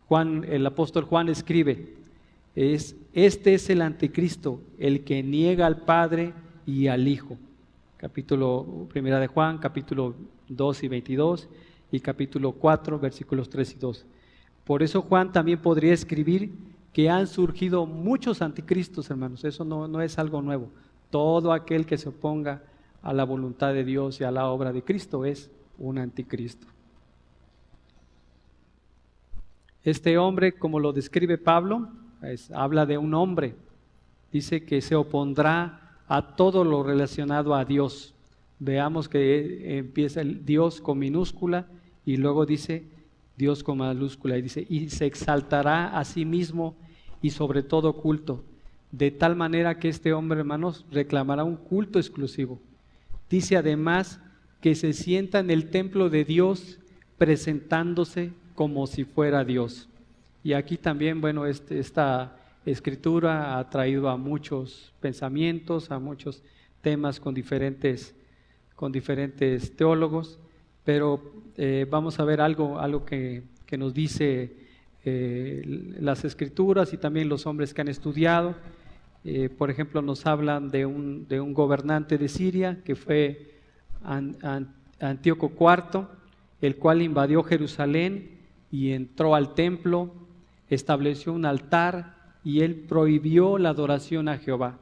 Juan, 0.08 0.46
el 0.48 0.66
apóstol 0.66 1.04
Juan 1.04 1.28
escribe, 1.28 1.99
es, 2.60 2.98
este 3.14 3.54
es 3.54 3.70
el 3.70 3.82
anticristo, 3.82 4.60
el 4.78 5.06
que 5.06 5.24
niega 5.24 5.66
al 5.66 5.78
Padre 5.84 6.34
y 6.66 6.88
al 6.88 7.08
Hijo. 7.08 7.38
Capítulo 7.96 8.86
primera 8.90 9.18
de 9.18 9.28
Juan, 9.28 9.60
capítulo 9.60 10.14
2 10.50 10.84
y 10.84 10.88
22 10.90 11.48
y 11.90 12.02
capítulo 12.02 12.52
4, 12.52 13.00
versículos 13.00 13.50
3 13.50 13.76
y 13.76 13.80
2. 13.80 14.06
Por 14.66 14.84
eso 14.84 15.02
Juan 15.02 15.32
también 15.32 15.62
podría 15.62 15.94
escribir 15.94 16.52
que 16.92 17.10
han 17.10 17.28
surgido 17.28 17.86
muchos 17.86 18.42
anticristos, 18.42 19.10
hermanos. 19.10 19.46
Eso 19.46 19.64
no, 19.64 19.88
no 19.88 20.02
es 20.02 20.20
algo 20.20 20.42
nuevo. 20.42 20.70
Todo 21.10 21.54
aquel 21.54 21.86
que 21.86 21.98
se 21.98 22.10
oponga 22.10 22.62
a 23.02 23.14
la 23.14 23.24
voluntad 23.24 23.74
de 23.74 23.86
Dios 23.86 24.20
y 24.20 24.26
a 24.26 24.32
la 24.32 24.48
obra 24.48 24.74
de 24.74 24.84
Cristo 24.84 25.24
es 25.24 25.50
un 25.78 25.98
anticristo. 25.98 26.68
Este 29.82 30.18
hombre, 30.18 30.52
como 30.58 30.82
lo 30.82 30.92
describe 30.92 31.38
Pablo, 31.38 31.88
habla 32.54 32.86
de 32.86 32.98
un 32.98 33.14
hombre. 33.14 33.56
Dice 34.32 34.64
que 34.64 34.82
se 34.82 34.96
opondrá 34.96 35.98
a 36.08 36.36
todo 36.36 36.64
lo 36.64 36.84
relacionado 36.84 37.56
a 37.56 37.66
Dios. 37.66 38.14
Veamos 38.60 39.08
que 39.08 39.78
empieza 39.78 40.22
el 40.22 40.46
Dios 40.46 40.82
con 40.82 41.00
minúscula 41.00 41.68
y 42.06 42.18
luego 42.18 42.46
dice 42.46 42.84
Dios 43.38 43.64
con 43.64 43.78
mayúscula 43.78 44.38
y 44.38 44.42
dice, 44.42 44.66
y 44.70 44.90
se 44.90 45.06
exaltará 45.06 45.98
a 45.98 46.04
sí 46.04 46.26
mismo 46.26 46.76
y 47.22 47.30
sobre 47.30 47.64
todo 47.64 47.94
culto, 47.94 48.44
de 48.92 49.12
tal 49.12 49.36
manera 49.36 49.80
que 49.80 49.88
este 49.88 50.12
hombre, 50.12 50.40
hermanos, 50.40 50.86
reclamará 50.92 51.44
un 51.44 51.56
culto 51.56 52.00
exclusivo. 52.00 52.60
Dice 53.30 53.56
además 53.56 54.20
que 54.60 54.76
se 54.76 54.92
sienta 54.92 55.40
en 55.40 55.52
el 55.52 55.70
templo 55.70 56.10
de 56.10 56.26
Dios 56.26 56.80
presentándose 57.18 58.34
como 58.56 58.88
si 58.88 59.06
fuera 59.06 59.46
Dios. 59.46 59.88
Y 60.44 60.54
aquí 60.54 60.78
también, 60.78 61.20
bueno, 61.20 61.46
este, 61.46 61.80
esta 61.80 62.38
escritura 62.66 63.58
ha 63.58 63.70
traído 63.70 64.10
a 64.10 64.18
muchos 64.18 64.94
pensamientos, 65.00 65.92
a 65.92 66.00
muchos 66.00 66.44
temas 66.82 67.20
con 67.20 67.34
diferentes, 67.34 68.16
con 68.76 68.92
diferentes 68.92 69.76
teólogos, 69.76 70.40
pero 70.84 71.22
eh, 71.58 71.86
vamos 71.90 72.20
a 72.20 72.24
ver 72.24 72.42
algo, 72.42 72.80
algo 72.80 73.06
que, 73.06 73.44
nos 73.78 73.94
dice 73.94 74.56
eh, 75.06 75.62
las 76.00 76.26
escrituras 76.26 76.92
y 76.94 76.98
también 76.98 77.30
los 77.30 77.46
hombres 77.46 77.74
que 77.74 77.82
han 77.82 77.90
estudiado. 77.90 78.56
Eh, 79.24 79.50
por 79.50 79.70
ejemplo, 79.70 80.02
nos 80.02 80.26
hablan 80.26 80.70
de 80.70 80.86
un, 80.86 81.28
de 81.28 81.40
un, 81.42 81.54
gobernante 81.54 82.18
de 82.18 82.30
Siria 82.30 82.82
que 82.84 82.96
fue 82.96 83.60
Antíoco 85.00 85.52
IV, 85.60 86.08
el 86.62 86.78
cual 86.78 87.02
invadió 87.02 87.44
Jerusalén 87.44 88.40
y 88.72 88.92
entró 88.92 89.36
al 89.36 89.54
templo, 89.54 90.14
estableció 90.70 91.34
un 91.34 91.46
altar 91.46 92.16
y 92.44 92.62
él 92.62 92.76
prohibió 92.76 93.58
la 93.58 93.70
adoración 93.70 94.30
a 94.30 94.38
Jehová. 94.38 94.78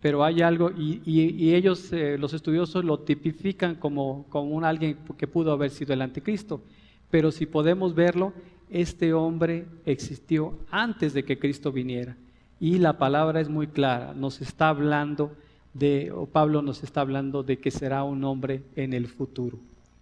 Pero 0.00 0.24
hay 0.24 0.40
algo, 0.40 0.70
y, 0.70 1.54
ellos, 1.54 1.92
eh, 1.92 2.16
los 2.18 2.32
estudiosos, 2.32 2.84
lo 2.84 3.00
tipifican 3.00 3.74
como, 3.74 4.26
como 4.30 4.50
un 4.50 4.64
alguien 4.64 4.96
que 5.18 5.26
pudo 5.26 5.52
haber 5.52 5.70
sido 5.70 5.92
el 5.92 6.02
anticristo. 6.02 6.62
Pero 7.10 7.30
si 7.30 7.44
podemos 7.44 7.94
verlo, 7.94 8.32
este 8.70 9.12
hombre 9.12 9.66
existió 9.84 10.58
antes 10.70 11.12
de 11.12 11.24
que 11.24 11.38
Cristo 11.38 11.70
viniera. 11.72 12.16
Y 12.60 12.78
la 12.78 12.98
palabra 12.98 13.40
es 13.40 13.48
muy 13.48 13.66
clara, 13.66 14.14
nos 14.14 14.40
está 14.40 14.68
hablando 14.68 15.32
de, 15.74 16.10
o 16.12 16.26
Pablo 16.26 16.62
nos 16.62 16.82
está 16.82 17.00
hablando 17.00 17.42
de 17.42 17.58
que 17.58 17.70
será 17.70 18.04
un 18.04 18.24
hombre 18.24 18.62
en 18.76 18.92
el 18.92 19.06
futuro. 19.06 19.58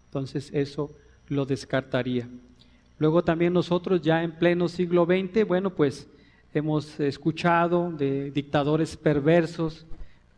Entonces 0.07 0.51
eso 0.53 0.90
lo 1.28 1.44
descartaría. 1.44 2.28
Luego 2.99 3.22
también 3.22 3.53
nosotros 3.53 4.03
ya 4.03 4.22
en 4.22 4.32
pleno 4.32 4.68
siglo 4.68 5.07
XX, 5.07 5.46
bueno, 5.46 5.70
pues 5.70 6.09
hemos 6.53 6.99
escuchado 6.99 7.92
de 7.92 8.30
dictadores 8.30 8.96
perversos 8.96 9.86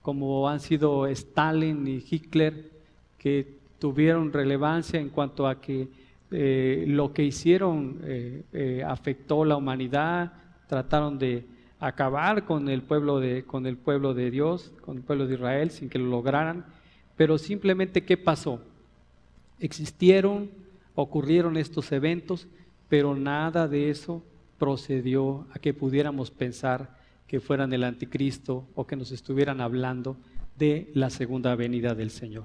como 0.02 0.48
han 0.48 0.60
sido 0.60 1.06
Stalin 1.06 1.86
y 1.86 2.04
Hitler, 2.08 2.70
que 3.18 3.60
tuvieron 3.78 4.32
relevancia 4.32 5.00
en 5.00 5.10
cuanto 5.10 5.46
a 5.46 5.60
que 5.60 5.88
eh, 6.30 6.84
lo 6.86 7.12
que 7.12 7.24
hicieron 7.24 7.98
eh, 8.04 8.42
eh, 8.52 8.84
afectó 8.86 9.44
la 9.44 9.56
humanidad, 9.56 10.32
trataron 10.68 11.18
de 11.18 11.44
acabar 11.80 12.44
con 12.44 12.68
el 12.68 12.82
pueblo 12.82 13.20
de, 13.20 13.44
con 13.44 13.66
el 13.66 13.76
pueblo 13.76 14.14
de 14.14 14.30
Dios, 14.30 14.72
con 14.80 14.98
el 14.98 15.02
pueblo 15.02 15.26
de 15.26 15.34
Israel, 15.34 15.70
sin 15.70 15.88
que 15.88 15.98
lo 15.98 16.06
lograran. 16.06 16.64
Pero 17.16 17.36
simplemente, 17.36 18.04
¿qué 18.04 18.16
pasó? 18.16 18.60
Existieron, 19.58 20.50
ocurrieron 20.94 21.56
estos 21.56 21.92
eventos, 21.92 22.48
pero 22.88 23.14
nada 23.14 23.68
de 23.68 23.90
eso 23.90 24.22
procedió 24.58 25.46
a 25.52 25.58
que 25.58 25.72
pudiéramos 25.72 26.30
pensar 26.30 26.98
que 27.26 27.40
fueran 27.40 27.72
el 27.72 27.84
anticristo 27.84 28.66
o 28.74 28.86
que 28.86 28.96
nos 28.96 29.12
estuvieran 29.12 29.60
hablando 29.60 30.16
de 30.58 30.90
la 30.94 31.10
segunda 31.10 31.54
venida 31.54 31.94
del 31.94 32.10
Señor. 32.10 32.44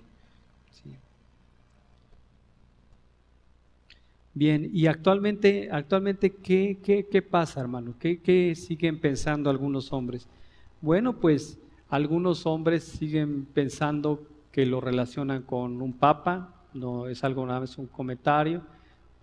Bien, 4.37 4.69
y 4.73 4.87
actualmente, 4.87 5.69
actualmente 5.71 6.29
¿qué, 6.29 6.77
qué, 6.83 7.21
pasa, 7.21 7.61
hermano? 7.61 7.95
¿Qué, 7.97 8.19
¿Qué 8.19 8.53
siguen 8.53 8.99
pensando 8.99 9.49
algunos 9.49 9.93
hombres? 9.93 10.27
Bueno, 10.81 11.21
pues 11.21 11.57
algunos 11.87 12.45
hombres 12.45 12.83
siguen 12.83 13.45
pensando 13.45 14.27
que 14.51 14.65
lo 14.65 14.81
relacionan 14.81 15.43
con 15.43 15.81
un 15.81 15.93
papa, 15.93 16.53
no 16.75 17.07
es 17.07 17.23
algo 17.23 17.45
nada 17.45 17.61
más 17.61 17.77
un 17.77 17.87
comentario, 17.87 18.61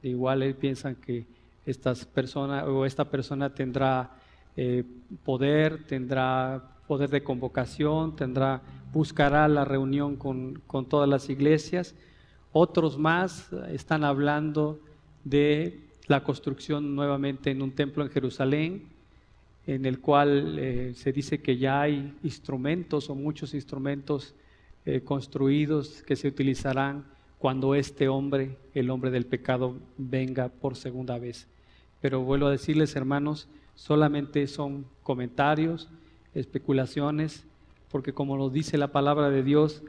igual 0.02 0.54
piensan 0.58 0.96
que 0.96 1.24
estas 1.64 2.04
personas 2.04 2.64
o 2.66 2.84
esta 2.84 3.04
persona 3.04 3.54
tendrá 3.54 4.10
eh, 4.56 4.84
poder, 5.24 5.84
tendrá 5.84 6.62
poder 6.86 7.10
de 7.10 7.22
convocación, 7.22 8.16
tendrá, 8.16 8.60
buscará 8.92 9.46
la 9.48 9.64
reunión 9.64 10.16
con, 10.16 10.60
con 10.66 10.86
todas 10.86 11.08
las 11.08 11.30
iglesias. 11.30 11.94
Otros 12.52 12.98
más 12.98 13.50
están 13.70 14.04
hablando 14.04 14.80
de 15.24 15.80
la 16.08 16.22
construcción 16.24 16.94
nuevamente 16.94 17.50
en 17.50 17.62
un 17.62 17.72
templo 17.72 18.02
en 18.02 18.10
Jerusalén, 18.10 18.88
en 19.66 19.86
el 19.86 20.00
cual 20.00 20.58
eh, 20.58 20.92
se 20.94 21.12
dice 21.12 21.40
que 21.40 21.56
ya 21.56 21.82
hay 21.82 22.14
instrumentos 22.24 23.08
o 23.08 23.14
muchos 23.14 23.54
instrumentos 23.54 24.34
eh, 24.84 25.02
construidos 25.02 26.02
que 26.02 26.16
se 26.16 26.26
utilizarán 26.26 27.04
cuando 27.42 27.74
este 27.74 28.06
hombre, 28.06 28.56
el 28.72 28.88
hombre 28.88 29.10
del 29.10 29.26
pecado, 29.26 29.74
venga 29.98 30.48
por 30.48 30.76
segunda 30.76 31.18
vez. 31.18 31.48
Pero 32.00 32.20
vuelvo 32.20 32.46
a 32.46 32.52
decirles, 32.52 32.94
hermanos, 32.94 33.48
solamente 33.74 34.46
son 34.46 34.86
comentarios, 35.02 35.88
especulaciones, 36.34 37.44
porque 37.90 38.12
como 38.12 38.36
nos 38.36 38.52
dice 38.52 38.78
la 38.78 38.92
palabra 38.92 39.28
de 39.28 39.42
Dios, 39.42 39.82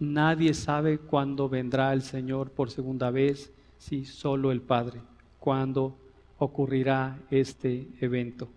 nadie 0.00 0.52
sabe 0.52 0.98
cuándo 0.98 1.48
vendrá 1.48 1.92
el 1.92 2.02
Señor 2.02 2.50
por 2.50 2.72
segunda 2.72 3.12
vez, 3.12 3.52
Sí, 3.78 4.04
solo 4.04 4.50
el 4.50 4.60
Padre. 4.60 5.00
¿Cuándo 5.38 5.96
ocurrirá 6.38 7.20
este 7.30 7.86
evento? 8.00 8.48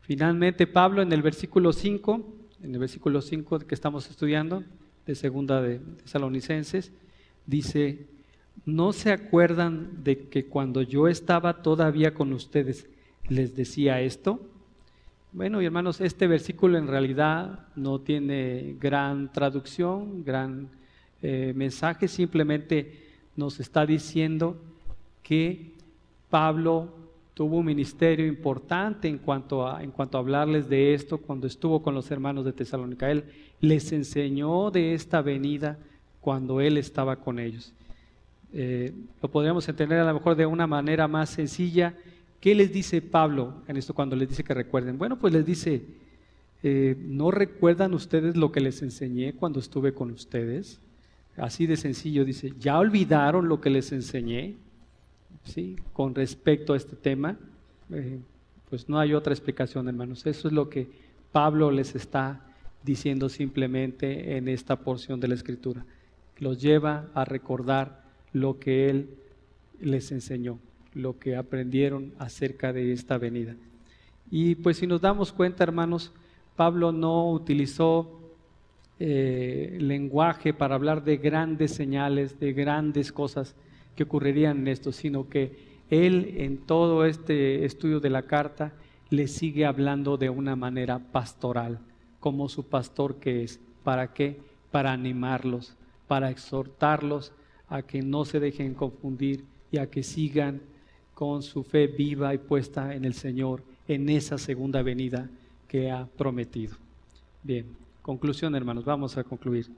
Finalmente, 0.00 0.66
Pablo 0.66 1.02
en 1.02 1.12
el 1.12 1.22
versículo 1.22 1.72
5, 1.72 2.20
en 2.64 2.74
el 2.74 2.80
versículo 2.80 3.22
5 3.22 3.60
que 3.60 3.76
estamos 3.76 4.10
estudiando, 4.10 4.64
de 5.06 5.14
segunda 5.14 5.62
de 5.62 5.80
dice, 7.46 8.06
¿no 8.64 8.92
se 8.92 9.12
acuerdan 9.12 10.02
de 10.04 10.28
que 10.28 10.46
cuando 10.46 10.82
yo 10.82 11.08
estaba 11.08 11.62
todavía 11.62 12.14
con 12.14 12.32
ustedes 12.32 12.86
les 13.28 13.54
decía 13.54 14.00
esto? 14.00 14.40
Bueno, 15.32 15.60
hermanos, 15.60 16.00
este 16.00 16.26
versículo 16.26 16.78
en 16.78 16.86
realidad 16.86 17.66
no 17.74 18.00
tiene 18.00 18.76
gran 18.80 19.32
traducción, 19.32 20.24
gran 20.24 20.68
eh, 21.22 21.52
mensaje, 21.56 22.06
simplemente 22.06 23.02
nos 23.34 23.58
está 23.58 23.84
diciendo 23.84 24.56
que 25.22 25.72
Pablo 26.30 26.88
tuvo 27.34 27.56
un 27.56 27.66
ministerio 27.66 28.26
importante 28.26 29.08
en 29.08 29.18
cuanto 29.18 29.66
a, 29.66 29.82
en 29.82 29.90
cuanto 29.90 30.16
a 30.16 30.20
hablarles 30.20 30.68
de 30.68 30.94
esto 30.94 31.18
cuando 31.18 31.48
estuvo 31.48 31.82
con 31.82 31.94
los 31.94 32.10
hermanos 32.10 32.44
de 32.44 32.52
Tesalónica. 32.52 33.10
Él 33.10 33.24
les 33.60 33.90
enseñó 33.90 34.70
de 34.70 34.94
esta 34.94 35.20
venida 35.20 35.78
cuando 36.24 36.62
él 36.62 36.78
estaba 36.78 37.16
con 37.16 37.38
ellos. 37.38 37.74
Eh, 38.54 38.94
lo 39.20 39.30
podríamos 39.30 39.68
entender 39.68 39.98
a 39.98 40.06
lo 40.06 40.14
mejor 40.14 40.36
de 40.36 40.46
una 40.46 40.66
manera 40.66 41.06
más 41.06 41.28
sencilla. 41.28 41.94
¿Qué 42.40 42.54
les 42.54 42.72
dice 42.72 43.02
Pablo 43.02 43.62
en 43.68 43.76
esto 43.76 43.92
cuando 43.92 44.16
les 44.16 44.30
dice 44.30 44.42
que 44.42 44.54
recuerden? 44.54 44.96
Bueno, 44.96 45.18
pues 45.18 45.34
les 45.34 45.44
dice, 45.44 45.84
eh, 46.62 46.96
¿no 46.98 47.30
recuerdan 47.30 47.92
ustedes 47.92 48.36
lo 48.36 48.52
que 48.52 48.60
les 48.60 48.80
enseñé 48.80 49.34
cuando 49.34 49.60
estuve 49.60 49.92
con 49.92 50.10
ustedes? 50.10 50.80
Así 51.36 51.66
de 51.66 51.76
sencillo, 51.76 52.24
dice, 52.24 52.54
¿ya 52.58 52.78
olvidaron 52.78 53.46
lo 53.46 53.60
que 53.60 53.68
les 53.68 53.92
enseñé? 53.92 54.54
¿Sí? 55.44 55.76
Con 55.92 56.14
respecto 56.14 56.72
a 56.72 56.78
este 56.78 56.96
tema, 56.96 57.36
eh, 57.90 58.18
pues 58.70 58.88
no 58.88 58.98
hay 58.98 59.12
otra 59.12 59.34
explicación, 59.34 59.88
hermanos. 59.88 60.24
Eso 60.24 60.48
es 60.48 60.54
lo 60.54 60.70
que 60.70 60.88
Pablo 61.32 61.70
les 61.70 61.94
está 61.94 62.40
diciendo 62.82 63.28
simplemente 63.28 64.38
en 64.38 64.48
esta 64.48 64.76
porción 64.76 65.20
de 65.20 65.28
la 65.28 65.34
Escritura. 65.34 65.84
Los 66.38 66.60
lleva 66.60 67.08
a 67.14 67.24
recordar 67.24 68.02
lo 68.32 68.58
que 68.58 68.90
Él 68.90 69.10
les 69.80 70.12
enseñó, 70.12 70.58
lo 70.92 71.18
que 71.18 71.36
aprendieron 71.36 72.12
acerca 72.18 72.72
de 72.72 72.92
esta 72.92 73.18
venida. 73.18 73.54
Y 74.30 74.56
pues 74.56 74.78
si 74.78 74.86
nos 74.86 75.00
damos 75.00 75.32
cuenta, 75.32 75.64
hermanos, 75.64 76.12
Pablo 76.56 76.92
no 76.92 77.30
utilizó 77.30 78.20
eh, 79.00 79.76
lenguaje 79.80 80.54
para 80.54 80.76
hablar 80.76 81.04
de 81.04 81.16
grandes 81.16 81.72
señales, 81.72 82.38
de 82.38 82.52
grandes 82.52 83.12
cosas 83.12 83.54
que 83.96 84.04
ocurrirían 84.04 84.58
en 84.58 84.68
esto, 84.68 84.92
sino 84.92 85.28
que 85.28 85.74
él 85.90 86.34
en 86.38 86.58
todo 86.58 87.04
este 87.04 87.64
estudio 87.64 88.00
de 88.00 88.10
la 88.10 88.22
carta 88.22 88.72
le 89.10 89.28
sigue 89.28 89.66
hablando 89.66 90.16
de 90.16 90.30
una 90.30 90.56
manera 90.56 90.98
pastoral, 90.98 91.78
como 92.20 92.48
su 92.48 92.68
pastor 92.68 93.16
que 93.16 93.44
es. 93.44 93.60
¿Para 93.82 94.12
qué? 94.12 94.40
Para 94.70 94.92
animarlos, 94.92 95.76
para 96.06 96.30
exhortarlos 96.30 97.32
a 97.68 97.82
que 97.82 98.02
no 98.02 98.24
se 98.24 98.40
dejen 98.40 98.74
confundir 98.74 99.44
y 99.70 99.78
a 99.78 99.90
que 99.90 100.02
sigan 100.02 100.60
con 101.14 101.42
su 101.42 101.62
fe 101.62 101.86
viva 101.86 102.34
y 102.34 102.38
puesta 102.38 102.94
en 102.94 103.04
el 103.04 103.14
Señor 103.14 103.62
en 103.88 104.08
esa 104.08 104.38
segunda 104.38 104.82
venida 104.82 105.28
que 105.68 105.90
ha 105.90 106.06
prometido. 106.06 106.76
Bien, 107.42 107.66
conclusión 108.02 108.54
hermanos, 108.54 108.84
vamos 108.84 109.16
a 109.16 109.24
concluir. 109.24 109.68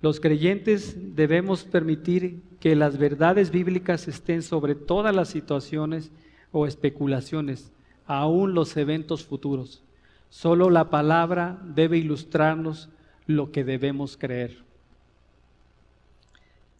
Los 0.00 0.18
creyentes 0.18 0.96
debemos 1.14 1.62
permitir 1.62 2.42
que 2.58 2.74
las 2.74 2.98
verdades 2.98 3.50
bíblicas 3.50 4.08
estén 4.08 4.42
sobre 4.42 4.74
todas 4.74 5.14
las 5.14 5.28
situaciones 5.28 6.10
o 6.50 6.66
especulaciones, 6.66 7.70
aún 8.04 8.52
los 8.54 8.76
eventos 8.76 9.24
futuros. 9.24 9.82
Solo 10.28 10.70
la 10.70 10.90
palabra 10.90 11.62
debe 11.64 11.98
ilustrarnos 11.98 12.88
lo 13.26 13.52
que 13.52 13.64
debemos 13.64 14.16
creer. 14.16 14.64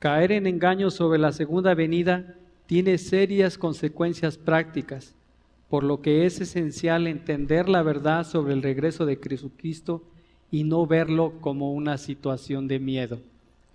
Caer 0.03 0.33
en 0.33 0.49
engaños 0.49 0.95
sobre 0.95 1.21
la 1.21 1.31
segunda 1.31 1.77
venida 1.77 2.35
tiene 2.67 2.99
serias 2.99 3.57
consecuencias 3.57 4.37
prácticas, 4.37 5.15
por 5.71 5.85
lo 5.85 6.03
que 6.03 6.27
es 6.27 6.41
esencial 6.41 7.07
entender 7.07 7.69
la 7.69 7.85
verdad 7.85 8.27
sobre 8.27 8.53
el 8.53 8.65
regreso 8.65 9.07
de 9.07 9.15
Jesucristo 9.15 10.03
y 10.51 10.65
no 10.65 10.89
verlo 10.89 11.35
como 11.41 11.73
una 11.73 11.99
situación 11.99 12.67
de 12.67 12.81
miedo. 12.81 13.21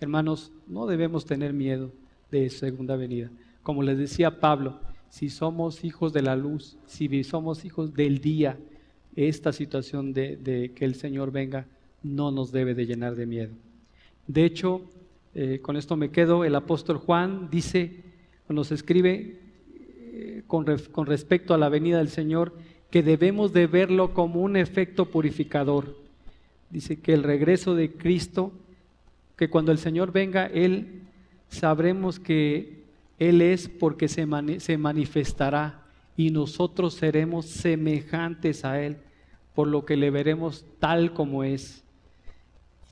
Hermanos, 0.01 0.51
no 0.67 0.85
debemos 0.85 1.25
tener 1.25 1.53
miedo 1.53 1.93
de 2.29 2.49
segunda 2.49 2.97
venida. 2.97 3.31
Como 3.63 3.81
les 3.81 3.97
decía 3.97 4.41
Pablo, 4.41 4.81
si 5.09 5.29
somos 5.29 5.85
hijos 5.85 6.11
de 6.11 6.23
la 6.23 6.35
luz, 6.35 6.77
si 6.87 7.23
somos 7.23 7.63
hijos 7.63 7.93
del 7.93 8.19
día, 8.19 8.57
esta 9.15 9.53
situación 9.53 10.11
de, 10.11 10.73
que 10.75 10.83
el 10.83 10.95
Señor 10.95 11.31
venga 11.31 11.67
no 12.03 12.31
nos 12.31 12.51
debe 12.51 12.75
de 12.75 12.85
llenar 12.85 13.15
de 13.15 13.25
miedo. 13.25 13.53
De 14.27 14.43
hecho, 14.43 14.81
eh, 15.35 15.59
con 15.61 15.77
esto 15.77 15.95
me 15.95 16.09
quedo, 16.09 16.43
el 16.43 16.55
apóstol 16.55 16.97
Juan 16.97 17.49
dice, 17.49 18.03
nos 18.49 18.71
escribe 18.71 19.39
eh, 20.13 20.43
con, 20.47 20.65
con 20.91 21.05
respecto 21.05 21.53
a 21.53 21.57
la 21.57 21.69
venida 21.69 21.97
del 21.97 22.09
Señor, 22.09 22.53
que 22.89 23.03
debemos 23.03 23.53
de 23.53 23.67
verlo 23.67 24.13
como 24.13 24.41
un 24.41 24.55
efecto 24.55 25.05
purificador. 25.05 25.95
Dice 26.69 26.99
que 26.99 27.13
el 27.13 27.23
regreso 27.23 27.75
de 27.75 27.91
Cristo, 27.91 28.51
que 29.35 29.49
cuando 29.49 29.71
el 29.71 29.77
Señor 29.77 30.11
venga, 30.11 30.47
Él 30.47 31.01
sabremos 31.49 32.19
que 32.19 32.83
Él 33.19 33.41
es 33.41 33.69
porque 33.69 34.07
se, 34.07 34.27
se 34.59 34.77
manifestará 34.77 35.83
y 36.15 36.31
nosotros 36.31 36.95
seremos 36.95 37.45
semejantes 37.45 38.65
a 38.65 38.81
Él, 38.81 38.97
por 39.53 39.67
lo 39.67 39.85
que 39.85 39.97
le 39.97 40.09
veremos 40.09 40.65
tal 40.79 41.13
como 41.13 41.43
es. 41.43 41.83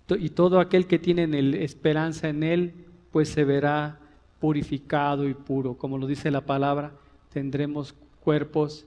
Y 0.09 0.29
todo 0.29 0.59
aquel 0.59 0.85
que 0.85 0.99
tiene 0.99 1.63
esperanza 1.63 2.29
en 2.29 2.43
Él, 2.43 2.73
pues 3.11 3.29
se 3.29 3.43
verá 3.43 3.99
purificado 4.39 5.27
y 5.27 5.33
puro. 5.33 5.75
Como 5.75 5.97
lo 5.97 6.05
dice 6.05 6.29
la 6.29 6.41
palabra, 6.41 6.91
tendremos 7.33 7.95
cuerpos 8.23 8.85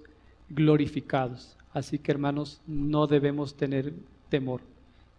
glorificados. 0.49 1.57
Así 1.73 1.99
que 1.99 2.13
hermanos, 2.13 2.61
no 2.67 3.07
debemos 3.07 3.57
tener 3.57 3.93
temor. 4.29 4.61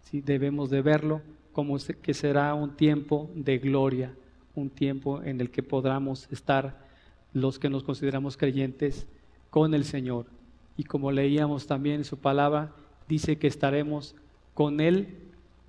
¿sí? 0.04 0.20
Debemos 0.20 0.70
de 0.70 0.82
verlo 0.82 1.20
como 1.52 1.76
que 2.00 2.14
será 2.14 2.54
un 2.54 2.76
tiempo 2.76 3.30
de 3.34 3.58
gloria, 3.58 4.14
un 4.54 4.70
tiempo 4.70 5.22
en 5.22 5.40
el 5.40 5.50
que 5.50 5.62
podamos 5.62 6.28
estar 6.30 6.86
los 7.32 7.58
que 7.58 7.68
nos 7.68 7.82
consideramos 7.82 8.36
creyentes 8.36 9.06
con 9.50 9.74
el 9.74 9.84
Señor. 9.84 10.26
Y 10.76 10.84
como 10.84 11.12
leíamos 11.12 11.66
también 11.66 11.96
en 11.96 12.04
su 12.04 12.18
palabra, 12.18 12.72
dice 13.08 13.36
que 13.36 13.46
estaremos 13.46 14.14
con 14.54 14.80
Él, 14.80 15.18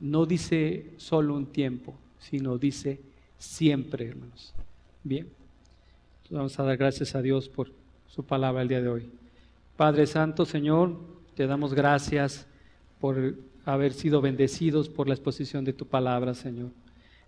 no 0.01 0.25
dice 0.25 0.93
solo 0.97 1.35
un 1.35 1.45
tiempo, 1.45 1.93
sino 2.19 2.57
dice 2.57 2.99
siempre, 3.37 4.07
hermanos. 4.07 4.53
Bien, 5.03 5.29
vamos 6.29 6.59
a 6.59 6.63
dar 6.63 6.75
gracias 6.75 7.15
a 7.15 7.21
Dios 7.21 7.47
por 7.47 7.71
su 8.07 8.23
palabra 8.25 8.63
el 8.63 8.67
día 8.67 8.81
de 8.81 8.89
hoy. 8.89 9.09
Padre 9.77 10.07
Santo, 10.07 10.45
Señor, 10.45 10.97
te 11.35 11.47
damos 11.47 11.73
gracias 11.73 12.47
por 12.99 13.35
haber 13.65 13.93
sido 13.93 14.21
bendecidos 14.21 14.89
por 14.89 15.07
la 15.07 15.13
exposición 15.13 15.63
de 15.63 15.73
tu 15.73 15.85
palabra, 15.85 16.33
Señor. 16.33 16.71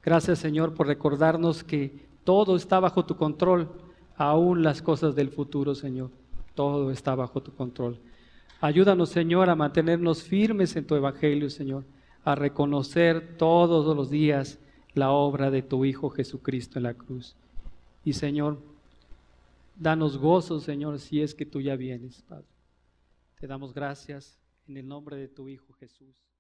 Gracias, 0.04 0.40
Señor, 0.40 0.74
por 0.74 0.88
recordarnos 0.88 1.64
que 1.64 2.06
todo 2.24 2.56
está 2.56 2.80
bajo 2.80 3.06
tu 3.06 3.16
control, 3.16 3.70
aún 4.18 4.64
las 4.64 4.82
cosas 4.82 5.16
del 5.16 5.30
futuro, 5.30 5.76
Señor. 5.76 6.10
Todo 6.56 6.92
está 6.92 7.16
bajo 7.16 7.42
tu 7.42 7.54
control. 7.54 7.98
Ayúdanos, 8.62 9.10
Señor, 9.10 9.50
a 9.50 9.56
mantenernos 9.56 10.24
firmes 10.24 10.76
en 10.76 10.86
tu 10.86 10.96
evangelio, 10.96 11.50
Señor, 11.50 11.84
a 12.24 12.36
reconocer 12.36 13.38
todos 13.38 13.96
los 13.96 14.10
días 14.10 14.60
la 14.94 15.12
obra 15.12 15.52
de 15.52 15.62
tu 15.62 15.86
Hijo 15.86 16.10
Jesucristo 16.10 16.80
en 16.80 16.84
la 16.84 16.94
cruz. 16.94 17.36
Y 18.06 18.14
Señor, 18.14 18.60
danos 19.76 20.18
gozo, 20.18 20.60
Señor, 20.60 21.00
si 21.00 21.22
es 21.22 21.34
que 21.34 21.46
tú 21.46 21.62
ya 21.62 21.76
vienes, 21.76 22.22
Padre. 22.24 22.46
Te 23.40 23.48
damos 23.48 23.74
gracias 23.74 24.40
en 24.68 24.78
el 24.78 24.88
nombre 24.88 25.18
de 25.18 25.28
tu 25.28 25.50
Hijo 25.50 25.74
Jesús. 25.74 26.33